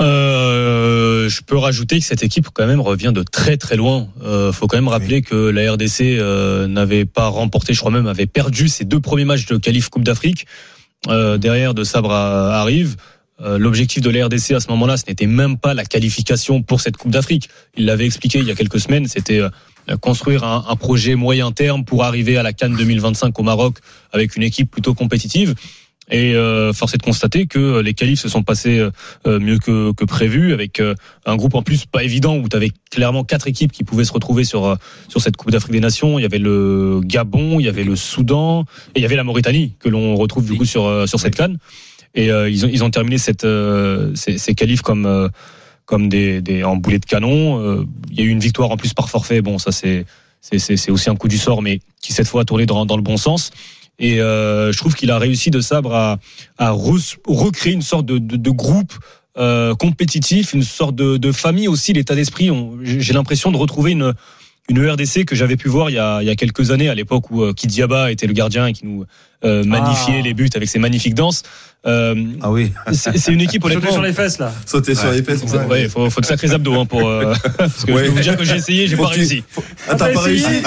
[0.00, 4.08] Euh, je peux rajouter que cette équipe quand même revient de très très loin.
[4.22, 8.06] Euh, faut quand même rappeler que la RDC euh, n'avait pas remporté, je crois même
[8.06, 10.46] avait perdu ses deux premiers matchs de qualif Coupe d'Afrique.
[11.08, 12.96] Euh, derrière de Sabre à- arrive.
[13.42, 16.80] Euh, L'objectif de la RDC à ce moment-là, ce n'était même pas la qualification pour
[16.82, 17.48] cette Coupe d'Afrique.
[17.76, 19.06] Il l'avait expliqué il y a quelques semaines.
[19.06, 19.48] C'était euh,
[20.00, 23.78] construire un, un projet moyen terme pour arriver à la Cannes 2025 au Maroc
[24.12, 25.54] avec une équipe plutôt compétitive.
[26.10, 28.80] Et euh, force est de constater que les qualifs se sont passés
[29.26, 30.94] euh, mieux que, que prévu, avec euh,
[31.24, 34.12] un groupe en plus pas évident où tu avais clairement quatre équipes qui pouvaient se
[34.12, 34.74] retrouver sur euh,
[35.08, 36.18] sur cette Coupe d'Afrique des Nations.
[36.18, 39.24] Il y avait le Gabon, il y avait le Soudan et il y avait la
[39.24, 41.58] Mauritanie que l'on retrouve du coup sur euh, sur cette canne.
[42.14, 45.28] Et euh, ils ont ils ont terminé cette euh, ces, ces qualifs comme euh,
[45.84, 47.60] comme des, des en boulet de canon.
[47.60, 49.42] Euh, il y a eu une victoire en plus par forfait.
[49.42, 50.06] Bon, ça c'est
[50.40, 52.84] c'est c'est c'est aussi un coup du sort, mais qui cette fois a tourné dans
[52.84, 53.52] dans le bon sens.
[54.00, 56.18] Et euh, je trouve qu'il a réussi de sabre à,
[56.58, 58.94] à re- recréer une sorte de, de, de groupe
[59.38, 62.50] euh, compétitif, une sorte de, de famille aussi, l'état d'esprit.
[62.82, 64.14] J'ai l'impression de retrouver une,
[64.68, 66.94] une ERDC que j'avais pu voir il y, a, il y a quelques années, à
[66.94, 69.04] l'époque où euh, Kidiaba était le gardien et qui nous
[69.44, 70.22] euh, magnifiait Ah.
[70.22, 71.42] les buts avec ses magnifiques danses.
[71.86, 73.92] Euh, Ah oui, c'est une équipe Sauter honnêtement.
[73.94, 74.52] sur les fesses, là.
[74.66, 75.16] sauter sur Ouais.
[75.16, 75.42] les fesses.
[75.44, 77.08] Ouais, ouais, faut, faut de sacrés abdos hein, pour.
[77.08, 78.04] euh, parce que Ouais.
[78.04, 79.42] je peux vous dire que j'ai essayé, j'ai pas tu- réussi.
[79.88, 80.46] Ah, t'as pas réussi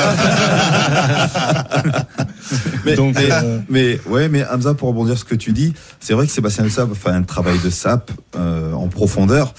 [2.85, 5.73] mais, Donc, mais, euh, mais, ouais, mais Hamza, pour rebondir sur ce que tu dis,
[5.99, 9.53] c'est vrai que Sébastien Sap fait un travail de sap euh, en profondeur,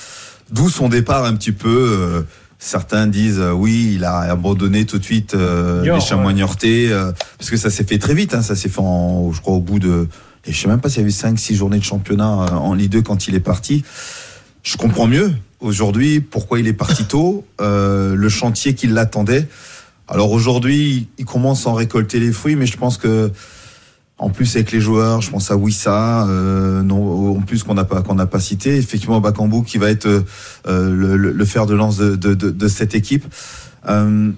[0.50, 2.24] d'où son départ un petit peu.
[2.64, 6.34] Certains disent euh, oui, il a abandonné tout de suite euh, les chamois ouais.
[6.34, 8.34] niortais, euh, parce que ça s'est fait très vite.
[8.34, 10.08] Hein, ça s'est fait, en, je crois, au bout de,
[10.46, 12.90] et je sais même pas s'il y avait 5-6 journées de championnat euh, en Ligue
[12.90, 13.84] 2 quand il est parti.
[14.62, 19.46] Je comprends mieux aujourd'hui, pourquoi il est parti tôt, euh, le chantier qui l'attendait.
[20.08, 23.30] Alors aujourd'hui, il commence à en récolter les fruits, mais je pense que
[24.18, 27.84] en plus avec les joueurs, je pense à Wissa, euh, non, en plus qu'on n'a
[27.84, 30.22] pas qu'on n'a pas cité, effectivement Bakambu qui va être euh,
[30.94, 33.24] le, le- le fer de lance de, de, de, de cette équipe.
[33.88, 34.30] Euh,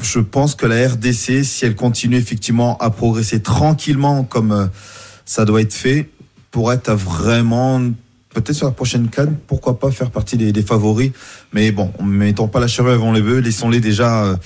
[0.00, 4.66] je pense que la RDC, si elle continue effectivement à progresser tranquillement comme euh,
[5.24, 6.08] ça doit être fait,
[6.52, 7.80] pour être vraiment
[8.30, 11.10] peut-être sur la prochaine canne, pourquoi pas faire partie des, des favoris.
[11.52, 14.36] Mais bon, mettons pas la charrue avant les bœufs, laissons-les déjà euh,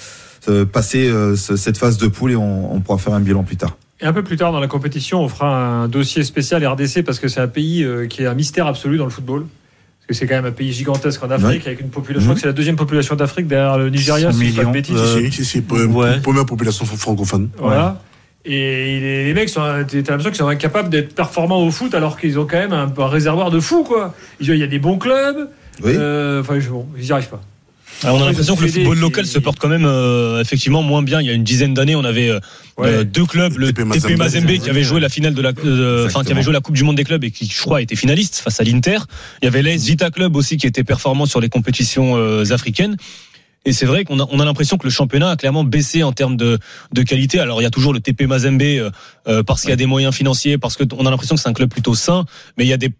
[0.48, 3.42] euh, passer euh, ce- cette phase de poule et on, on pourra faire un bilan
[3.44, 3.76] plus tard.
[4.02, 7.18] Et un peu plus tard dans la compétition, on fera un dossier spécial RDC parce
[7.18, 9.42] que c'est un pays euh, qui est un mystère absolu dans le football.
[9.98, 12.34] Parce que c'est quand même un pays gigantesque en Afrique avec une population, je crois
[12.34, 14.72] que c'est la deuxième population d'Afrique derrière le Nigeria, 100 si je dis pas de
[14.72, 14.96] bêtises.
[15.16, 16.18] Si, si, si, pre- Ouais.
[16.20, 17.50] première population francophone.
[17.58, 18.00] Voilà.
[18.46, 22.18] Et les, les mecs, sont, t'as l'impression qu'ils sont incapables d'être performants au foot alors
[22.18, 24.14] qu'ils ont quand même un, un réservoir de fous, quoi.
[24.40, 25.50] Il y a des bons clubs.
[25.84, 25.92] Oui.
[25.94, 27.42] euh, Enfin, bon, ils n'y arrivent pas.
[28.02, 31.02] Alors, on a l'impression que le football local se porte quand même euh, effectivement moins
[31.02, 31.20] bien.
[31.20, 32.40] Il y a une dizaine d'années, on avait euh,
[32.78, 32.88] Ouais.
[32.88, 34.16] euh, deux clubs, le TP Mazembe.
[34.16, 36.74] Mazembe qui avait joué la finale de la, euh, enfin qui avait joué la Coupe
[36.76, 38.98] du Monde des clubs et qui, je crois, était finaliste face à l'Inter.
[39.42, 42.96] Il y avait l'AS Vita Club aussi qui était performant sur les compétitions euh, africaines.
[43.66, 46.12] Et c'est vrai qu'on a, on a l'impression que le championnat a clairement baissé en
[46.12, 46.58] termes de,
[46.94, 47.38] de qualité.
[47.40, 50.14] Alors il y a toujours le TP Mazembe euh, parce qu'il y a des moyens
[50.14, 52.24] financiers, parce que t- on a l'impression que c'est un club plutôt sain,
[52.56, 52.90] mais il y a des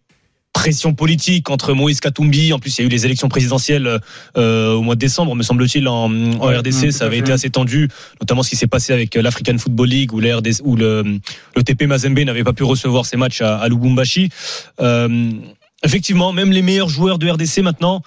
[0.53, 2.53] pressions politiques entre Moïse Katumbi.
[2.53, 4.01] En plus, il y a eu les élections présidentielles
[4.36, 6.86] euh, au mois de décembre, me semble-t-il, en, RDC.
[6.86, 7.88] mmh, ça avait été assez tendu,
[8.20, 11.18] notamment ce qui s'est passé avec euh, l'African Football League où, RDC où le,
[11.57, 14.28] le TP Mazembe n'avait pas pu recevoir ses matchs à, à Lubumbashi.
[14.80, 15.30] Euh,
[15.82, 18.03] effectivement, même les meilleurs joueurs de RDC maintenant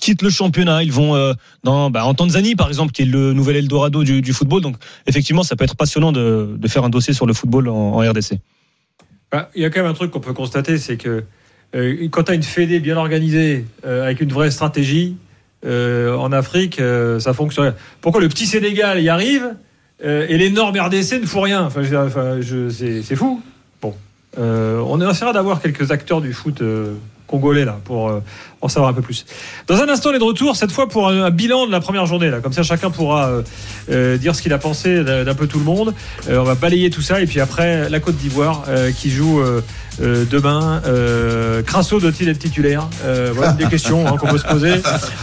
[0.00, 0.82] quittent le championnat.
[0.82, 4.22] Ils vont euh, dans, bah, en Tanzanie, par exemple, qui est le nouvel Eldorado du,
[4.22, 4.62] du football.
[4.62, 7.74] Donc, effectivement, ça peut être passionnant de, de faire un dossier sur le football en,
[7.94, 8.38] en RDC.
[9.30, 11.24] Bah, Il y a quand même un truc qu'on peut constater, c'est que
[11.74, 15.16] euh, quand tu as une fédé bien organisée, euh, avec une vraie stratégie,
[15.64, 16.80] euh, en Afrique,
[17.18, 17.74] ça fonctionne.
[18.00, 19.54] Pourquoi le petit Sénégal y arrive
[20.02, 21.64] et l'énorme RDC ne fout rien?
[21.64, 23.42] Enfin, c'est, fou.
[23.80, 23.94] Bon,
[24.36, 26.62] on essaiera d'avoir quelques acteurs du foot
[27.26, 28.22] congolais là pour euh,
[28.60, 29.26] en savoir un peu plus.
[29.66, 31.80] Dans un instant, on est de retour cette fois pour un, un bilan de la
[31.80, 32.40] première journée là.
[32.40, 33.42] Comme ça, chacun pourra euh,
[33.90, 35.94] euh, dire ce qu'il a pensé d'un peu tout le monde.
[36.28, 39.40] Euh, on va balayer tout ça et puis après la Côte d'Ivoire euh, qui joue
[39.40, 39.60] euh,
[40.30, 40.82] demain.
[40.86, 42.88] Euh, Crasso doit-il être titulaire?
[43.04, 44.74] Euh, Voilà des questions hein, qu'on peut se poser.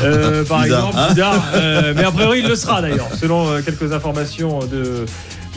[0.02, 3.50] Euh, par Bizarre, exemple, hein Bizarre, euh, mais a priori il le sera d'ailleurs, selon
[3.50, 5.06] euh, quelques informations de,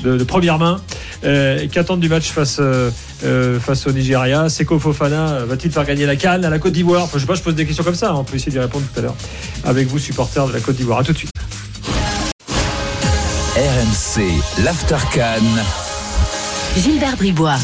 [0.06, 0.80] de, de première main.
[1.24, 2.90] Euh, Qu'attendre du match face, euh,
[3.24, 4.48] euh, face au Nigeria?
[4.48, 7.02] Seko Fofana euh, va-t-il faire gagner la canne à la Côte d'Ivoire?
[7.04, 8.10] Enfin, Je sais pas, je pose des questions comme ça.
[8.10, 9.16] hein, On peut essayer d'y répondre tout à l'heure
[9.64, 11.00] avec vous, supporters de la Côte d'Ivoire.
[11.00, 11.30] À tout de suite.
[13.56, 14.22] RMC,
[14.64, 15.64] l'After Cannes.
[16.76, 17.56] Gilbert Bribois.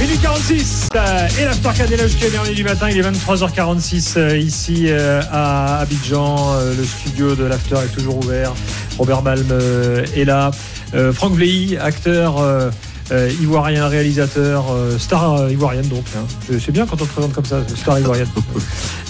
[0.00, 2.90] Minute 46 euh, et l'Aftercan est là jusqu'à la du matin.
[2.90, 6.52] Il est 23h46 euh, ici euh, à Abidjan.
[6.54, 8.52] Euh, le studio de l'After est toujours ouvert.
[8.98, 10.50] Robert Malm euh, est là.
[10.94, 12.70] Euh, Franck Vlehy, acteur euh,
[13.12, 16.04] euh, ivoirien, réalisateur, euh, star euh, ivoirienne donc.
[16.16, 16.24] hein.
[16.50, 18.28] Je- C'est bien quand on te présente comme ça, star ivoirienne.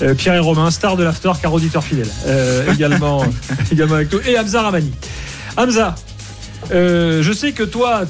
[0.03, 2.09] Euh, Pierre et Romain, star de l'After, car auditeur fidèle.
[2.26, 3.24] Euh, également,
[3.72, 4.20] également avec nous.
[4.26, 4.91] Et Hamza Ramani.
[5.57, 5.95] Hamza,
[6.72, 8.03] euh, je sais que toi,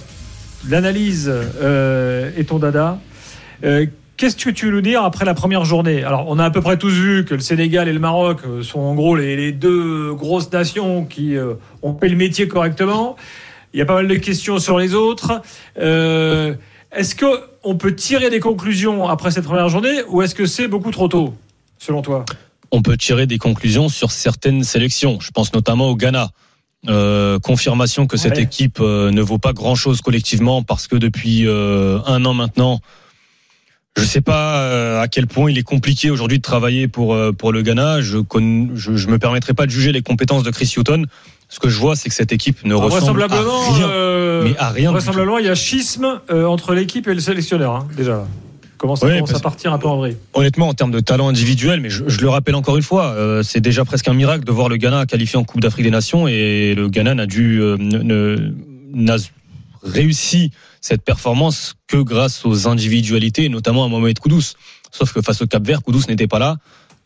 [0.68, 2.98] l'analyse euh, est ton dada.
[4.24, 6.02] Qu'est-ce que tu veux nous dire après la première journée?
[6.02, 8.62] Alors, on a à peu près tous vu que le Sénégal et le Maroc euh,
[8.62, 13.16] sont en gros les, les deux grosses nations qui euh, ont fait le métier correctement.
[13.74, 15.42] Il y a pas mal de questions sur les autres.
[15.78, 16.54] Euh,
[16.90, 20.90] est-ce qu'on peut tirer des conclusions après cette première journée ou est-ce que c'est beaucoup
[20.90, 21.34] trop tôt,
[21.76, 22.24] selon toi?
[22.70, 25.18] On peut tirer des conclusions sur certaines sélections.
[25.20, 26.30] Je pense notamment au Ghana.
[26.88, 32.32] Euh, confirmation que cette équipe ne vaut pas grand-chose collectivement parce que depuis un an
[32.32, 32.80] maintenant,
[33.96, 37.14] je ne sais pas euh, à quel point il est compliqué aujourd'hui de travailler pour
[37.14, 38.00] euh, pour le Ghana.
[38.00, 38.18] Je,
[38.74, 41.04] je je me permettrai pas de juger les compétences de Chris Hutton.
[41.48, 43.88] Ce que je vois, c'est que cette équipe ne ressemble à rien.
[43.88, 47.76] euh, mais à rien vraisemblablement, il y a schisme euh, entre l'équipe et le sélectionneur,
[47.76, 48.26] hein, déjà.
[48.78, 51.28] Comment ça Ouais, commence à partir un peu en vrille Honnêtement, en termes de talent
[51.28, 54.44] individuel, mais je, je le rappelle encore une fois, euh, c'est déjà presque un miracle
[54.44, 57.60] de voir le Ghana qualifié en Coupe d'Afrique des Nations et le Ghana n'a dû
[57.62, 57.76] euh,
[58.92, 59.16] n'a
[59.84, 60.50] réussi
[60.84, 64.52] cette performance que grâce aux individualités, notamment à Mohamed Koudous.
[64.92, 66.58] Sauf que face au Cap Vert, Koudous n'était pas là.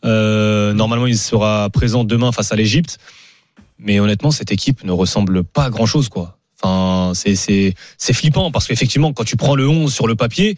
[0.03, 2.97] Euh, normalement, il sera présent demain face à l'Égypte.
[3.77, 6.37] Mais honnêtement, cette équipe ne ressemble pas à grand chose, quoi.
[6.61, 10.57] Enfin, c'est, c'est, c'est flippant parce qu'effectivement, quand tu prends le 11 sur le papier,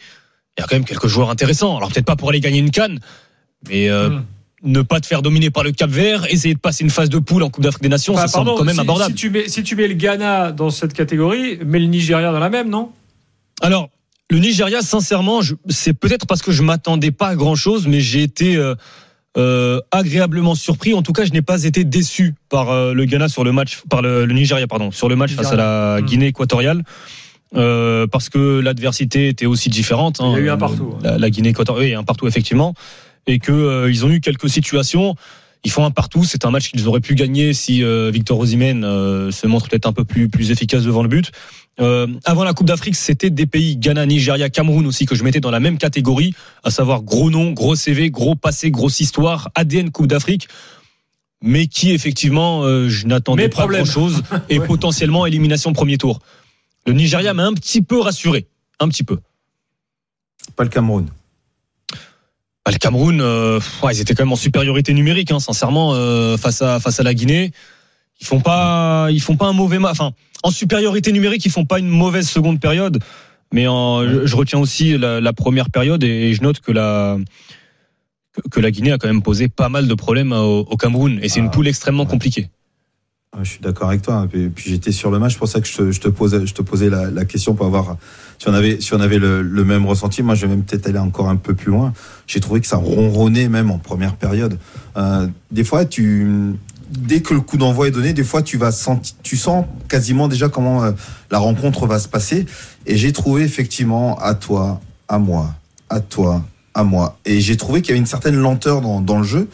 [0.57, 1.77] il y a quand même quelques joueurs intéressants.
[1.77, 3.01] Alors peut-être pas pour aller gagner une canne,
[3.69, 4.23] mais euh, Hmm.
[4.63, 7.19] ne pas te faire dominer par le Cap Vert, essayer de passer une phase de
[7.19, 9.11] poule en Coupe d'Afrique des Nations, ça semble pardon, quand même si, abordable.
[9.11, 12.39] Si tu, mets, si tu mets le Ghana dans cette catégorie, mets le Nigeria dans
[12.39, 12.91] la même, non?
[13.61, 13.89] Alors,
[14.29, 15.39] le Nigeria, sincèrement,
[15.69, 18.75] c'est peut-être parce que je m'attendais pas à grand chose, mais j'ai été euh,
[19.37, 20.93] euh, agréablement surpris.
[20.93, 23.79] En tout cas, je n'ai pas été déçu par euh, le Ghana sur le match,
[23.89, 26.01] par le, le Nigeria, pardon, sur le match face à la.
[26.01, 26.83] Guinée équatoriale.
[27.53, 30.21] Euh, parce que l'adversité était aussi différente.
[30.21, 30.31] hein.
[30.31, 32.73] Il y a eu un partout, La, la Guinée équatoriale, oui, un partout effectivement,
[33.27, 35.15] et que euh, ils ont eu quelques situations.
[35.63, 36.23] Ils font un partout.
[36.23, 39.85] C'est un match qu'ils auraient pu gagner si euh, Victor Osimhen euh, se montre peut-être
[39.85, 41.31] un peu plus plus efficace devant le but.
[41.79, 45.39] Euh, avant la Coupe d'Afrique, c'était des pays Ghana, Nigeria, Cameroun aussi que je mettais
[45.39, 46.33] dans la même catégorie,
[46.63, 50.47] à savoir gros nom, gros CV, gros passé, grosse histoire, ADN Coupe d'Afrique,
[51.41, 54.67] mais qui effectivement, euh, je n'attendais Mais pas grand-chose et Ouais.
[54.67, 56.19] potentiellement élimination premier tour.
[56.85, 58.47] Le Nigeria m'a un petit peu rassuré,
[58.79, 59.19] un petit peu.
[60.55, 61.07] Pas le Cameroun.
[62.65, 66.37] Bah, le Cameroun, euh, ouais, ils étaient quand même en supériorité numérique, hein, sincèrement, euh,
[66.37, 67.51] face à face à la Guinée.
[68.19, 69.93] Ils font pas, ils font pas un mauvais match.
[69.93, 70.11] Enfin,
[70.43, 72.99] en supériorité numérique, ils font pas une mauvaise seconde période.
[73.51, 77.17] Mais en, je, je retiens aussi la, la première période et je note que la
[78.51, 81.29] que- la Guinée a quand même posé pas mal de problèmes au, au Cameroun et
[81.29, 82.49] c'est une Ah, poule extrêmement compliquée.
[83.37, 84.27] Ouais, Je suis d'accord avec toi.
[84.33, 86.45] Et puis j'étais sur le match, c'est pour ça que je te, je te posais,
[86.45, 87.97] je te posais la, la question pour avoir
[88.37, 90.21] si on avait, si on avait le, le même ressenti.
[90.21, 91.93] Moi, je vais même peut-être aller encore un peu plus loin.
[92.27, 94.57] J'ai trouvé que ça ronronnait même en première période.
[94.97, 96.55] Euh, des fois, tu,
[96.89, 100.27] dès que le coup d'envoi est donné, des fois, tu vas sentir, tu sens quasiment
[100.27, 100.91] déjà comment euh,
[101.29, 102.45] la rencontre va se passer.
[102.85, 105.55] Et j'ai trouvé effectivement à toi, à moi,
[105.89, 107.17] à toi, à moi.
[107.25, 109.47] Et j'ai trouvé qu'il y avait une certaine lenteur dans, dans le jeu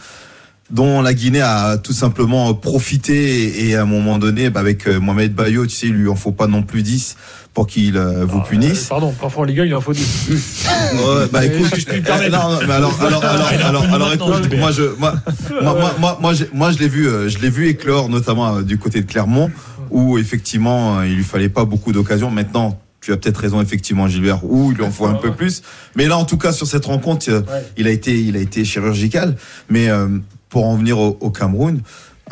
[0.70, 5.00] dont la Guinée a tout simplement profité et, à un moment donné, bah avec euh,
[5.00, 7.16] Mohamed Bayo, tu sais, il lui en faut pas non plus 10
[7.54, 8.86] pour qu'il euh, vous punisse.
[8.86, 10.28] Euh, pardon, parfois en Ligue 1, il en faut 10.
[10.30, 12.38] Ouais, bah écoute, je puis me permettre.
[12.38, 15.16] non, non, mais alors, alors, alors, alors, alors, écoute, moi je, moi,
[15.62, 18.62] moi, moi, moi, moi, j'ai- moi, je l'ai vu, euh, je l'ai vu éclore, notamment
[18.62, 19.50] du côté de Clermont,
[19.90, 22.30] où effectivement, il lui fallait pas beaucoup d'occasions.
[22.30, 25.62] Maintenant, tu as peut-être raison, effectivement, Gilbert, où il en faut un peu plus.
[25.96, 27.44] Mais là, en tout cas, sur cette rencontre, Ouais.
[27.78, 29.36] il a été, il a été chirurgical.
[29.70, 30.08] Mais euh,
[30.50, 31.82] pour en venir au, au Cameroun,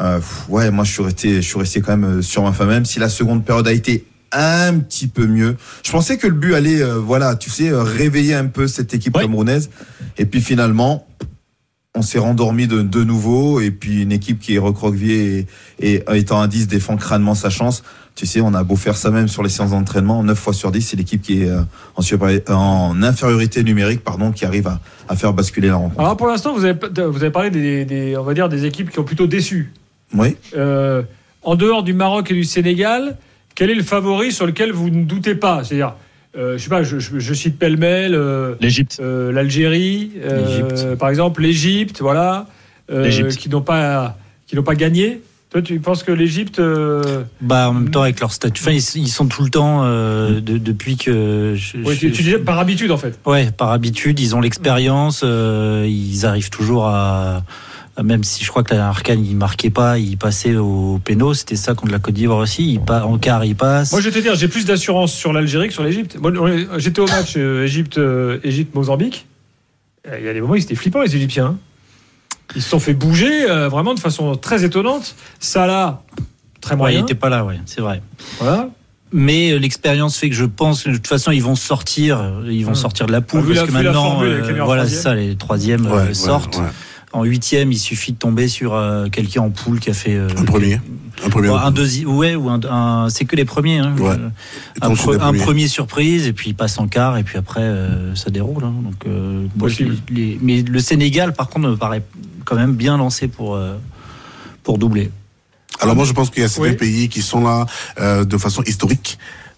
[0.01, 2.65] euh, ouais, moi, je suis resté, je suis resté quand même euh, sur ma fin,
[2.65, 5.55] même si la seconde période a été un petit peu mieux.
[5.83, 8.93] Je pensais que le but allait, euh, voilà, tu sais, euh, réveiller un peu cette
[8.93, 9.69] équipe camerounaise.
[10.17, 11.07] Et puis finalement,
[11.95, 13.61] on s'est rendormi de, de nouveau.
[13.61, 15.47] Et puis une équipe qui est recroquevillée
[15.79, 17.83] et, et étant un 10 défend crânement sa chance.
[18.15, 20.71] Tu sais, on a beau faire ça même sur les séances d'entraînement, 9 fois sur
[20.71, 21.59] 10, c'est l'équipe qui est euh,
[22.53, 25.99] en, infériorité numérique, pardon, qui arrive à, à faire basculer la rencontre.
[25.99, 28.89] Alors pour l'instant, vous avez, vous avez parlé des, des- on va dire, des équipes
[28.89, 29.73] qui ont plutôt déçu.
[30.13, 30.37] Oui.
[30.55, 31.01] Euh,
[31.43, 33.17] en dehors du Maroc et du Sénégal,
[33.53, 35.65] quel est le favori sur lequel vous ne doutez pas?
[35.65, 35.95] C'est-à-dire,
[36.37, 38.97] euh, je sais pas, je, je- je cite pêle-mêle euh, L'Égypte.
[39.01, 40.95] euh, l'Algérie, euh, L'Égypte.
[40.95, 42.47] par exemple, l'Égypte, voilà,
[42.91, 43.35] euh, L'Égypte.
[43.35, 45.21] qui n'ont pas, qui n'ont pas gagné.
[45.55, 48.83] Toi, tu penses que l'Égypte euh, Bah, en même temps, avec leur statut, enfin, ils,
[49.03, 51.53] ils sont tout le temps euh, de- depuis que.
[51.55, 53.17] je- oui, tu, tu disais par habitude en fait.
[53.25, 57.43] Ouais, par habitude, ils ont l'expérience, euh, ils arrivent toujours à.
[58.03, 61.55] Même si je crois que la Arcane, ils marquaient pas, ils passaient au pénal, c'était
[61.55, 62.73] ça contre la Côte d'Ivoire aussi.
[62.73, 63.93] Ils en quart, ils passent.
[63.93, 66.17] Moi, je vais te dire, j'ai plus d'assurance sur l'Algérie que sur l'Égypte.
[66.79, 67.97] J'étais au match Égypte,
[68.43, 69.25] Égypte-Mozambique.
[70.19, 71.45] Il y a des moments, ils étaient flippants, les Égyptiens.
[71.45, 71.57] hein.
[72.55, 75.15] Ils se sont fait bouger euh, vraiment de façon très étonnante.
[75.39, 76.03] Salah,
[76.61, 76.99] très Ouais, moyen.
[76.99, 78.01] ils étaient pas là, ouais, c'est vrai.
[78.39, 78.69] Voilà.
[79.11, 82.41] Mais euh, l'expérience fait que je pense que de toute façon ils vont sortir, euh,
[82.49, 82.75] ils vont Hum.
[82.75, 85.85] sortir de la poule Ah, parce la- que maintenant, formule euh, voilà, ça, les troisièmes
[85.85, 86.59] Ouais, ouais, sortent.
[87.15, 90.27] En huitième, il suffit de tomber sur euh, quelqu'un en poule qui a fait euh,
[90.37, 90.81] Un premier.
[91.25, 91.47] Un premier.
[91.47, 93.79] Bon, un deuxième, ouais, ou un, un- c'est que les premiers.
[93.79, 93.95] Hein.
[93.97, 94.09] Ouais.
[94.09, 94.29] Euh,
[94.81, 95.39] Un, pre- premiers.
[95.39, 98.65] premier surprise et puis il passe en quart et puis après euh, ça déroule.
[98.65, 98.73] hein.
[98.83, 99.47] Donc, euh,
[100.09, 102.03] les- mais le Sénégal, par contre, me paraît
[102.43, 103.75] quand même bien lancé pour euh,
[104.63, 105.09] pour doubler.
[105.79, 106.75] Alors moi je pense qu'il y a certains Oui.
[106.75, 107.65] pays qui sont là
[107.99, 109.17] euh, de façon historique.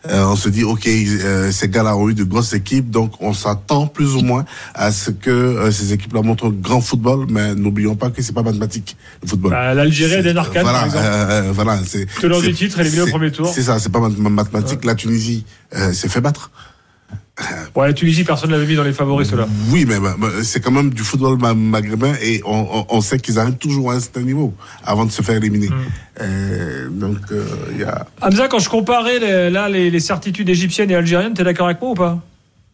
[0.10, 3.34] Euh, on se dit ok euh, ces gars-là ont eu de grosses équipes donc on
[3.34, 7.95] s'attend plus ou moins à ce que euh, ces équipes-là montrent grand football mais n'oublions
[7.95, 9.51] pas que c'est pas mathématique le football.
[9.51, 11.05] Bah, L'Algérie des Arcane, voilà, par exemple.
[11.05, 13.51] euh, euh, voilà, c'est Tenant c'est- du titre, éliminé au c'est- premier tour.
[13.53, 14.86] C'est ça, c'est pas mat- mathématique.
[14.86, 15.45] La Tunisie
[15.76, 16.51] euh, s'est fait battre.
[17.76, 19.48] Ouais, la Tunisie, personne ne l'avait mis dans les favoris, ceux-là.
[19.70, 23.02] Oui, mais bah, bah, c'est quand même du football ma- maghrébin et on, on, on
[23.02, 25.70] sait qu'ils arrivent toujours à un certain niveau avant de se faire éliminer.
[25.70, 25.74] Mm.
[26.22, 30.50] Euh, donc euh, il y a Hamza, quand je comparais les- là les, les certitudes
[30.50, 32.20] égyptiennes et algériennes, t'es d'accord avec moi ou pas?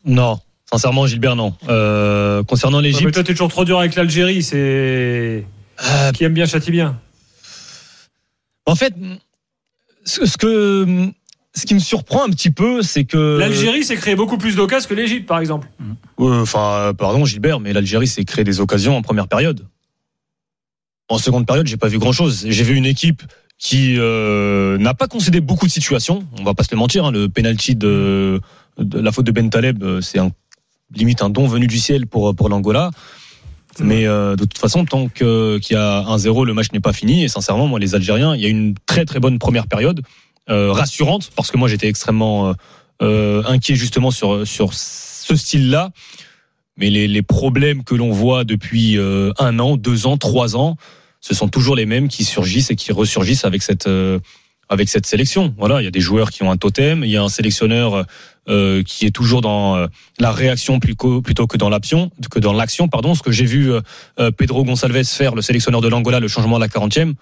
[0.06, 0.40] Non,
[0.72, 1.54] sincèrement, Gilbert, non.
[1.68, 4.44] Euh, concernant Ouais, Mais l'Égypte, toi, t'es toujours trop dur avec l'Algérie.
[4.44, 5.44] C'est
[5.84, 6.98] euh, qui aime bien châtie bien.
[8.66, 8.94] en fait,
[10.06, 11.10] ce que
[11.56, 14.90] ce qui me surprend un petit peu, c'est que L'Algérie s'est créé beaucoup plus d'occasions
[14.90, 15.68] que l'Égypte, par exemple.
[16.20, 19.66] Euh, Enfin, euh, pardon, Gilbert, mais l'Algérie s'est créé des occasions en première période.
[21.10, 22.46] En seconde période, j'ai pas vu grand chose.
[22.48, 23.22] J'ai vu une équipe
[23.60, 26.26] qui euh, n'a pas concédé beaucoup de situations.
[26.40, 27.06] On va pas se le mentir.
[27.06, 28.42] hein, le penalty de,
[28.80, 30.32] de la faute de Ben Taleb, euh, c'est un,
[30.96, 32.90] limite un don venu du ciel pour pour l'Angola.
[33.80, 35.26] Mais euh, de toute façon, tant qu'il
[35.72, 37.24] y a 1-0, le match n'est pas fini.
[37.24, 40.02] Et sincèrement, moi, les Algériens, il y a une très très bonne première période,
[40.48, 42.54] rassurante, parce que moi, j'étais extrêmement euh,
[43.02, 45.92] euh, inquiet justement sur sur ce style-là.
[46.78, 50.76] Mais les, les problèmes que l'on voit depuis euh, un an, deux ans, trois ans,
[51.22, 54.20] ce sont toujours les mêmes qui surgissent et qui ressurgissent avec cette euh,
[54.70, 55.54] avec cette sélection.
[55.58, 58.06] Voilà, il y a des joueurs qui ont un totem, il y a un sélectionneur
[58.50, 59.88] euh, qui est toujours dans euh,
[60.20, 63.16] la réaction plutôt, que dans l'action, que dans l'action, pardon.
[63.16, 63.82] Ce que j'ai vu euh,
[64.20, 67.14] euh, Pedro Gonçalves faire, le sélectionneur de l'Angola, le changement à la 40e.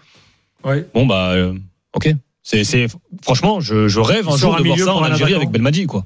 [0.64, 0.88] Ouais.
[0.94, 1.54] Bon bah, euh,
[1.94, 2.14] ok.
[2.44, 2.88] C'est, c'est
[3.24, 6.06] franchement, je, je rêve un jour un de voir ça en Algérie avec Belmadi, quoi.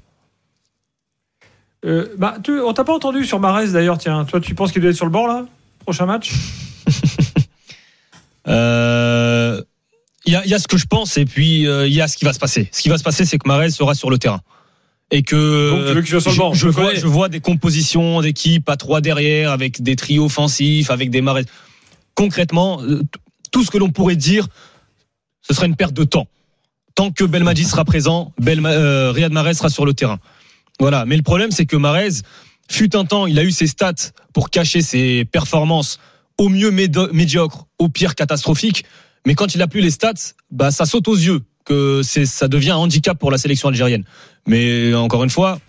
[1.85, 4.25] Euh, bah, tu, on t'a pas entendu sur Marès d'ailleurs, tiens.
[4.25, 5.45] Toi, tu penses qu'il doit être sur le bord là
[5.79, 6.31] Prochain match?
[8.47, 9.59] Euh,
[10.27, 12.01] Il y, a, il y a ce que je pense et puis euh, il y
[12.01, 12.69] a ce qui va se passer.
[12.71, 14.41] Ce qui va se passer, c'est que Marez sera sur le terrain.
[15.11, 16.99] Et que Donc, tu veux soit sur le je, vois, connais.
[16.99, 21.45] je vois des compositions d'équipes à trois derrière, avec des trios offensifs, avec des Marez.
[22.13, 23.01] Concrètement, euh,
[23.51, 24.47] tout ce que l'on pourrait dire,
[25.47, 26.27] ce serait une perte de temps.
[26.95, 30.19] Tant que Belmadi sera présent, euh, Riyad Mahrez sera sur le terrain.
[30.79, 31.05] Voilà.
[31.05, 32.21] Mais le problème, c'est que Mahrez,
[32.69, 35.99] fut un temps, il a eu ses stats pour cacher ses performances
[36.37, 38.85] au mieux médiocres, au pire catastrophiques.
[39.25, 42.47] Mais quand il a plus les stats, bah, ça saute aux yeux que c'est, ça
[42.47, 44.03] devient un handicap pour la sélection algérienne.
[44.47, 45.59] Mais encore une fois,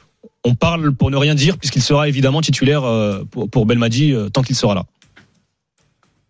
[0.44, 4.28] on parle pour ne rien dire puisqu'il sera évidemment titulaire euh, pour, pour Belmadi euh,
[4.28, 4.84] tant qu'il sera là.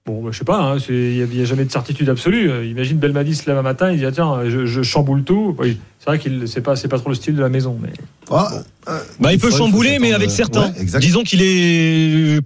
[0.07, 2.48] Bon, bah, je sais pas, hein, il n'y a, jamais de certitude absolue.
[2.48, 5.57] Euh, Imagine Belmadi se lève un matin, il dit ah, tiens, je, je chamboule tout.
[5.59, 7.76] Oui, c'est vrai qu'il c'est pas, c'est pas trop le style de la maison.
[7.82, 7.92] Mais...
[8.30, 8.48] Ah,
[8.88, 10.72] euh, Bah, il peut chambouler, mais avec certains.
[10.72, 11.00] Ouais.
[11.00, 12.38] Disons qu'il est,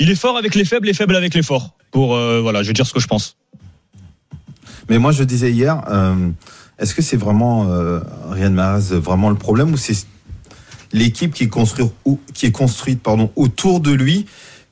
[0.00, 1.76] il est fort avec les faibles et faible avec les forts.
[1.92, 3.36] Pour euh, voilà, je vais dire ce que je pense.
[4.88, 6.30] Mais moi, je disais hier, euh,
[6.80, 10.04] est-ce que c'est vraiment euh, Riyad Mahrez vraiment le problème ou c'est
[10.92, 14.26] l'équipe qui est construite, ou- qui est construite pardon, autour de lui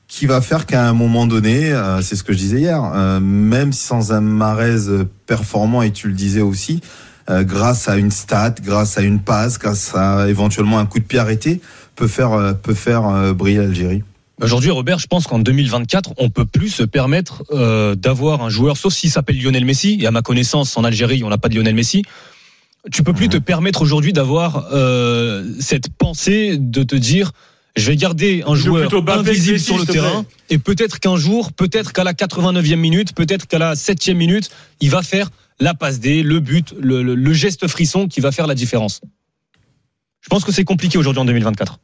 [0.09, 3.21] qui va faire qu'à un moment donné, euh, c'est ce que je disais hier, euh,
[3.21, 6.81] même sans un Mahrez performant, et tu le disais aussi,
[7.29, 11.05] euh, grâce à une stat, grâce à une passe, grâce à éventuellement un coup de
[11.05, 11.61] pied arrêté,
[11.95, 14.03] peut faire, euh, peut faire euh, briller l'Algérie.
[14.41, 18.77] Aujourd'hui, Robert, je pense qu'en 2024, on peut plus se permettre euh, d'avoir un joueur,
[18.77, 19.97] sauf s'il s'appelle Lionel Messi.
[20.01, 22.03] Et à ma connaissance, en Algérie, on n'a pas de Lionel Messi.
[22.91, 27.33] Tu peux plus te permettre aujourd'hui d'avoir euh, cette pensée de te dire,
[27.75, 31.53] je vais garder un Joue joueur invisible Messi, sur le terrain, et peut-être qu'un jour,
[31.53, 34.49] peut-être qu'à la 89e minute, peut-être qu'à la 7e minute,
[34.81, 38.31] il va faire la passe D, le but, le, le- le geste frisson qui va
[38.31, 39.01] faire la différence.
[40.21, 41.79] Je pense que c'est compliqué aujourd'hui en 2024.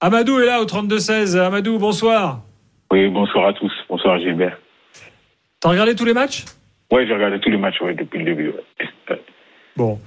[0.00, 1.36] Amadou est là au 32-16.
[1.38, 2.42] Amadou, bonsoir.
[2.90, 3.72] Oui, bonsoir à tous.
[3.88, 4.58] Bonsoir Gilbert.
[5.60, 6.44] T'as regardé tous les matchs?
[6.90, 8.48] Ouais, j'ai regardé tous les matchs ouais, depuis le début.
[8.48, 9.20] ouais.
[9.76, 10.00] Bon.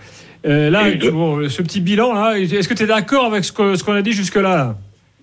[0.45, 3.51] Euh, là, je- bon, ce petit bilan là, est-ce que tu es d'accord avec ce
[3.83, 4.75] qu'on a dit jusque-là?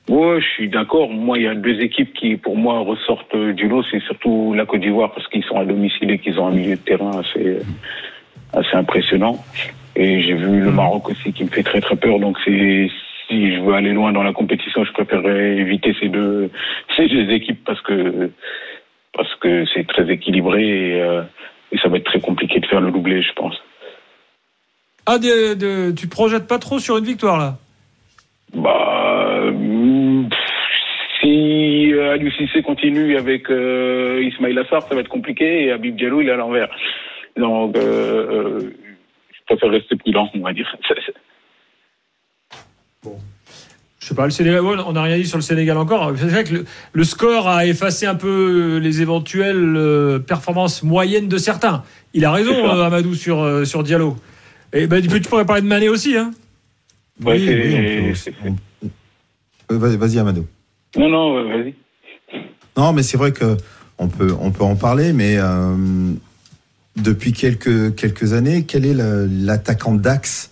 [0.09, 1.09] Ouais, je suis d'accord.
[1.11, 3.85] Moi, il y a deux équipes qui, pour moi, ressortent du lot.
[3.91, 6.75] C'est surtout la Côte d'Ivoire parce qu'ils sont à domicile et qu'ils ont un milieu
[6.77, 7.59] de terrain assez,
[8.53, 9.45] assez impressionnant.
[9.95, 12.19] Et j'ai vu le Maroc aussi qui me fait très très peur.
[12.19, 12.89] Donc c'est
[13.29, 16.51] si je veux aller loin dans la compétition, je préférerais éviter ces deux
[16.97, 18.31] ces deux équipes parce que
[19.13, 20.63] parce que c'est très équilibré
[20.97, 21.23] et, euh,
[21.73, 23.55] et ça va être très compliqué de faire le doublé, je pense.
[25.13, 27.59] Ah, de- de- tu te projettes pas trop sur une victoire là?
[28.55, 30.39] Bah, pff,
[31.21, 35.97] si euh, Aliou Cissé continue avec euh, Ismail Assar, ça va être compliqué et Habib
[35.97, 36.69] Diallo, il est à l'envers.
[37.37, 38.73] Donc, euh, euh,
[39.33, 40.73] je préfère rester prudent, on va dire.
[43.03, 46.13] Je sais pas, le Sénégal, on n'a rien dit sur le Sénégal encore.
[46.15, 51.27] C'est vrai que le, le score a effacé un peu les éventuelles euh, performances moyennes
[51.27, 51.83] de certains.
[52.15, 54.15] Il a raison, euh, Amadou, sur, euh, sur Diallo.
[54.73, 56.17] Et ben, tu, pourrais parler de Mané aussi.
[56.17, 56.33] Hein
[57.25, 58.57] Ouais, Oui, c'est- oui,
[59.71, 60.47] on Euh, Vas-y, Amadou.
[60.97, 61.75] Non, non, vas-y.
[62.77, 63.57] Non, mais c'est vrai que
[63.99, 65.75] on peut, on peut en parler, mais euh,
[66.97, 70.51] depuis quelques, quelques années, quel est l'attaquant d'axe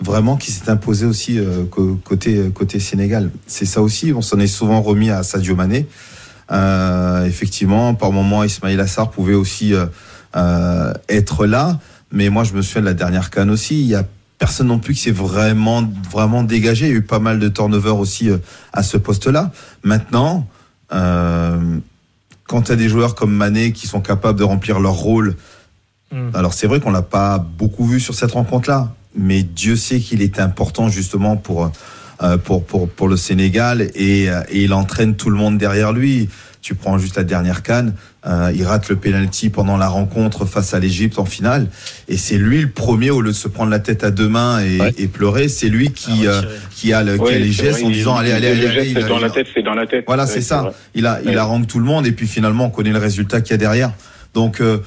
[0.00, 1.64] vraiment qui s'est imposé aussi euh,
[2.04, 3.30] côté, côté Sénégal?
[3.46, 5.86] C'est ça aussi, on s'en est souvent remis à Sadio Mané.
[6.50, 9.86] Euh, effectivement, par moment, Ismail Assar pouvait aussi euh,
[10.36, 11.78] euh, être là,
[12.12, 13.80] mais moi, je me souviens de la dernière canne aussi.
[13.80, 14.04] Il y a
[14.38, 16.86] personne non plus qui s'est vraiment, vraiment dégagé.
[16.86, 18.38] Il y a eu pas mal de turnover aussi euh,
[18.72, 19.52] à ce poste-là.
[19.82, 20.46] Maintenant,
[20.92, 21.78] euh,
[22.46, 25.36] quand tu as des joueurs comme Mané qui sont capables de remplir leur rôle,
[26.12, 26.30] Mm.
[26.34, 30.22] alors c'est vrai qu'on l'a pas beaucoup vu sur cette rencontre-là, mais Dieu sait qu'il
[30.22, 31.70] est important justement pour,
[32.22, 35.92] euh, pour, pour, pour le Sénégal et, euh, et il entraîne tout le monde derrière
[35.92, 36.28] lui.
[36.60, 37.94] Tu prends juste la dernière canne,
[38.26, 41.68] euh, il rate le penalty pendant la rencontre face à l'Égypte en finale,
[42.08, 44.60] et c'est lui le premier au lieu de se prendre la tête à deux mains
[44.60, 44.94] et, Ouais.
[44.98, 46.42] et pleurer, c'est lui qui Ah, euh,
[46.74, 48.92] qui a, le, qui a les gestes vrai, en il- disant allez allez le allez,
[48.92, 50.04] c'est dans la tête, c'est dans la tête.
[50.06, 50.62] Voilà, Ouais, c'est ça.
[50.62, 50.72] vrai.
[50.94, 51.36] Il a, il Ouais.
[51.36, 53.92] harangue tout le monde et puis finalement on connaît le résultat qu'il y a derrière.
[54.34, 54.78] Donc euh,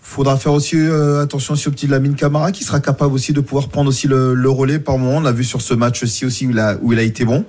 [0.00, 3.40] faudra faire aussi euh, attention aussi au petit Lamine Camara qui sera capable aussi de
[3.40, 5.18] pouvoir prendre aussi le, le relais par moment.
[5.18, 7.44] On l'a vu sur ce match-ci aussi où il a, où il a été bon.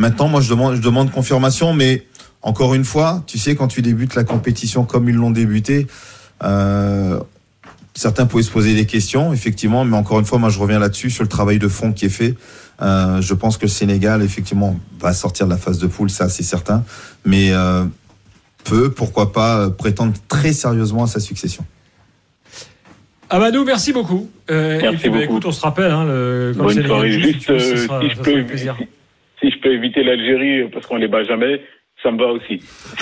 [0.00, 2.06] Maintenant, moi je demande, je demande confirmation, mais
[2.40, 5.86] encore une fois, tu sais quand tu débutes la compétition comme ils l'ont débuté.
[6.42, 7.20] Euh,
[7.92, 11.10] Certains pouvaient se poser des questions, effectivement, mais encore une fois, moi je reviens là-dessus
[11.10, 12.34] sur le travail de fond qui est fait.
[12.80, 16.30] Euh, je pense que le Sénégal, effectivement, va sortir de la phase de poule, ça
[16.30, 16.82] c'est certain,
[17.26, 17.84] mais euh,
[18.64, 21.66] peut, pourquoi pas, prétendre très sérieusement à sa succession.
[23.28, 24.30] Amadou, merci beaucoup.
[24.50, 25.32] Euh, Merci et puis, bah, beaucoup.
[25.32, 27.20] écoute, on se rappelle, hein, le, quand le Bonne Sénégal soirée.
[27.20, 28.46] Juste, si je sera peux.
[29.40, 31.60] Si je peux éviter l'Algérie parce qu'on les bat jamais,
[32.02, 32.62] ça me va aussi.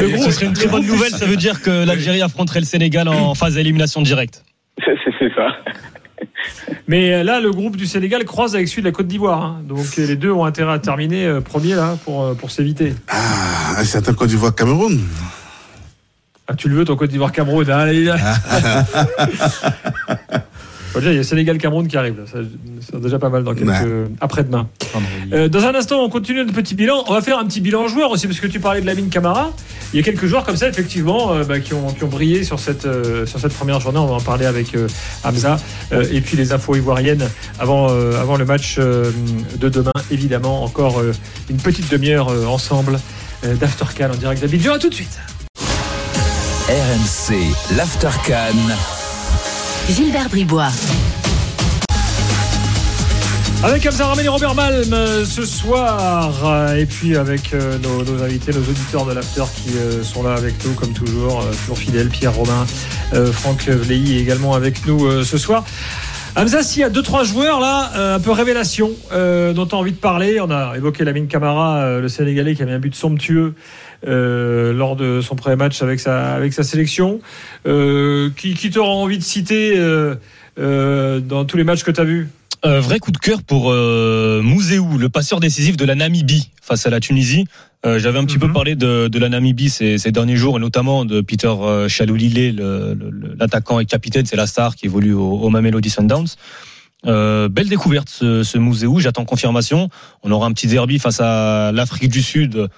[0.00, 1.10] Le groupe- Ce serait une très bonne nouvelle.
[1.12, 4.44] Ça veut dire que l'Algérie affronterait le Sénégal en phase d'élimination directe.
[4.84, 5.48] C'est ça.
[6.86, 9.42] Mais euh, là, le groupe du Sénégal croise avec celui de la Côte d'Ivoire.
[9.42, 9.60] hein.
[9.64, 12.92] Donc euh, les deux ont intérêt à terminer euh, premier là pour, pour s'éviter.
[13.08, 15.00] Ah, un certain Côte d'Ivoire Cameroun.
[16.46, 18.16] Ah, tu le veux ton Côte d'Ivoire Cameroun hein, allez, là.
[20.08, 20.13] Bon,
[21.00, 22.16] déjà, il y a Sénégal Cameroun qui arrive.
[22.18, 22.24] là.
[22.30, 22.38] Ça,
[22.80, 24.04] C'est déjà pas mal dans quelques Ouais.
[24.20, 24.68] après-demain.
[25.32, 27.04] Euh, dans un instant, on continue notre petit bilan.
[27.08, 29.50] On va faire un petit bilan joueur aussi, parce que tu parlais de Lamine Camara.
[29.92, 32.44] Il y a quelques joueurs comme ça, effectivement, euh, bah, qui, ont, qui ont brillé
[32.44, 33.98] sur cette, euh, sur cette première journée.
[33.98, 34.86] On va en parler avec euh,
[35.24, 35.56] Hamza.
[35.92, 37.28] Euh, et puis les infos ivoiriennes
[37.58, 39.10] avant, euh, avant le match euh,
[39.58, 39.92] de demain.
[40.10, 41.12] Évidemment, encore euh,
[41.50, 42.98] une petite demi-heure euh, ensemble
[43.44, 44.74] euh, d'Aftercan en direct d'Abidjan.
[44.74, 45.18] À tout de suite.
[46.68, 47.36] RMC,
[47.76, 48.93] l'Aftercan.
[49.88, 50.72] Gilbert Bribois.
[53.62, 58.22] Avec Hamza Ramel et Robert Malm euh, ce soir, euh, et puis avec euh, nos,
[58.22, 59.72] invités, nos auditeurs de l'After qui
[60.02, 62.66] sont là avec nous comme toujours, toujours fidèles, Pierre Romain,
[63.32, 65.64] Franck Vleilly également avec nous ce soir.
[66.36, 69.92] Hamza, s'il y a deux trois joueurs là, un peu révélation, dont tu as envie
[69.92, 73.54] de parler, on a évoqué Lamine Camara, le Sénégalais qui avait un but somptueux
[74.06, 77.20] lors de son premier match avec sa, avec sa sélection.
[77.66, 80.14] Euh, qui qui t'aura envie de citer euh,
[80.58, 82.28] euh, dans tous les matchs que tu as vus?
[82.64, 86.86] Euh, vrai coup de cœur pour euh, Mouzeou, le passeur décisif de la Namibie face
[86.86, 87.44] à la Tunisie.
[87.84, 88.40] Euh, J'avais un petit Mhm.
[88.46, 91.88] peu parlé de, de la Namibie ces, ces derniers jours, et notamment de Peter euh,
[91.88, 92.54] Chaloulilé,
[93.38, 96.28] l'attaquant et capitaine, c'est la star qui évolue au, au Mamelody Sundowns.
[97.06, 99.90] Euh, belle découverte ce, ce Mouzeou, j'attends confirmation.
[100.22, 102.68] On aura un petit derby face à l'Afrique du Sud, euh,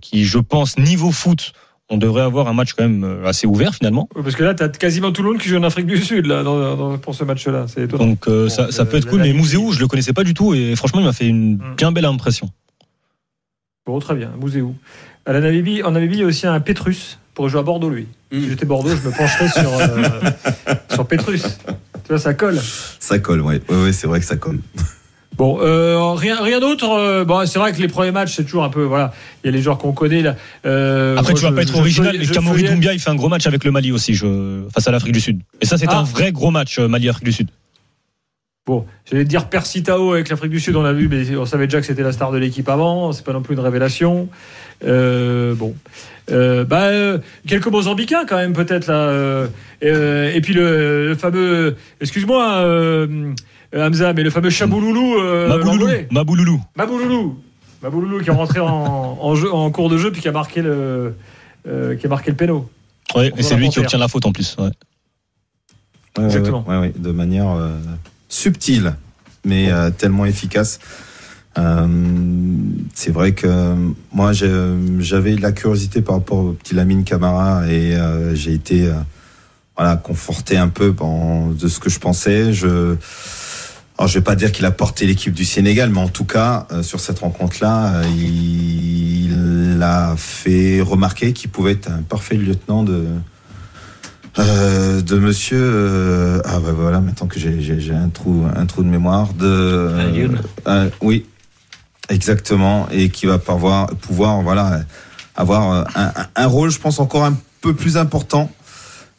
[0.00, 1.52] qui je pense niveau foot,
[1.90, 4.08] on devrait avoir un match quand même euh, assez ouvert finalement.
[4.14, 6.26] Parce que là, tu as quasiment tout le monde qui joue en Afrique du Sud
[6.26, 7.64] là, dans- dans- pour ce match-là.
[7.98, 10.24] Donc euh, Bon, ça, ça euh, peut être cool, mais Mouzeou, je le connaissais pas
[10.24, 11.74] du tout et franchement il m'a fait une Mm.
[11.76, 12.50] bien belle impression.
[13.86, 14.30] Bon, très bien.
[14.38, 14.74] Mouzeou.
[15.24, 17.88] À la Namibie, en Namibie, il y a aussi un Pétrus pour jouer à Bordeaux,
[17.90, 18.06] lui.
[18.32, 21.42] Si j'étais Bordeaux, je me pencherais sur, euh, sur Pétrus.
[21.42, 22.58] Tu vois, ça colle.
[22.98, 24.60] Ça colle, ouais, ouais, ouais, c'est vrai que ça colle.
[25.38, 26.90] Bon, euh, rien, rien d'autre.
[26.90, 28.82] euh, bon, c'est vrai que les premiers matchs, c'est toujours un peu.
[28.82, 29.12] Voilà,
[29.42, 30.34] il y a les joueurs qu'on connaît là.
[30.66, 33.14] Euh, Après, moi, tu vas je- pas être original, mais Kamori Doumbia, il fait un
[33.14, 35.40] gros match avec le Mali aussi, je, face à l'Afrique du Sud.
[35.60, 35.98] Et ça, c'est Ah.
[36.00, 37.48] un vrai gros match, euh, Mali-Afrique du Sud.
[38.66, 41.80] Bon, j'allais dire Persitao avec l'Afrique du Sud, on a vu, mais on savait déjà
[41.80, 43.12] que c'était la star de l'équipe avant.
[43.12, 44.28] C'est pas non plus une révélation.
[44.84, 45.74] Euh, bon,
[46.30, 48.94] Euh, bah, euh, quelques Mozambicains quand même peut-être là.
[49.08, 49.46] euh,
[49.82, 53.32] euh, et puis le, le fameux, excuse-moi, euh, euh,
[53.74, 55.88] Hamza, mais le fameux Chabouloulou, euh, Mabouloulou.
[56.10, 56.60] Mabouloulou.
[56.76, 57.38] Mabouloulou,
[57.82, 58.66] Mabouloulou qui est rentré en,
[59.20, 61.14] en jeu, en cours de jeu puis qui a marqué le,
[61.66, 62.68] euh, qui a marqué le péno.
[63.14, 64.56] On et c'est lui qui obtient la faute en plus.
[64.58, 64.70] ouais.
[66.18, 66.64] Ouais, Exactement.
[66.66, 67.76] ouais, ouais, de manière euh,
[68.28, 68.94] subtile,
[69.44, 70.80] mais euh, tellement efficace.
[71.58, 71.86] Euh,
[72.94, 73.74] c'est vrai que
[74.12, 78.86] moi, j'avais de la curiosité par rapport au petit Lamine Camara et euh, j'ai été
[78.86, 78.94] euh,
[79.76, 82.52] voilà, conforté un peu dans- de ce que je pensais.
[82.52, 82.96] Je,
[83.98, 86.66] alors, je vais pas dire qu'il a porté l'équipe du Sénégal, mais en tout cas,
[86.70, 92.84] euh, sur cette rencontre-là, euh, il a fait remarquer qu'il pouvait être un parfait lieutenant
[92.84, 93.06] de,
[94.38, 95.58] euh, de monsieur.
[95.60, 99.32] euh, ah bah voilà, maintenant que j'ai- un trou, un trou de mémoire.
[99.34, 100.12] De, euh,
[100.68, 101.26] euh, oui,
[102.08, 102.88] exactement.
[102.92, 104.80] Et qui va pouvoir, pouvoir voilà,
[105.34, 108.48] avoir euh, un- un rôle, je pense, encore un peu plus important.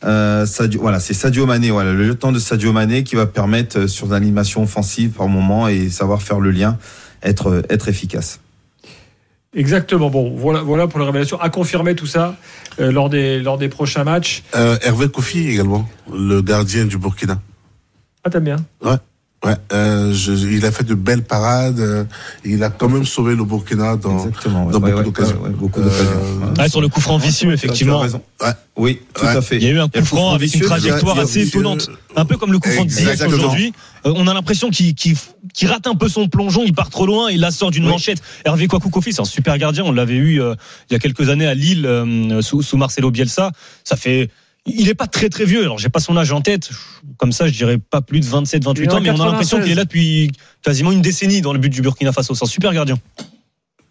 [0.04, 3.80] Euh, Sadio, voilà, c'est Sadio Mané, voilà, le lieutenant de Sadio Mané qui va permettre
[3.80, 6.78] euh, sur l'animation offensive par moment et savoir faire le lien,
[7.22, 8.40] être, être efficace.
[9.54, 10.10] Exactement.
[10.10, 11.40] Bon, voilà, voilà pour la révélation.
[11.42, 12.38] À confirmer tout ça
[12.80, 14.44] euh, lors des lors des prochains matchs.
[14.56, 17.42] Euh, Hervé Kofi également, le gardien du Burkina.
[18.24, 18.58] Ah, t'aimes bien?
[18.84, 18.98] Ouais.
[19.46, 21.80] Ouais, euh, je- il a fait de belles parades.
[21.80, 22.04] euh,
[22.44, 24.66] il a quand même sauvé le Burkina dans, Exactement.
[24.66, 24.74] ouais.
[24.74, 25.42] dans Ouais, beaucoup ouais, d'occasions.
[25.46, 26.54] Euh, Ouais.
[26.58, 28.00] Ah, sur le coup franc vicieux, Tu as effectivement.
[28.00, 28.22] raison.
[28.42, 28.50] Ouais.
[28.76, 29.30] Oui, tout Ouais.
[29.38, 29.56] à fait.
[29.56, 31.90] Il y a eu un coup franc avec une trajectoire assez étonnante.
[32.18, 33.72] Un peu comme le coup franc de aujourd'hui.
[34.06, 35.16] Euh, on a l'impression qu'il qu'il-
[35.54, 37.92] qu'il rate un peu son plongeon, il part trop loin, il la sort d'une Oui.
[37.92, 38.22] manchette.
[38.44, 39.84] Hervé Kouakoukofi, c'est un super gardien.
[39.86, 40.56] On l'avait eu euh,
[40.90, 43.52] il y a quelques années à Lille euh, sous, sous Marcelo Bielsa.
[43.86, 44.30] Ça fait.
[44.66, 45.64] Il est pas très très vieux.
[45.64, 46.70] Alors j'ai pas son âge en tête.
[47.18, 49.22] Comme ça, je dirais pas plus de 27, 28 Il est en ans, mais on
[49.22, 49.64] a l'impression 96.
[49.64, 50.32] qu'il est là depuis
[50.62, 52.36] quasiment une décennie dans le but du Burkina Faso.
[52.36, 52.98] C'est un super gardien.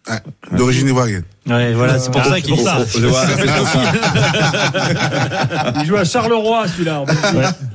[0.09, 0.19] ouais,
[0.57, 1.23] D'origine ivoirienne.
[1.47, 2.79] Ouais, voilà, c'est pour Ah, ça qu'il pour ça.
[5.81, 7.01] Il joue à Charleroi, celui-là.
[7.01, 7.23] en Belgique.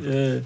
[0.07, 0.41] Euh,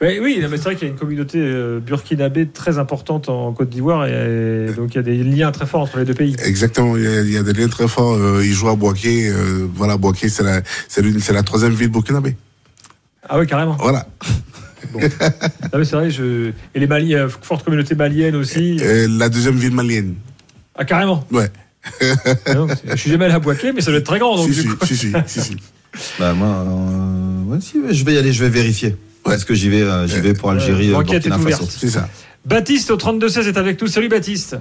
[0.00, 3.68] oui, mais c'est vrai qu'il y a une communauté euh, burkinabé très importante en Côte
[3.68, 6.36] d'Ivoire et, donc il y a des liens très forts entre les deux pays.
[6.44, 8.14] Exactement, il y, a, il y a des liens très forts.
[8.14, 9.28] Euh, il joue à Boaké.
[9.28, 12.36] Euh, voilà, Boaké, c'est la, c'est la troisième ville burkinabé.
[13.28, 13.76] Ah oui, carrément.
[13.80, 14.06] Voilà.
[15.00, 16.10] Ah oui, c'est vrai.
[16.10, 16.50] Je...
[16.74, 18.78] Et les Mali, forte communauté malienne aussi.
[19.08, 20.14] La deuxième ville malienne.
[20.76, 21.26] Ah carrément.
[21.30, 21.48] Ouais.
[22.46, 24.36] Ah non, c'est- je suis jamais allé à Boaké, mais ça doit être très grand.
[24.36, 25.56] Donc, si, du si, coup- si, si, si, si.
[26.18, 28.96] Bah moi, euh, ouais, si, je vais y aller, je vais vérifier.
[29.30, 31.60] Parce que j'y vais, euh, j'y vais pour Algérie, euh, l'enquête est Burkina ouverte.
[31.60, 31.78] Faso.
[31.78, 32.08] C'est ça.
[32.44, 33.88] Baptiste au 32-16 est avec nous.
[33.88, 34.56] Salut Baptiste.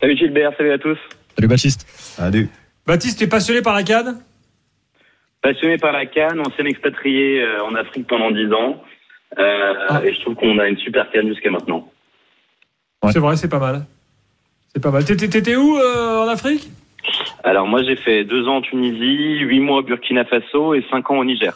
[0.00, 0.98] Salut Gilbert, salut à tous.
[1.36, 1.86] Salut Baptiste.
[1.88, 2.48] Salut.
[2.86, 4.18] Baptiste, tu es passionné par la Cannes
[5.42, 8.82] Passionné par la Cannes, ancien expatrié euh, en Afrique pendant 10 ans.
[9.38, 10.00] Euh, Ah.
[10.04, 11.90] Et je trouve qu'on a une super Cannes jusqu'à maintenant.
[13.02, 13.12] Ouais.
[13.12, 13.84] C'est vrai, c'est pas mal.
[14.74, 15.04] C'est pas mal.
[15.04, 16.68] T'étais où euh, en Afrique?
[17.42, 21.10] Alors moi j'ai fait deux ans en Tunisie, huit mois au Burkina Faso et cinq
[21.10, 21.54] ans au Niger.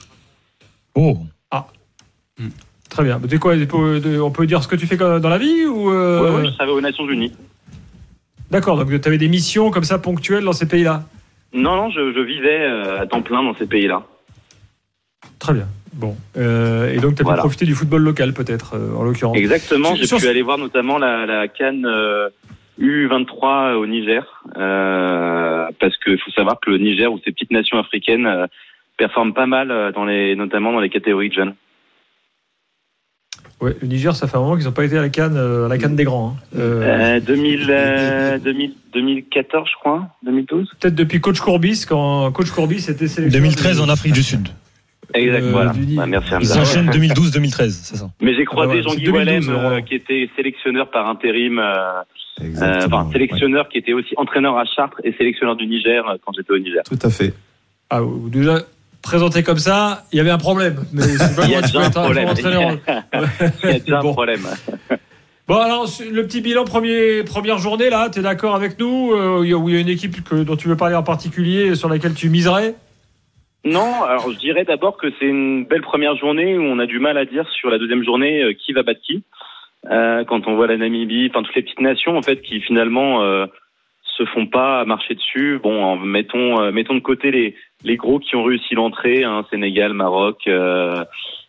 [0.95, 1.17] Oh.
[2.91, 3.21] Très bien.
[3.21, 6.37] T'es quoi On peut dire ce que tu fais dans la vie ou euh, Ouais,
[6.41, 7.33] ouais, je travaillais aux Nations Unies.
[8.51, 8.77] D'accord.
[8.79, 11.05] Donc tu avais des missions comme ça ponctuelles dans ces pays-là.
[11.53, 14.03] Non, non, je, je vivais euh, à temps plein dans ces pays-là.
[15.39, 15.67] Très bien.
[15.93, 16.17] Bon.
[16.37, 17.39] Euh, et donc tu as Voilà.
[17.39, 19.37] pu profiter du football local peut-être euh, en l'occurrence.
[19.37, 22.29] Exactement, j'ai pu aller voir notamment la, la Cannes euh,
[22.81, 24.25] U23 au Niger,
[24.55, 28.29] parce qu'il faut savoir que le Niger ou ces petites nations africaines
[28.97, 31.55] performent pas mal, dans les, notamment dans les catégories de jeunes.
[33.61, 35.67] Ouais, le Niger, ça fait un moment qu'ils n'ont pas été à la Cannes, euh,
[35.67, 36.37] à la Canne des grands.
[36.37, 36.59] hein.
[36.59, 40.69] Euh, Euh, 2000, euh, 2000, 2014, je crois, 2012.
[40.79, 43.31] Peut-être depuis Coach Courbis, quand Coach Courbis était sélectionné.
[43.31, 44.49] 2013 en Afrique du Sud.
[45.15, 45.73] Exact, Euh, voilà.
[45.73, 46.03] du Niger.
[46.03, 46.61] Ah, merci Ils Hamza.
[46.61, 48.11] enchaînent 2012-2013, c'est ça.
[48.21, 51.09] Mais j'ai Ah croisé bah ouais, Jean-Guy c'est 2012, Wallem, euh, qui était sélectionneur par
[51.09, 51.75] intérim, euh,
[52.43, 56.53] euh, enfin sélectionneur qui était aussi entraîneur à Chartres et sélectionneur du Niger quand j'étais
[56.53, 56.83] au Niger.
[56.85, 57.33] Tout à fait.
[57.91, 58.61] Ah, déjà
[59.03, 60.77] présenté comme ça, il y avait un problème.
[60.93, 62.29] Mais c'est pas Il y a déjà un problème.
[63.65, 64.11] Il y a déjà Bon.
[64.11, 64.41] un problème.
[65.47, 69.41] Bon, alors, le petit bilan, premier, première journée, là, tu es d'accord avec nous euh,
[69.45, 71.03] il y a- Où il y a une équipe que, dont tu veux parler en
[71.03, 72.75] particulier, sur laquelle tu miserais?
[73.65, 76.99] Non, alors je dirais d'abord que c'est une belle première journée où on a du
[77.01, 79.25] mal à dire sur la deuxième journée euh, qui va battre qui.
[79.91, 83.23] Euh, quand on voit la Namibie, enfin toutes les petites nations en fait qui finalement
[83.23, 83.47] euh,
[84.17, 85.59] se font pas marcher dessus.
[85.63, 90.39] Bon, mettons mettons de côté les les gros qui ont réussi l'entrée, hein, Sénégal, Maroc,
[90.47, 91.05] euh,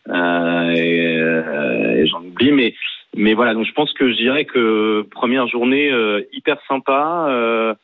[0.08, 2.74] euh, euh, j'en oublie, mais
[3.16, 3.54] mais voilà.
[3.54, 7.76] Donc je pense que je dirais que première journée euh, hyper sympa.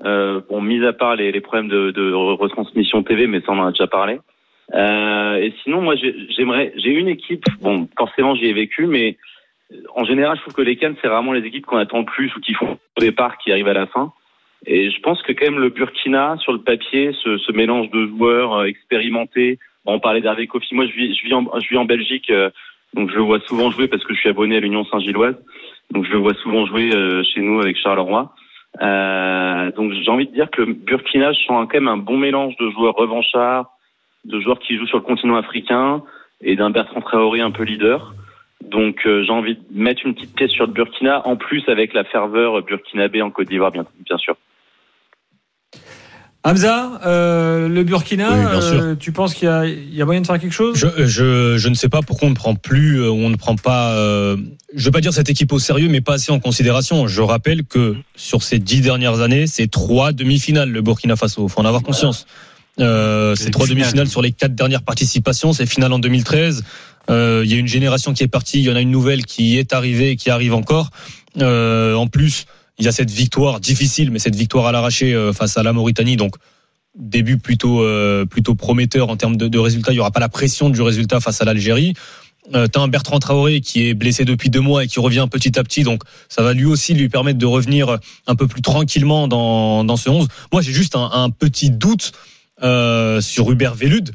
[0.00, 3.86] Bon, mis à part les, problèmes de, retransmission TV, mais ça on en a déjà
[3.86, 4.18] parlé.
[4.74, 7.44] Et sinon, moi, j'ai- j'aimerais, j'ai une équipe.
[7.60, 9.16] Bon, forcément, j'y ai vécu, mais
[9.94, 12.34] en général, je trouve que les Cannes, c'est vraiment les équipes qu'on attend le plus
[12.36, 14.12] ou qui font au départ, qui arrivent à la fin.
[14.64, 18.06] Et je pense que quand même le Burkina, sur le papier, ce, ce mélange de
[18.06, 19.58] joueurs euh, expérimentés.
[19.84, 20.74] Bon, on parlait d'Hervé Kofi.
[20.74, 22.50] Moi, je vis, je vis en, je vis en Belgique, euh,
[22.94, 25.36] donc je le vois souvent jouer parce que je suis abonné à l'Union Saint-Gilloise.
[25.92, 28.34] Donc je le vois souvent jouer euh, chez nous avec Charleroi.
[28.82, 32.16] Euh, donc j'ai envie de dire que le Burkina, je sens quand même un bon
[32.16, 33.70] mélange de joueurs revanchards,
[34.24, 36.02] de joueurs qui jouent sur le continent africain
[36.42, 38.14] et d'un Bertrand Traoré un peu leader.
[38.70, 41.92] Donc euh, j'ai envie de mettre une petite pièce sur le Burkina, en plus avec
[41.94, 44.36] la ferveur burkinabé en Côte d'Ivoire, bien, bien sûr.
[46.44, 50.20] Hamza, euh, le Burkina, Oui, euh, tu penses qu'il y, a- il y a moyen
[50.20, 50.76] de faire quelque chose?
[50.78, 53.94] Je, je, je ne sais pas pourquoi on ne prend plus, on ne prend pas,
[53.96, 54.36] euh,
[54.72, 57.08] je veux pas dire cette équipe au sérieux, mais pas assez en considération.
[57.08, 61.48] Je rappelle que sur ces dix dernières années, c'est trois demi-finales le Burkina Faso.
[61.48, 62.26] Faut en avoir conscience.
[62.78, 63.80] Euh, c'est trois finales.
[63.80, 65.52] demi-finales sur les quatre dernières participations.
[65.52, 66.62] C'est finale en 2013.
[67.10, 69.24] Euh, Il y a une génération qui est partie, il y en a une nouvelle
[69.24, 70.90] qui est arrivée, et qui arrive encore.
[71.38, 72.46] Euh, en plus,
[72.78, 75.72] il y a cette victoire difficile, mais cette victoire à l'arraché euh, face à la
[75.72, 76.16] Mauritanie.
[76.16, 76.36] Donc
[76.98, 79.92] début plutôt euh, plutôt prometteur en termes de, résultats.
[79.92, 81.94] Il y aura pas la pression du résultat face à l'Algérie.
[82.54, 85.58] Euh, T'as un Bertrand Traoré qui est blessé depuis deux mois et qui revient petit
[85.58, 87.98] à petit, donc ça va lui aussi lui permettre de revenir
[88.28, 90.28] un peu plus tranquillement dans, dans ce 11.
[90.52, 92.12] Moi, j'ai juste un, un petit doute
[92.62, 94.12] euh, sur Hubert Vélude,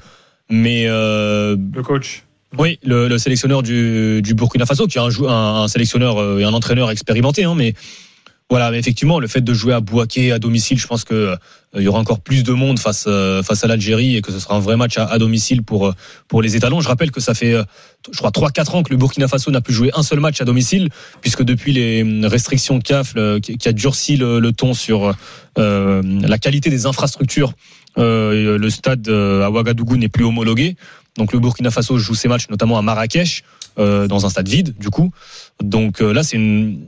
[0.49, 2.23] mais euh, Le coach.
[2.57, 6.39] Oui, le, le sélectionneur du, du Burkina Faso, qui est un, un, un sélectionneur euh,
[6.39, 7.73] et un entraîneur expérimenté, hein, mais
[8.51, 11.35] voilà, mais effectivement, le fait de jouer à Bouaké à domicile, je pense que euh,
[11.73, 14.39] il y aura encore plus de monde face euh, face à l'Algérie et que ce
[14.39, 15.93] sera un vrai match à, à domicile pour euh,
[16.27, 16.81] pour les étalons.
[16.81, 17.63] Je rappelle que ça fait, euh,
[18.11, 20.43] je crois, 3-4 ans que le Burkina Faso n'a plus joué un seul match à
[20.43, 20.89] domicile,
[21.21, 25.15] puisque depuis les restrictions CAF, qui a durci le, le ton sur
[25.55, 27.53] la qualité des infrastructures,
[27.95, 30.75] le stade à Ouagadougou n'est plus homologué.
[31.17, 33.43] Donc le Burkina Faso joue ses matchs notamment à Marrakech,
[33.77, 35.11] euh, dans un stade vide, du coup.
[35.61, 36.87] Donc euh, là, c'est une.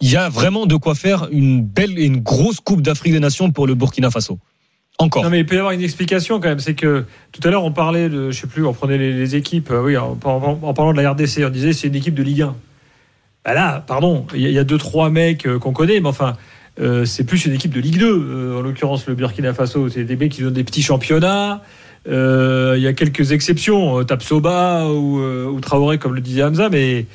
[0.00, 3.20] Il y a vraiment de quoi faire une belle et une grosse Coupe d'Afrique des
[3.20, 4.38] Nations pour le Burkina Faso.
[5.00, 5.22] Encore.
[5.22, 7.62] Non mais il peut y avoir une explication quand même, c'est que tout à l'heure
[7.62, 11.00] on parlait de, je sais plus, on prenait les, équipes, euh, oui, en, parlant de
[11.00, 12.56] la RDC, on disait c'est une équipe de Ligue 1.
[13.44, 16.36] Bah là, pardon, il y, y a deux trois mecs qu'on connaît, mais enfin
[17.04, 18.06] c'est plus une équipe de Ligue 2.
[18.06, 21.62] euh, en l'occurrence le Burkina Faso, c'est des mecs qui ont des petits championnats.
[22.06, 26.42] Euh, Il y a quelques exceptions, euh, Tapsoba ou, euh, ou Traoré comme le disait
[26.42, 27.06] Hamza, mais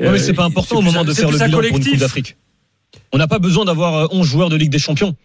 [0.00, 1.92] Ouais, mais c'est pas euh, important au moment de faire le bilan pour une collectif.
[1.92, 2.36] Coupe d'Afrique.
[3.12, 5.16] On n'a pas besoin d'avoir euh, 11 joueurs de Ligue des Champions.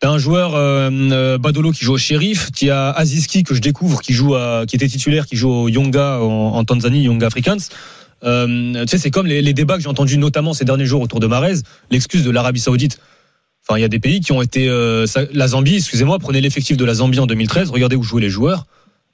[0.00, 3.60] T'as un joueur euh, euh, Badolo qui joue au Sheriff, tu as Aziski que je
[3.60, 7.26] découvre qui joue à, qui était titulaire, qui joue au Yonga en, en Tanzanie, Yonga
[7.26, 7.58] Africans.
[8.24, 11.02] Euh, tu sais, c'est comme les, les débats que j'ai entendus notamment ces derniers jours
[11.02, 11.56] autour de Marez,
[11.90, 12.98] l'excuse de l'Arabie Saoudite.
[13.66, 16.40] Enfin, il y a des pays qui ont été euh, ça- la Zambie, excusez-moi, prenez
[16.40, 18.66] l'effectif de la Zambie en 2013, regardez où jouaient les joueurs.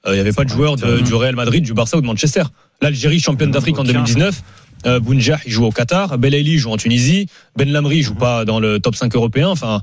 [0.07, 2.45] Euh, Il n'y avait pas de joueurs du Real Madrid, du Barça ou de Manchester.
[2.81, 4.43] L'Algérie championne d'Afrique en 2019.
[4.87, 5.01] Euh,
[5.45, 6.19] il joue au Qatar.
[6.19, 7.27] Belaïli joue en Tunisie.
[7.57, 9.49] Ben Lamri joue pas dans le top 5 européen.
[9.49, 9.83] Enfin,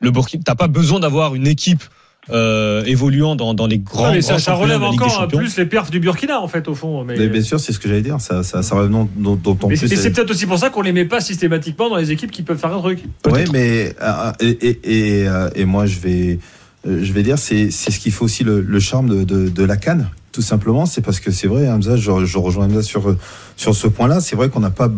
[0.00, 1.82] le Burkina, t'as pas besoin d'avoir une équipe
[2.30, 4.08] euh, évoluant dans, dans les grands.
[4.08, 5.38] Ouais, mais ça, grands ça championnats relève encore Champions.
[5.38, 7.04] plus les perfs du Burkina en fait au fond.
[7.04, 8.20] Mais, Mais bien sûr, c'est ce que j'allais dire.
[8.20, 9.76] Ça, ça, ça relève d'autant mais plus.
[9.76, 12.30] c'est mais c'est peut-être aussi pour ça qu'on les met pas systématiquement dans les équipes
[12.30, 13.02] qui peuvent faire un truc.
[13.30, 14.80] Oui, mais euh, et, et,
[15.20, 16.38] et, euh, et moi je vais
[16.84, 19.64] je vais dire c'est c'est ce qui fait aussi le, le charme de, de, de
[19.64, 23.16] la Cannes tout simplement c'est parce que c'est vrai Hamza je, je rejoins Hamza sur
[23.56, 24.88] sur ce point-là c'est vrai qu'on n'a pas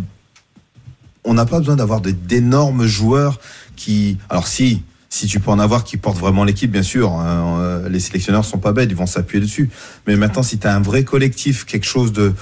[1.24, 3.40] on n'a pas besoin d'avoir d'énormes joueurs
[3.76, 7.58] qui alors si si tu peux en avoir qui portent vraiment l'équipe, bien sûr, hein,
[7.60, 9.68] euh, les sélectionneurs sont pas bêtes, ils vont s'appuyer dessus.
[10.06, 12.32] Mais maintenant, si tu as un vrai collectif, quelque chose de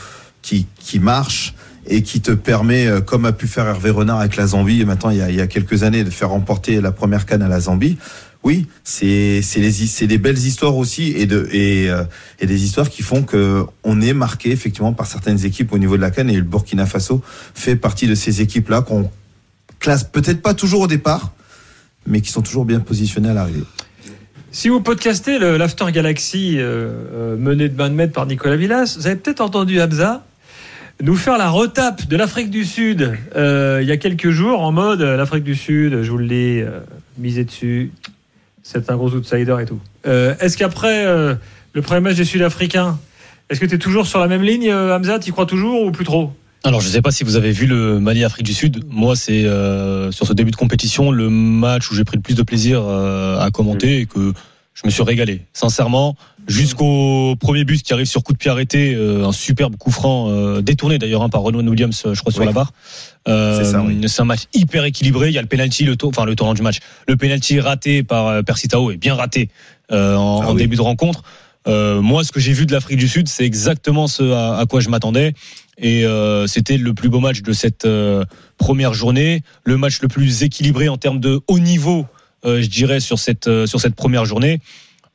[0.43, 1.55] qui, qui marche
[1.87, 5.09] et qui te permet, euh, comme a pu faire Hervé Renard avec la Zambie, maintenant
[5.09, 7.49] il y, a, il y a quelques années, de faire remporter la première canne à
[7.49, 7.97] la Zambie.
[8.45, 12.05] Oui, c'est c'est des belles histoires aussi et de et, euh,
[12.39, 15.97] et des histoires qui font que on est marqué effectivement par certaines équipes au niveau
[15.97, 17.21] de la canne et le Burkina Faso
[17.55, 19.11] fait partie de ces équipes là qu'on
[19.81, 21.33] classe peut-être pas toujours au départ,
[22.07, 23.65] mais qui sont toujours bien positionnés à l'arrivée.
[24.51, 28.57] Si vous podcastez le- l'After Galaxy euh, euh, mené de main de maître par Nicolas
[28.57, 30.25] Villas, vous avez peut-être entendu Hamza
[31.03, 34.73] nous faire la retape de l'Afrique du Sud euh, il y a quelques jours en
[34.73, 36.81] mode euh, l'Afrique du Sud, je vous l'ai euh,
[37.19, 37.93] misé dessus,
[38.63, 39.81] c'est un gros outsider et tout.
[40.05, 42.99] Est-ce qu'après le premier match des Sud-Africains,
[43.51, 45.19] est-ce que tu es toujours sur la même ligne, Hamza?
[45.19, 46.33] Tu y crois toujours ou plus trop?
[46.65, 48.85] Alors, je ne sais pas si vous avez vu le Mali-Afrique du Sud.
[48.89, 52.35] Moi, c'est euh, sur ce début de compétition le match où j'ai pris le plus
[52.35, 54.33] de plaisir euh, à commenter et que
[54.75, 55.43] je me suis régalé.
[55.53, 56.17] Sincèrement,
[56.49, 60.29] jusqu'au premier but qui arrive sur coup de pied arrêté, euh, un superbe coup franc
[60.31, 62.47] euh, détourné d'ailleurs hein, par Renaud Williams, euh, je crois sur Oui.
[62.47, 62.73] la barre.
[63.29, 64.01] Euh, C'est ça, oui.
[64.07, 65.29] c'est un match hyper équilibré.
[65.29, 68.03] Il y a le penalty, le tour, enfin le tournant du match, le penalty raté
[68.03, 69.49] par euh, Persitao est bien raté
[69.93, 70.59] euh, en, Ah en oui.
[70.59, 71.23] début de rencontre.
[71.67, 74.81] Euh, moi, ce que j'ai vu de l'Afrique du Sud, c'est exactement ce à, quoi
[74.81, 75.35] je m'attendais.
[75.77, 78.25] Et euh, c'était le plus beau match de cette euh,
[78.57, 82.07] première journée, le match le plus équilibré en termes de haut niveau,
[82.45, 84.61] je dirais, sur cette, sur cette première journée.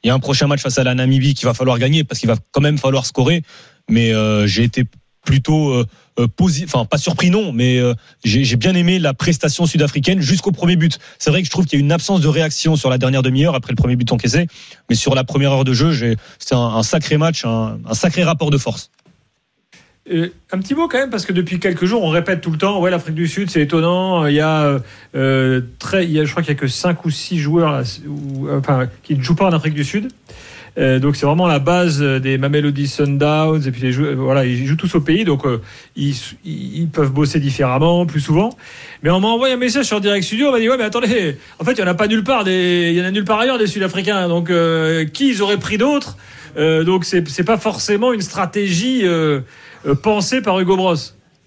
[0.04, 2.20] Il y a un prochain match face à la Namibie qu'il va falloir gagner parce
[2.20, 3.44] qu'il va quand même falloir scorer.
[3.90, 4.12] Mais
[4.46, 4.84] j'ai été
[5.24, 5.86] plutôt euh,
[6.20, 7.94] euh, posi- enfin pas surpris non, mais euh,
[8.24, 11.00] j'ai bien aimé la prestation sud-africaine jusqu'au premier but.
[11.18, 13.24] C'est vrai que je trouve qu'il y a une absence de réaction sur la dernière
[13.24, 14.48] demi-heure après le premier but encaissé,
[14.90, 15.94] mais sur la première heure de jeu,
[16.40, 18.92] c'était un, sacré match, un, sacré rapport de force.
[20.10, 22.82] Un petit mot quand même, parce que depuis quelques jours, on répète tout le temps,
[22.82, 24.26] ouais, l'Afrique du Sud, c'est étonnant.
[24.28, 24.80] Il y a,
[25.80, 27.84] très, il y a, je crois qu'il y a que 5 ou 6 joueurs
[29.04, 30.12] qui ne jouent pas en Afrique du Sud.
[30.78, 34.66] Euh, donc c'est vraiment la base des Mamelody Sundowns et puis les joueurs, voilà ils
[34.66, 35.62] jouent tous au pays donc euh,
[35.96, 38.50] ils, ils peuvent bosser différemment plus souvent.
[39.04, 41.38] Mais on m'a envoyé un message sur Direct Studio on m'a dit ouais mais attendez
[41.60, 43.26] en fait il y en a pas nulle part des il y en a nulle
[43.26, 46.18] part ailleurs des Sud-Africains donc euh, qui ils auraient pris d'autres?
[46.58, 49.42] Euh, donc c'est pas forcément une stratégie euh,
[49.88, 50.96] euh, pensée par Hugo Bros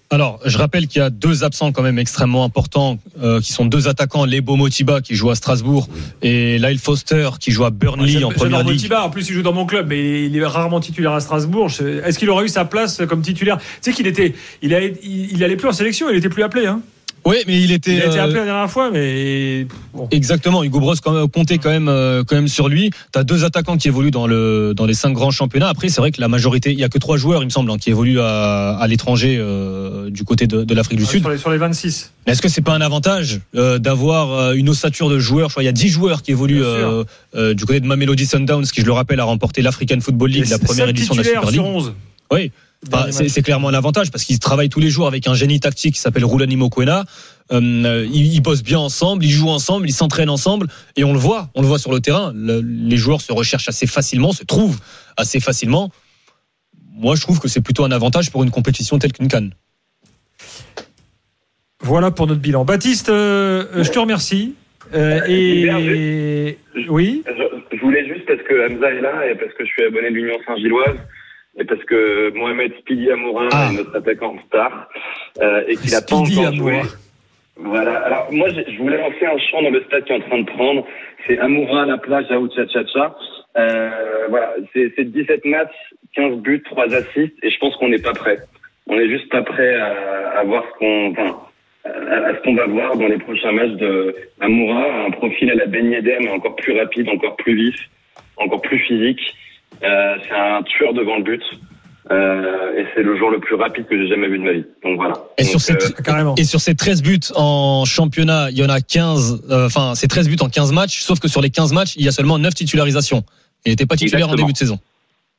[0.09, 3.65] Alors, je rappelle qu'il y a deux absents quand même extrêmement importants, euh, qui sont
[3.65, 5.89] deux attaquants, Lebo Motiba qui joue à Strasbourg
[6.21, 8.75] et Lyle Foster qui joue à Burnley en première ligue.
[8.75, 9.03] Motiba.
[9.03, 11.69] En plus, il joue dans mon club, mais il est rarement titulaire à Strasbourg.
[12.05, 13.57] Est-ce qu'il aurait eu sa place comme titulaire?
[13.57, 14.93] Tu sais qu'il était, il, a- il,
[15.33, 16.67] il allait plus en sélection, il était plus appelé.
[16.67, 16.81] Hein
[17.25, 17.95] Oui, mais il était.
[17.95, 20.07] Il a été euh, appelé la dernière fois, mais bon.
[20.11, 22.89] Exactement, Hugo Bross comptait quand même, euh, quand même sur lui.
[23.11, 25.67] Tu as deux attaquants qui évoluent dans, le, dans les cinq grands championnats.
[25.67, 27.69] Après, c'est vrai que la majorité, il y a que trois joueurs, il me semble,
[27.71, 31.21] hein, qui évoluent à, à l'étranger euh, du côté de, de l'Afrique du Sud.
[31.21, 32.13] sur les, sur les 26.
[32.25, 35.49] Mais est-ce que c'est pas un avantage euh, d'avoir une ossature de joueurs?
[35.49, 37.03] Je crois il y a 10 joueurs qui évoluent euh,
[37.35, 40.45] euh, du côté de Mamelody Sundowns, qui je le rappelle a remporté l'African Football League,
[40.47, 41.53] Et la première édition de la Super League.
[41.55, 41.93] sur 11.
[42.31, 42.51] Oui.
[42.83, 45.95] Dernier c'est clairement un avantage parce qu'ils travaillent tous les jours avec un génie tactique
[45.95, 47.05] qui s'appelle Roulani Mokwena.
[47.51, 51.19] Euh, ils, ils bossent bien ensemble, ils jouent ensemble, ils s'entraînent ensemble et on le
[51.19, 52.31] voit, on le voit sur le terrain.
[52.35, 54.79] Le- les joueurs se recherchent assez facilement, se trouvent
[55.17, 55.89] assez facilement.
[56.93, 59.53] Moi, je trouve que c'est plutôt un avantage pour une compétition telle qu'une Cannes.
[61.81, 62.65] Voilà pour notre bilan.
[62.65, 64.55] Baptiste, euh, euh, je te remercie.
[64.93, 66.57] Euh, et
[66.89, 67.23] oui.
[67.27, 70.09] Je, je voulais juste parce que Hamza est là et parce que je suis abonné
[70.09, 70.97] de l'Union Saint-Gilloise
[71.59, 73.69] et parce que Mohamed Spidi Amourin Ah.
[73.71, 74.89] est notre attaquant star
[75.41, 76.81] euh, et qu'il a pas encore joué.
[77.55, 77.97] Voilà.
[78.01, 80.45] Alors moi, je, voulais lancer un chant dans le stade qui est en train de
[80.45, 80.85] prendre.
[81.25, 83.15] C'est Amoura à la plage, Tcha Tcha.
[83.57, 83.89] Euh,
[84.29, 84.53] voilà.
[84.73, 85.73] C'est c'est 17 matchs,
[86.15, 88.37] 15 buts, 3 assists et je pense qu'on n'est pas prêt.
[88.85, 91.39] On est juste pas prêt à, à voir ce qu'on, enfin,
[91.85, 91.89] à,
[92.29, 95.65] à ce qu'on va voir dans les prochains matchs de Amoura, un profil à la
[95.65, 97.75] Ben Yedder, mais encore plus rapide, encore plus vif,
[98.37, 99.19] encore plus physique.
[99.83, 101.41] Euh, c'est un tueur devant le but.
[102.09, 104.63] Euh, et c'est le joueur le plus rapide que j'ai jamais vu de ma vie.
[104.81, 105.13] Donc voilà.
[105.37, 106.35] Et Donc, sur, ces, euh, Carrément.
[106.37, 110.07] et sur ces 13 buts en championnat, il y en a 15, euh, enfin, c'est
[110.07, 112.37] 13 buts en 15 matchs, sauf que sur les 15 matchs, il y a seulement
[112.39, 113.23] 9 titularisations.
[113.65, 114.47] Il n'était pas titulaire en Exactement.
[114.47, 114.79] début de saison.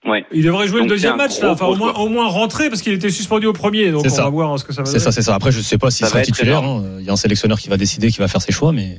[0.07, 0.27] ouais.
[0.31, 1.53] Il devrait jouer Donc, le deuxième match, là.
[1.53, 2.01] Enfin, au moins, joueur.
[2.01, 3.91] au moins rentrer parce qu'il était suspendu au premier.
[3.91, 4.25] Donc, C'est on ça.
[4.25, 5.35] va voir ce que ça va C'est ça, c'est ça.
[5.35, 6.63] Après, je sais pas s'il sera titulaire.
[6.65, 6.85] hein.
[6.99, 8.99] Il y a un sélectionneur qui va décider, qui va faire ses choix, mais.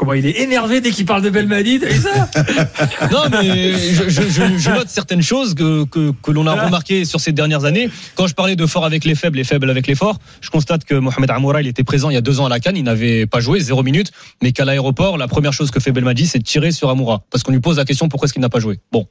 [0.00, 2.30] Comment il est énervé dès qu'il parle de Belmadi, t'as vu ça
[3.12, 6.64] Non, mais je, je- je- je note certaines choses que, que, que l'on a Voilà.
[6.68, 7.90] remarquées sur ces dernières années.
[8.14, 10.86] Quand je parlais de fort avec les faibles et faibles avec les forts, je constate
[10.86, 12.82] que Mohamed Amoura, il était présent il y a deux ans à la Cannes, il
[12.84, 14.10] n'avait pas joué, zéro minute,
[14.42, 17.20] mais qu'à l'aéroport, la première chose que fait Belmadi, c'est de tirer sur Amoura.
[17.30, 18.80] Parce qu'on lui pose la question pourquoi est-ce qu'il n'a pas joué?
[18.92, 19.06] Bon,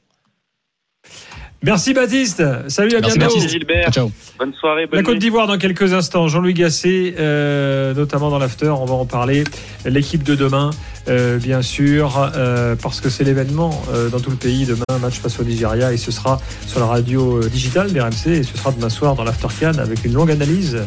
[1.62, 2.42] Merci Baptiste.
[2.68, 3.34] Salut, à Merci, bientôt.
[3.34, 3.50] Baptiste.
[3.50, 3.90] Gilbert.
[3.92, 4.10] ciao.
[4.38, 4.86] Bonne soirée.
[4.86, 6.26] Bonne La Côte d'Ivoire dans quelques instants.
[6.26, 9.44] Jean-Louis Gasset, euh, notamment dans l'after, on va en parler.
[9.84, 10.70] L'équipe de demain,
[11.08, 14.64] euh, bien sûr, euh, parce que c'est l'événement euh, dans tout le pays.
[14.64, 18.56] Demain, match face au Nigeria et ce sera sur la radio digitale d'RMC et ce
[18.56, 20.78] sera demain soir dans l'after Can avec une longue analyse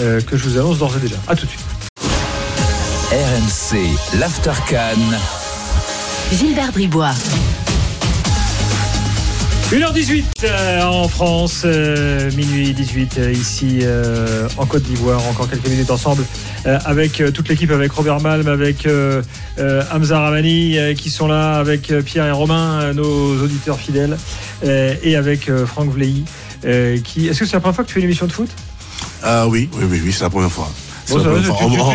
[0.00, 1.16] euh, que je vous annonce d'ores et déjà.
[1.26, 1.64] À tout de suite.
[3.10, 5.18] RMC, l'After Cannes.
[6.32, 7.10] Gilbert Bribois.
[9.72, 13.80] 1h18 euh, en France, euh, minuit 18 euh, ici
[14.58, 15.26] en Côte d'Ivoire.
[15.26, 16.24] Encore quelques minutes ensemble
[16.66, 18.86] avec toute l'équipe, avec Robert Malm, avec
[19.58, 24.16] Hamza Ramani qui sont là, avec Pierre et Romain, nos auditeurs fidèles,
[24.62, 26.24] et avec Franck Vleilly.
[26.62, 28.50] Est-ce que c'est la première fois que tu fais une émission de foot?
[29.22, 30.70] Ah oui, oui, oui, oui, c'est la première fois.
[31.18, 31.30] Bon, ça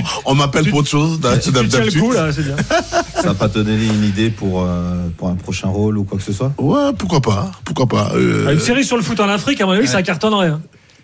[0.02, 2.02] tu- On- m'appelle pour autre chose Tu tiens le d'habitude.
[2.02, 2.56] coup là, c'est bien.
[3.16, 6.18] Ça va pas te donner une idée pour, euh, pour un prochain rôle ou quoi
[6.18, 6.52] que ce soit?
[6.58, 8.12] Ouais, pourquoi pas, pourquoi pas.
[8.16, 10.48] euh, Ah, Une série sur le foot en Afrique, à mon avis, ça cartonnerait.
[10.48, 10.62] hein.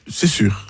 [0.10, 0.68] c'est sûr.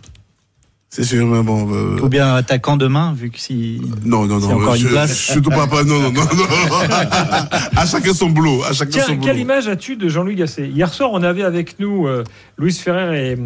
[0.96, 1.74] C'est sûr, mais bon.
[1.74, 3.82] euh, Ou bien attaquant demain, vu que si.
[4.06, 4.60] non, non, s'il y non.
[4.60, 5.18] a encore je- une place.
[5.18, 6.46] Surtout pas, pas, non, non, non, non.
[7.76, 9.26] à chacun son boulot, à chacun Tiens, son boulot.
[9.26, 10.68] quelle image as-tu de Jean-Louis Gasset?
[10.68, 12.24] Hier soir, on avait avec nous euh,
[12.60, 13.38] Louis Ferrer et,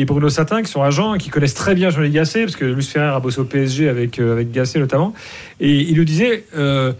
[0.00, 2.64] et Bruno Satin, qui sont agents, et qui connaissent très bien Jean-Louis Gasset, parce que
[2.64, 5.14] Louis Ferrer a bossé au PSG avec, euh, avec Gasset notamment.
[5.60, 6.92] Et il nous disait euh,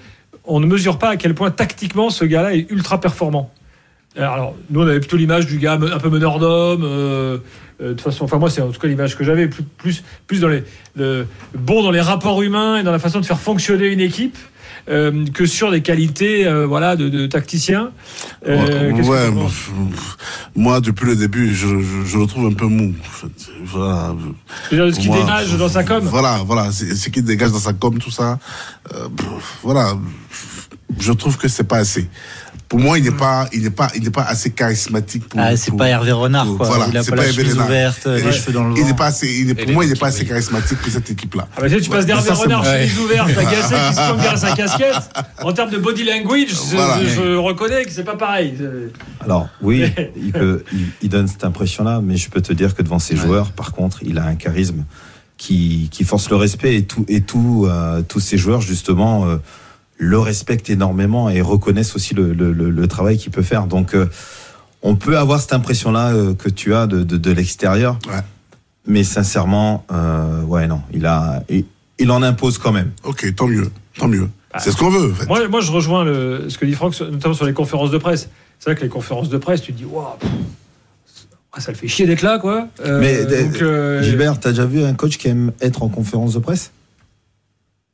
[0.44, 3.50] on ne mesure pas à quel point tactiquement ce gars-là est ultra performant.
[4.16, 7.40] Alors, nous, on avait plutôt l'image du gars un peu meneur d'homme.
[7.82, 10.02] Euh, de toute façon, enfin moi, c'est en tout cas l'image que j'avais, plus, plus,
[10.26, 10.62] plus dans les,
[10.96, 14.36] le, bon dans les rapports humains et dans la façon de faire fonctionner une équipe.
[14.88, 17.90] euh, que sur des qualités euh, voilà de, de tacticien.
[18.48, 19.30] Euh, Ouais, ouais,
[20.56, 22.92] moi, depuis le début, je, je, je le trouve un peu mou.
[23.00, 23.50] en fait.
[23.64, 24.14] Voilà.
[24.70, 26.02] Ce qu'il Moi, dénage dans sa com.
[26.04, 28.38] Voilà, voilà, ce qui dégage dans sa com, tout ça.
[29.62, 29.94] Voilà,
[30.98, 32.08] je trouve que c'est pas assez.
[32.72, 35.38] Pour moi, il n'est pas, il n'est pas, il n'est pas assez charismatique pour.
[35.38, 36.68] Ah, c'est pour- pas Hervé Renard, pour- quoi.
[36.68, 37.66] Voilà, il a c'est pas pas la Hervé chemise Renard.
[37.66, 38.96] ouverte, les cheveux dans le Il n'est vent.
[38.96, 41.48] pas assez, il est, Et pour moi, il n'est pas assez charismatique pour cette équipe-là.
[41.54, 44.52] Ah bah, tu passes d'Hervé Renard, chemise ouverte, à Gasset qui se plante derrière sa
[44.52, 44.94] casquette.
[45.42, 46.98] En termes de body language, je, Voilà.
[47.04, 48.54] je- je reconnais que c'est pas pareil.
[49.20, 49.84] Alors oui,
[50.16, 53.16] il, peut, il, il donne cette impression-là, mais je peux te dire que devant ses
[53.16, 54.84] joueurs, par contre, il a un charisme
[55.36, 59.36] qui, qui force le respect et tout et tout euh, tous ses joueurs justement euh,
[60.04, 63.66] le respectent énormément et reconnaissent aussi le, le, le- le travail qu'il peut faire.
[63.66, 64.06] Donc euh,
[64.82, 68.20] on peut avoir cette impression-là euh, que tu as de, de, de l'extérieur, Ouais.
[68.86, 71.64] mais sincèrement, euh, ouais non, il a il,
[72.00, 72.90] il en impose quand même.
[73.04, 74.28] Ok, tant mieux, tant mieux.
[74.58, 75.26] C'est ce qu'on veut, en fait.
[75.28, 78.28] Moi, moi, je rejoins le, ce que dit Franck, notamment sur les conférences de presse.
[78.58, 80.04] C'est vrai que les conférences de presse, tu te dis, waouh,
[81.54, 82.68] ah, ça le fait chier d'être là, quoi.
[82.84, 86.34] Euh, Mais donc, euh, Gilbert, t'as déjà vu un coach qui aime être en conférence
[86.34, 86.70] de presse?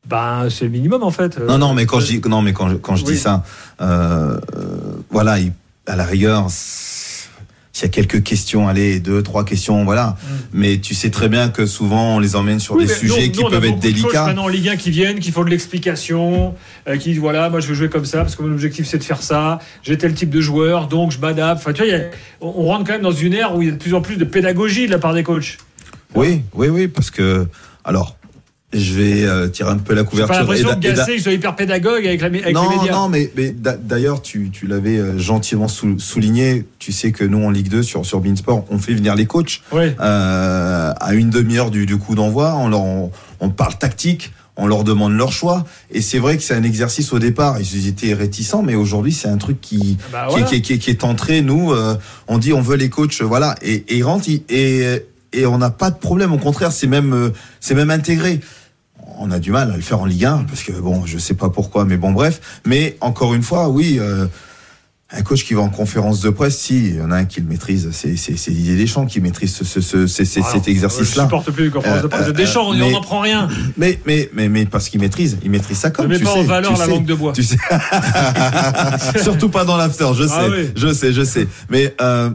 [0.09, 1.39] Ben, c'est le minimum en fait.
[1.39, 3.13] Non, non, mais quand je dis, non, mais quand je, quand je Oui.
[3.13, 3.45] dis ça,
[3.81, 4.67] euh, euh,
[5.11, 5.53] voilà, il-
[5.87, 10.17] à la rigueur, s'il y a quelques questions, allez, deux, trois questions, voilà.
[10.53, 12.79] Mais tu sais très bien que souvent on les emmène sur Mm.
[12.79, 14.27] Oui, des sujets qui peuvent être délicats.
[14.27, 16.55] maintenant en Ligue 1 qui viennent, qui font de l'explication,
[16.89, 18.99] euh, qui disent voilà, moi je veux jouer comme ça parce que mon objectif c'est
[18.99, 19.61] de faire ça.
[19.83, 21.61] J'ai tel type de joueur, donc je m'adapte.
[21.61, 22.01] Enfin, tu vois, a-
[22.41, 24.01] on, on rentre quand même dans une ère où il y a de plus en
[24.03, 25.57] plus de pédagogie de la part des coachs.
[26.15, 27.47] Oui, oui, oui, parce que,
[27.85, 28.17] alors,
[28.73, 30.35] je vais euh, tirer un peu la J'ai couverture.
[30.41, 32.93] l'impression et que Gasset il soit hyper pédagogue avec, la, avec les non, médias.
[32.93, 36.67] non, mais, mais d'a- d'ailleurs, tu, tu l'avais euh, gentiment sou- souligné.
[36.79, 39.63] Tu sais que nous, en Ligue 2, sur, sur Beansport, on fait venir les coachs
[39.73, 39.97] Ouais.
[40.01, 42.55] euh, à une demi-heure du, du coup d'envoi.
[42.57, 45.65] On, leur, on, on parle tactique, on leur demande leur choix.
[45.91, 47.59] Et c'est vrai que c'est un exercice au départ.
[47.61, 50.47] Ils étaient réticents, mais aujourd'hui, c'est un truc qui, Bah, qui, voilà.
[50.47, 51.41] qui, qui- qui est entré.
[51.41, 51.95] Nous, euh,
[52.27, 53.55] on dit on veut les coachs, voilà.
[53.63, 54.85] Et, et ils rentrent, et,
[55.33, 56.33] et on n'a pas de problème.
[56.33, 57.31] Au contraire, c'est même, euh,
[57.61, 58.41] c'est même intégré
[59.19, 61.35] on a du mal à le faire en Ligue 1 parce que bon, je sais
[61.35, 62.41] pas pourquoi, mais bon, bref.
[62.67, 64.27] Mais encore une fois, oui, euh,
[65.11, 67.41] un coach qui va en conférence de presse, si, il y en a un qui
[67.41, 68.13] le maîtrise, c'est
[68.51, 70.07] Didier Deschamps qui maîtrise ce, Ah
[70.53, 71.23] cet exercice-là.
[71.23, 73.49] Je supporte plus les conférences de presse de Euh, Deschamps, euh, on n'en prend rien.
[73.79, 76.33] Mais mais mais mais parce qu'il maîtrise, il maîtrise ça Ne comme mets tu pas
[76.35, 76.39] sais.
[76.41, 77.33] en valeur tu la sais, langue de bois.
[77.33, 77.57] Tu sais.
[79.23, 80.71] Surtout pas dans l'after, je sais, Ah oui.
[80.77, 81.49] je sais, je sais.
[81.71, 82.31] Mais euh,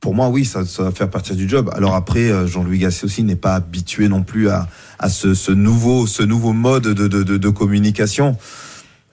[0.00, 1.70] pour moi, oui, ça, ça va faire partie du job.
[1.74, 4.68] Alors après, euh, Jean-Louis Gasset aussi n'est pas habitué non plus à,
[4.98, 8.36] à ce, ce nouveau, ce nouveau mode de, de, de, de communication.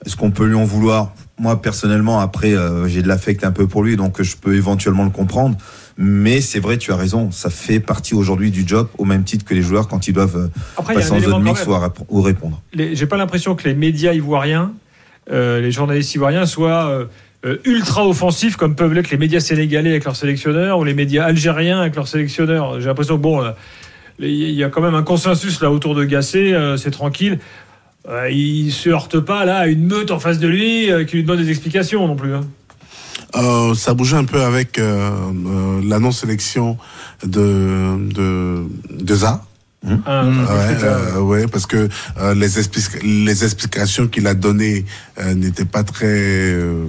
[0.04, 1.14] Est-ce qu'on peut lui en vouloir?
[1.38, 5.02] Moi, personnellement, après, euh, j'ai de l'affect un peu pour lui, donc je peux éventuellement
[5.04, 5.56] le comprendre.
[5.96, 9.44] Mais c'est vrai, tu as raison, ça fait partie aujourd'hui du job, au même titre
[9.44, 11.80] que les joueurs quand ils doivent euh, Après, passer en zone quand mix même.
[12.08, 12.60] ou, ou répondre.
[12.76, 14.72] J'ai pas l'impression que les médias ivoiriens,
[15.30, 17.06] euh, les journalistes ivoiriens soient euh,
[17.64, 21.80] ultra offensifs comme peuvent l'être les médias sénégalais avec leurs sélectionneurs ou les médias algériens
[21.80, 22.80] avec leurs sélectionneurs.
[22.80, 23.54] J'ai l'impression que bon, là,
[24.18, 27.38] il y a quand même un consensus là autour de Gasset, euh, c'est tranquille.
[28.08, 31.16] Euh, il se heurte pas là à une meute en face de lui euh, qui
[31.16, 32.34] lui donne des explications non plus.
[32.34, 32.42] hein.
[33.36, 36.78] Euh, ça bougeait un peu avec euh, euh, la non-sélection
[37.24, 39.14] de, de, de
[40.06, 41.88] Ah, Ouais, parce que, euh, ouais, parce que
[42.20, 44.84] euh, les, expli- les explications qu'il a données
[45.18, 46.84] euh, n'étaient pas très euh,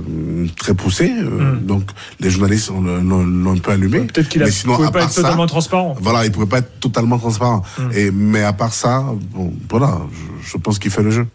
[0.58, 1.66] très poussées, euh, Mm.
[1.66, 1.84] donc
[2.20, 4.00] les journalistes ont- l'ont un peu allumé.
[4.02, 5.96] Peut-être qu'il sinon, pouvait pas être totalement transparent.
[6.00, 7.64] Voilà, il pouvait pas être totalement transparent.
[7.94, 9.04] Et mais à part ça,
[9.34, 10.00] bon, voilà,
[10.42, 11.28] je, je pense qu'il fait le jeu.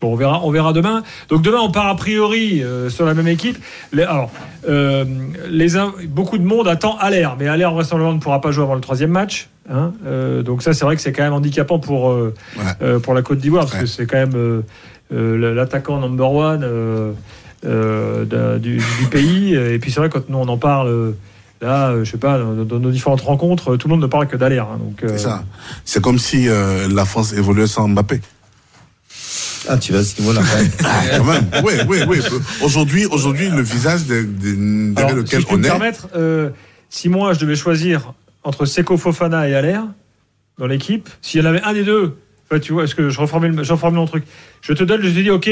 [0.00, 1.02] Bon, on verra, on verra demain.
[1.30, 3.56] Donc demain, on part a priori euh, sur la même équipe.
[3.92, 4.30] Les- alors,
[4.68, 5.04] euh,
[5.48, 5.68] les,
[6.08, 9.10] beaucoup de monde attend Aller, mais Aller vraisemblablement ne pourra pas jouer avant le troisième
[9.10, 9.48] match.
[9.70, 9.92] hein.
[10.06, 12.98] Euh, donc ça, c'est vrai que c'est quand même handicapant pour Ouais.
[13.02, 14.62] pour la Côte d'Ivoire parce que c'est quand même
[15.10, 17.14] l'attaquant number one
[17.62, 19.54] du, du pays.
[19.54, 21.14] Et puis c'est vrai quand nous on en parle.
[21.62, 24.58] Là, je sais pas, dans, nos différentes rencontres, tout le monde ne parle que d'Aller.
[24.58, 24.76] hein.
[24.78, 25.42] donc, euh, C'est ça.
[25.86, 28.20] C'est comme si euh, la France évoluait sans Mbappé.
[29.68, 30.40] Ah, tu vas à ce niveau-là.
[30.48, 30.70] quand même.
[30.84, 31.46] Ah, quand même.
[31.64, 32.18] Oui, oui, oui.
[32.62, 35.68] Aujourd'hui, aujourd'hui, le visage de- de- derrière Alors, lequel si je peux on me est.
[35.68, 36.50] permettre, euh,
[36.90, 38.12] si moi je devais choisir
[38.44, 39.78] entre Seko Fofana et Aller
[40.58, 42.16] dans l'équipe, s'il y en avait un des deux,
[42.50, 44.24] enfin, tu vois, est-ce que je reformule, je reformule mon truc
[44.62, 45.50] Je te donne, je te dis, ok,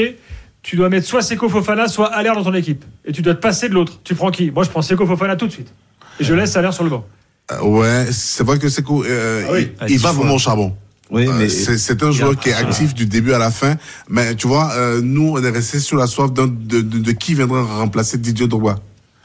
[0.63, 3.41] tu dois mettre soit Seko Fofana, soit Aller dans ton équipe, et tu dois te
[3.41, 3.99] passer de l'autre.
[4.03, 4.49] Tu prends qui?
[4.51, 5.71] Moi, je prends Seko Fofana tout de suite,
[6.19, 7.05] et je laisse Aller sur le banc.
[7.51, 9.05] Euh, Ouais, c'est vrai que cool.
[9.07, 9.71] Euh, Ah oui.
[9.87, 10.75] il, il va vraiment au charbon.
[11.11, 13.75] Oui, Euh, mais c'est c'est un joueur qui est actif du début à la fin.
[14.09, 17.11] Mais tu vois, euh, nous, on est resté sur la soif d'un- de, de, de
[17.11, 18.79] qui viendra remplacer Didier Drogba.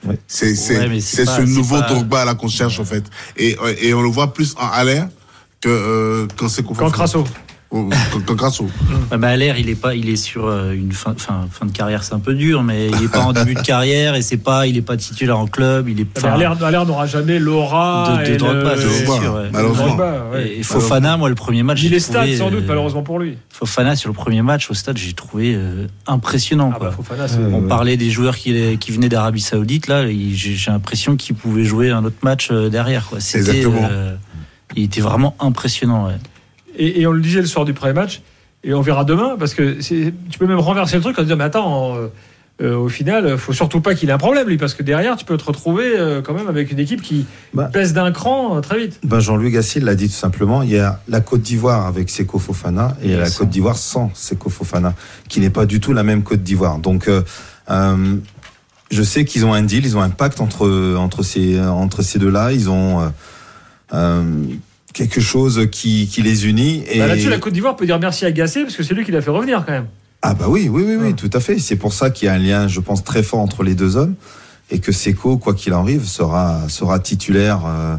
[0.07, 0.19] Ouais.
[0.27, 3.05] C'est c'est Ouais, ce nouveau pas- Drogba là qu'on cherche en fait.
[3.37, 5.09] Et, et on le voit plus en l'air
[5.61, 7.25] que euh, quand c'est Quand Crasso.
[7.71, 7.89] Quand,
[8.27, 8.65] quand Crasso.
[9.13, 11.71] Ouais, bah, Aller, il est pas, il est sur euh, une fin, fin, fin de
[11.71, 14.39] carrière, c'est un peu dur, mais il est pas en début de carrière et c'est
[14.39, 16.25] pas, il est pas titulaire en club, il est.
[16.25, 16.49] Aller
[16.85, 18.43] n'aura jamais l'aura de, et de
[20.33, 20.49] ouais.
[20.59, 21.83] Et Fofana, moi, le premier match.
[21.85, 23.37] Les stats, trouvé, sans doute, euh, malheureusement pour lui.
[23.51, 26.71] Fofana, sur le premier match au stade, j'ai trouvé euh, impressionnant.
[26.75, 26.89] Ah quoi.
[26.89, 27.39] bah, Fofana, c'est.
[27.39, 31.37] On parlait des joueurs qui, qui venaient d'Arabie Saoudite, là, il- j'ai j'ai l'impression qu'ils
[31.37, 33.07] pouvaient jouer un autre match derrière.
[33.07, 33.21] Quoi.
[33.21, 33.89] C'était, Exactement.
[33.91, 34.15] euh,
[34.77, 36.09] il était vraiment impressionnant.
[36.81, 38.23] Et, et on le disait le soir du premier match,
[38.65, 41.45] et on verra demain, parce que tu peux même renverser le truc en disant, mais
[41.45, 42.09] attends, euh,
[42.63, 45.25] euh, au final, faut surtout pas qu'il ait un problème, lui, parce que derrière, tu
[45.25, 47.25] peux te retrouver euh, quand même avec une équipe qui
[47.55, 47.71] Bah.
[47.73, 49.01] baisse d'un cran euh, très vite.
[49.03, 52.39] Ben Jean-Louis Gasset l'a dit tout simplement, il y a la Côte d'Ivoire avec Seko
[52.39, 53.31] Fofana et il y a la.
[53.31, 54.95] Côte d'Ivoire sans Seko Fofana,
[55.29, 56.79] qui n'est pas du tout la même Côte d'Ivoire.
[56.81, 57.23] Donc, euh,
[58.91, 62.19] je sais qu'ils ont un deal, ils ont un pacte entre, entre ces, entre ces
[62.19, 63.11] deux-là, ils ont
[63.95, 64.33] euh,
[64.93, 66.83] quelque chose qui, qui les unit.
[66.91, 66.99] Et...
[66.99, 69.13] Bah, Là-dessus, la Côte d'Ivoire peut dire merci à Gasset, parce que c'est lui qui
[69.13, 69.87] l'a fait revenir quand même.
[70.23, 71.13] Ah bah oui, oui, oui, oui, Ouais.
[71.15, 71.59] tout à fait.
[71.59, 73.97] C'est pour ça qu'il y a un lien, je pense, très fort entre les deux
[73.97, 74.15] hommes.
[74.73, 77.97] et que Seco, quoi qu'il arrive, sera sera titulaire euh,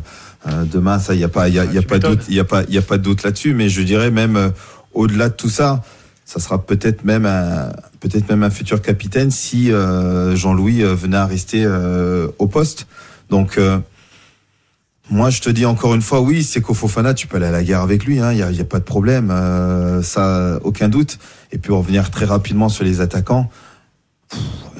[0.47, 0.99] euh, demain.
[0.99, 2.35] Ça, il y a pas, il y a, il y a tu pas doute, il
[2.35, 3.53] y a pas, il y a pas de doute là-dessus.
[3.53, 4.49] Mais je dirais même euh,
[4.93, 5.83] au-delà de tout ça,
[6.23, 11.25] ça sera peut-être même un, peut-être même un futur capitaine si euh, Jean-Louis venait à
[11.25, 12.87] rester euh, au poste.
[13.29, 13.79] Donc euh,
[15.09, 17.63] moi, je te dis encore une fois, oui, c'est Fofana, tu peux aller à la
[17.63, 20.87] guerre avec lui, il hein, n'y a, y a pas de problème, euh, ça, aucun
[20.87, 21.17] doute.
[21.51, 23.49] Et puis, revenir très rapidement sur les attaquants.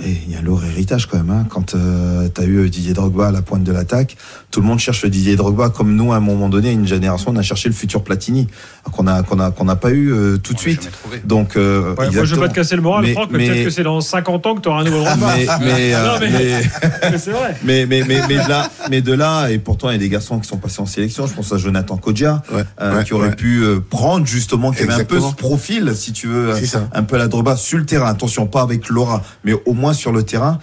[0.03, 1.29] Il y a lourd héritage quand même.
[1.29, 1.45] Hein.
[1.49, 4.17] Quand tu as eu Didier Drogba à la pointe de l'attaque,
[4.49, 7.35] tout le monde cherche Didier Drogba comme nous, à un moment donné, une génération, on
[7.35, 8.47] a cherché le futur Platini,
[8.91, 10.89] qu'on a qu'on a qu'on n'a pas eu euh, tout de suite.
[11.25, 13.47] Donc, euh, Ouais, moi, je veux pas te casser le moral, Mais- Franck, mais, mais-
[13.47, 15.33] peut-être que c'est dans 50 ans que tu auras un nouveau Drogba.
[15.37, 17.55] mais, mais, euh, Non, mais- mais- mais c'est vrai.
[17.63, 20.09] mais, mais, mais, mais de là, mais de là, et pourtant, il y a des
[20.09, 21.27] garçons qui sont passés en sélection.
[21.27, 22.41] Je pense à Jonathan Kodja,
[22.81, 23.35] euh, ouais, qui aurait ouais.
[23.35, 26.53] pu euh, prendre justement, qui avait un peu ce profil, si tu veux,
[26.93, 28.07] un peu la Drogba sur le terrain.
[28.09, 30.59] Attention, pas avec Laura, mais au moins sur le terrain.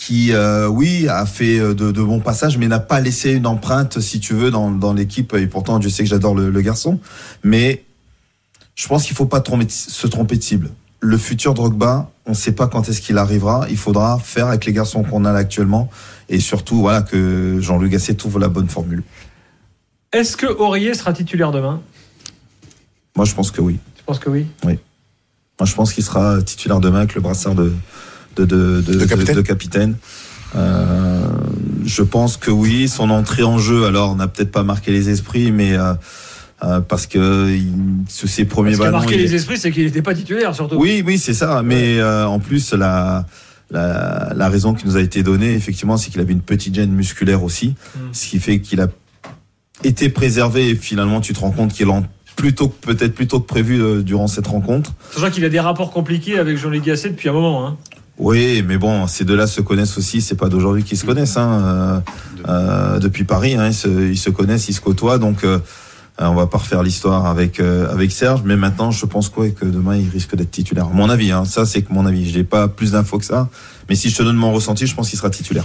[0.00, 3.48] Qui, euh, oui, a fait euh, de, de bons passages, mais n'a pas laissé une
[3.48, 5.34] empreinte, si tu veux, dans, dans l'équipe.
[5.34, 7.00] Et pourtant, Dieu sait que j'adore le, le garçon.
[7.42, 7.84] Mais
[8.76, 10.70] je pense qu'il faut pas tromper se tromper de cible.
[11.00, 13.66] Le futur Drogba, on ne sait pas quand est-ce qu'il arrivera.
[13.70, 15.90] Il faudra faire avec les garçons qu'on a là actuellement.
[16.28, 19.02] Et surtout, voilà, que Jean-Luc Gasset trouve la bonne formule.
[20.12, 21.82] Est-ce que Aurier sera titulaire demain?
[23.16, 23.80] Moi, je pense que oui.
[23.98, 24.46] Je pense que oui?
[24.62, 24.78] Oui.
[25.58, 27.72] Moi, je pense qu'il sera titulaire demain avec le brassard de,
[28.42, 29.34] de, de, de, De capitaine.
[29.36, 29.94] de capitaine.
[30.56, 31.20] Euh,
[31.84, 32.88] je pense que oui.
[32.88, 35.92] Son entrée en jeu, alors, n'a peut-être pas marqué les esprits, mais euh,
[36.64, 37.72] euh, parce que il,
[38.08, 40.54] sous ses premiers Ce qui a marqué il- les esprits, c'est qu'il n'était pas titulaire,
[40.54, 40.76] surtout.
[40.76, 41.62] Oui, oui, c'est ça.
[41.62, 43.26] Mais euh, en plus, la,
[43.70, 46.90] la, la raison qui nous a été donnée, effectivement, c'est qu'il avait une petite gêne
[46.92, 47.98] musculaire aussi, Mm.
[48.12, 48.88] ce qui fait qu'il a
[49.84, 50.70] été préservé.
[50.70, 52.04] Et finalement, tu te rends compte qu'il en
[52.36, 54.94] plutôt que- peut-être plutôt que prévu euh, durant cette rencontre.
[55.12, 57.66] Sachant qu'il a des rapports compliqués avec Jean-Luc Gasset depuis un moment.
[57.66, 57.76] Hein.
[58.18, 60.20] Oui, mais bon, ces deux-là se connaissent aussi.
[60.20, 61.36] C'est pas d'aujourd'hui qu'ils se connaissent.
[61.36, 61.62] Hein.
[61.62, 62.00] Euh,
[62.48, 65.18] euh, depuis Paris, hein, ils, se, connaissent, ils se côtoient.
[65.18, 65.58] Donc, euh,
[66.18, 68.42] on va pas refaire l'histoire avec euh, avec Serge.
[68.44, 70.88] Mais maintenant, je pense quoi que demain, il risque d'être titulaire.
[70.90, 72.28] Mon avis, hein, ça, c'est que mon avis.
[72.28, 73.48] Je n'ai pas plus d'infos que ça.
[73.88, 75.64] Mais si je te donne mon ressenti, je pense qu'il sera titulaire.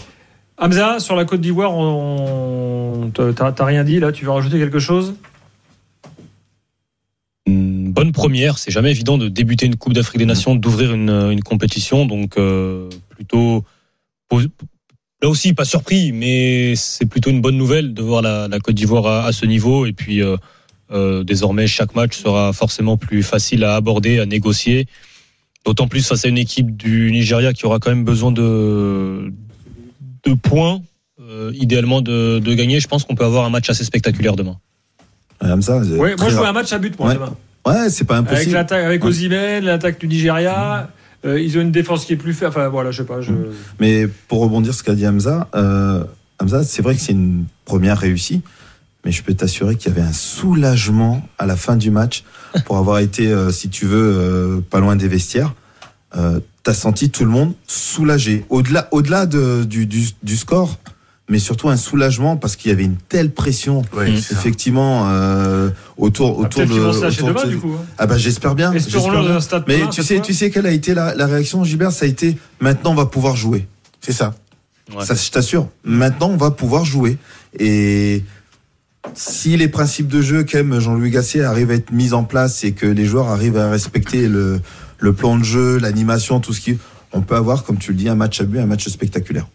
[0.59, 3.11] Hamza, sur la Côte d'Ivoire, on...
[3.13, 5.15] t'as rien dit là Tu veux rajouter quelque chose?
[8.23, 8.57] Première.
[8.57, 12.05] C'est jamais évident de débuter une Coupe d'Afrique des Nations, d'ouvrir une, une compétition.
[12.05, 13.63] Donc, euh, plutôt.
[15.21, 18.75] Là aussi, pas surpris, mais c'est plutôt une bonne nouvelle de voir la, la Côte
[18.75, 19.85] d'Ivoire à, à ce niveau.
[19.85, 20.35] Et puis, euh,
[20.91, 24.87] euh, désormais, chaque match sera forcément plus facile à aborder, à négocier.
[25.65, 29.31] D'autant plus face à une équipe du Nigeria qui aura quand même besoin de,
[30.25, 30.81] de points,
[31.21, 32.79] euh, idéalement de, de gagner.
[32.81, 34.57] Je pense qu'on peut avoir un match assez spectaculaire demain.
[35.39, 35.51] Très
[36.17, 37.13] Moi, je vois un match à but pour Ouais.
[37.15, 37.33] demain.
[37.65, 38.53] Ouais, c'est pas Avec impossible.
[38.53, 39.61] l'attaque, avec Ouais.
[39.61, 40.90] L'attaque du Nigeria.
[41.26, 42.49] euh, ils ont une défense qui est plus faible.
[42.49, 43.22] Enfin, voilà, je sais pas.
[43.22, 43.31] Je...
[43.80, 46.03] Mais pour rebondir sur ce qu'a dit Hamza, euh,
[46.40, 48.41] Hamza, c'est vrai que c'est une première réussie,
[49.06, 52.23] mais je peux t'assurer qu'il y avait un soulagement à la fin du match
[52.65, 55.53] pour avoir été, euh, si tu veux, euh, pas loin des vestiaires.
[56.18, 60.77] Euh, T'as senti tout le monde soulagé, au-delà, au-delà de, du, du, du score,
[61.29, 66.35] mais surtout un soulagement parce qu'il y avait une telle pression, Ouais, effectivement, euh, autour,
[66.37, 66.73] Ah, autour de.
[66.73, 67.73] vont se autour de demain, du coup.
[67.79, 67.85] hein.
[67.97, 68.71] Ah bah j'espère bien.
[68.71, 69.39] Bien.
[69.39, 71.91] stade Mais plein, tu sais, tu sais quelle a été la, la réaction, Gilbert?
[71.91, 73.67] Ça a été maintenant on va pouvoir jouer.
[74.01, 74.35] C'est ça.
[74.93, 75.05] Ouais.
[75.05, 75.69] Ça, je t'assure.
[75.85, 77.17] Maintenant, on va pouvoir jouer.
[77.57, 78.23] Et
[79.13, 82.73] si les principes de jeu qu'aime Jean-Louis Gasset arrivent à être mis en place et
[82.73, 84.59] que les joueurs arrivent à respecter le,
[84.99, 86.77] le plan de jeu, l'animation, tout ce qui,
[87.13, 89.47] on peut avoir, comme tu le dis, un match à but, un match spectaculaire.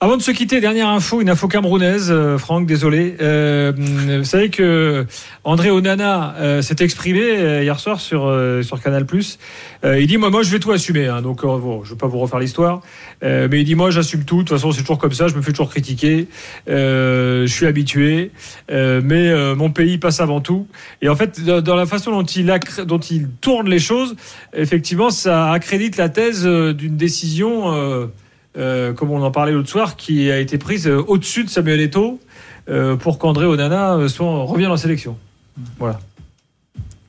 [0.00, 3.16] Avant de se quitter, dernière info, une info camerounaise, euh, Franck, désolé.
[3.20, 5.04] Euh, vous savez que
[5.42, 9.04] André Onana euh, s'est exprimé euh, hier soir sur euh, sur Canal+.
[9.82, 11.08] Il dit moi, moi, je vais tout assumer.
[11.08, 12.80] Hein, donc, bon, je vais pas vous refaire l'histoire,
[13.22, 14.36] mais il dit moi, j'assume tout.
[14.36, 15.26] De toute façon, c'est toujours comme ça.
[15.26, 16.28] Je me fais toujours critiquer.
[16.68, 18.30] Je suis habitué,
[18.68, 20.68] mais mon pays passe avant tout.
[21.02, 22.56] Et en fait, dans, la façon dont il
[22.86, 24.14] dont il tourne les choses,
[24.52, 28.08] effectivement, ça accrédite la thèse d'une décision.
[28.58, 31.80] Euh, comme on en parlait l'autre soir, qui a été prise euh, au-dessus de Samuel
[31.80, 32.18] Eto'o
[32.68, 35.16] euh, pour qu'André Onana soit, revienne en sélection.
[35.78, 36.00] Voilà.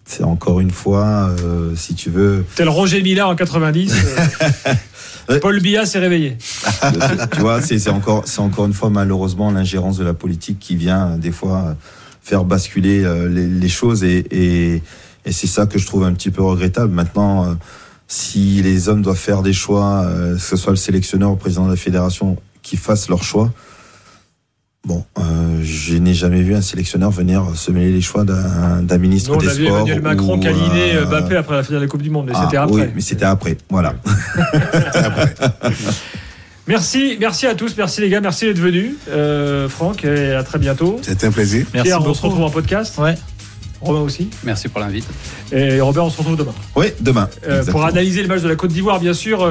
[0.06, 4.74] C'est encore une fois, euh, si tu veux, Tel Roger Mila en 90, euh,
[5.30, 5.40] Ouais.
[5.40, 6.38] Paul Biya s'est réveillé.
[7.34, 11.32] tu vois, c'est encore, encore une fois malheureusement l'ingérence de la politique qui vient des
[11.32, 11.76] fois
[12.24, 14.82] faire basculer les, les choses et, et,
[15.26, 16.92] et c'est ça que je trouve un petit peu regrettable.
[16.92, 17.56] Maintenant,
[18.10, 21.40] si les hommes doivent faire des choix, euh, que ce soit le sélectionneur ou le
[21.40, 23.52] président de la fédération, qui fassent leur choix.
[24.86, 29.30] Bon, euh, je n'ai jamais vu un sélectionneur venir se mêler les choix d'un ministre
[29.30, 29.78] Nous, on des a vu Sports.
[29.78, 32.34] Emmanuel Macron ou, câliner euh, Mbappé après la finale de la Coupe du Monde, mais
[32.36, 32.82] ah, c'était après.
[32.82, 33.58] Oui, mais c'était après.
[33.70, 33.96] Voilà.
[36.68, 38.92] Merci, merci à tous, merci les gars, merci d'être venus.
[39.10, 41.00] Euh, Franck, et à très bientôt.
[41.02, 41.66] C'était un plaisir.
[41.74, 42.16] Merci Pierre, on beaucoup.
[42.16, 42.96] se retrouve en podcast.
[43.00, 43.16] Ouais.
[43.82, 44.30] Romain aussi.
[44.44, 45.06] Merci pour l'invite.
[45.52, 46.54] Et Robert, on se retrouve demain.
[46.76, 47.30] Oui, demain.
[47.48, 49.44] Euh, pour analyser le match de la Côte d'Ivoire, bien sûr.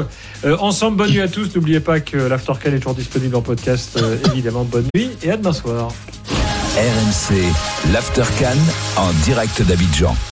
[0.45, 1.55] Euh, ensemble, bonne nuit à tous.
[1.55, 3.99] N'oubliez pas que l'Aftercan est toujours disponible en podcast.
[4.01, 5.93] euh, évidemment, bonne nuit et à demain soir.
[6.77, 7.35] RMC,
[7.93, 8.59] l'After Cannes
[8.97, 10.15] en direct d'Abidjan.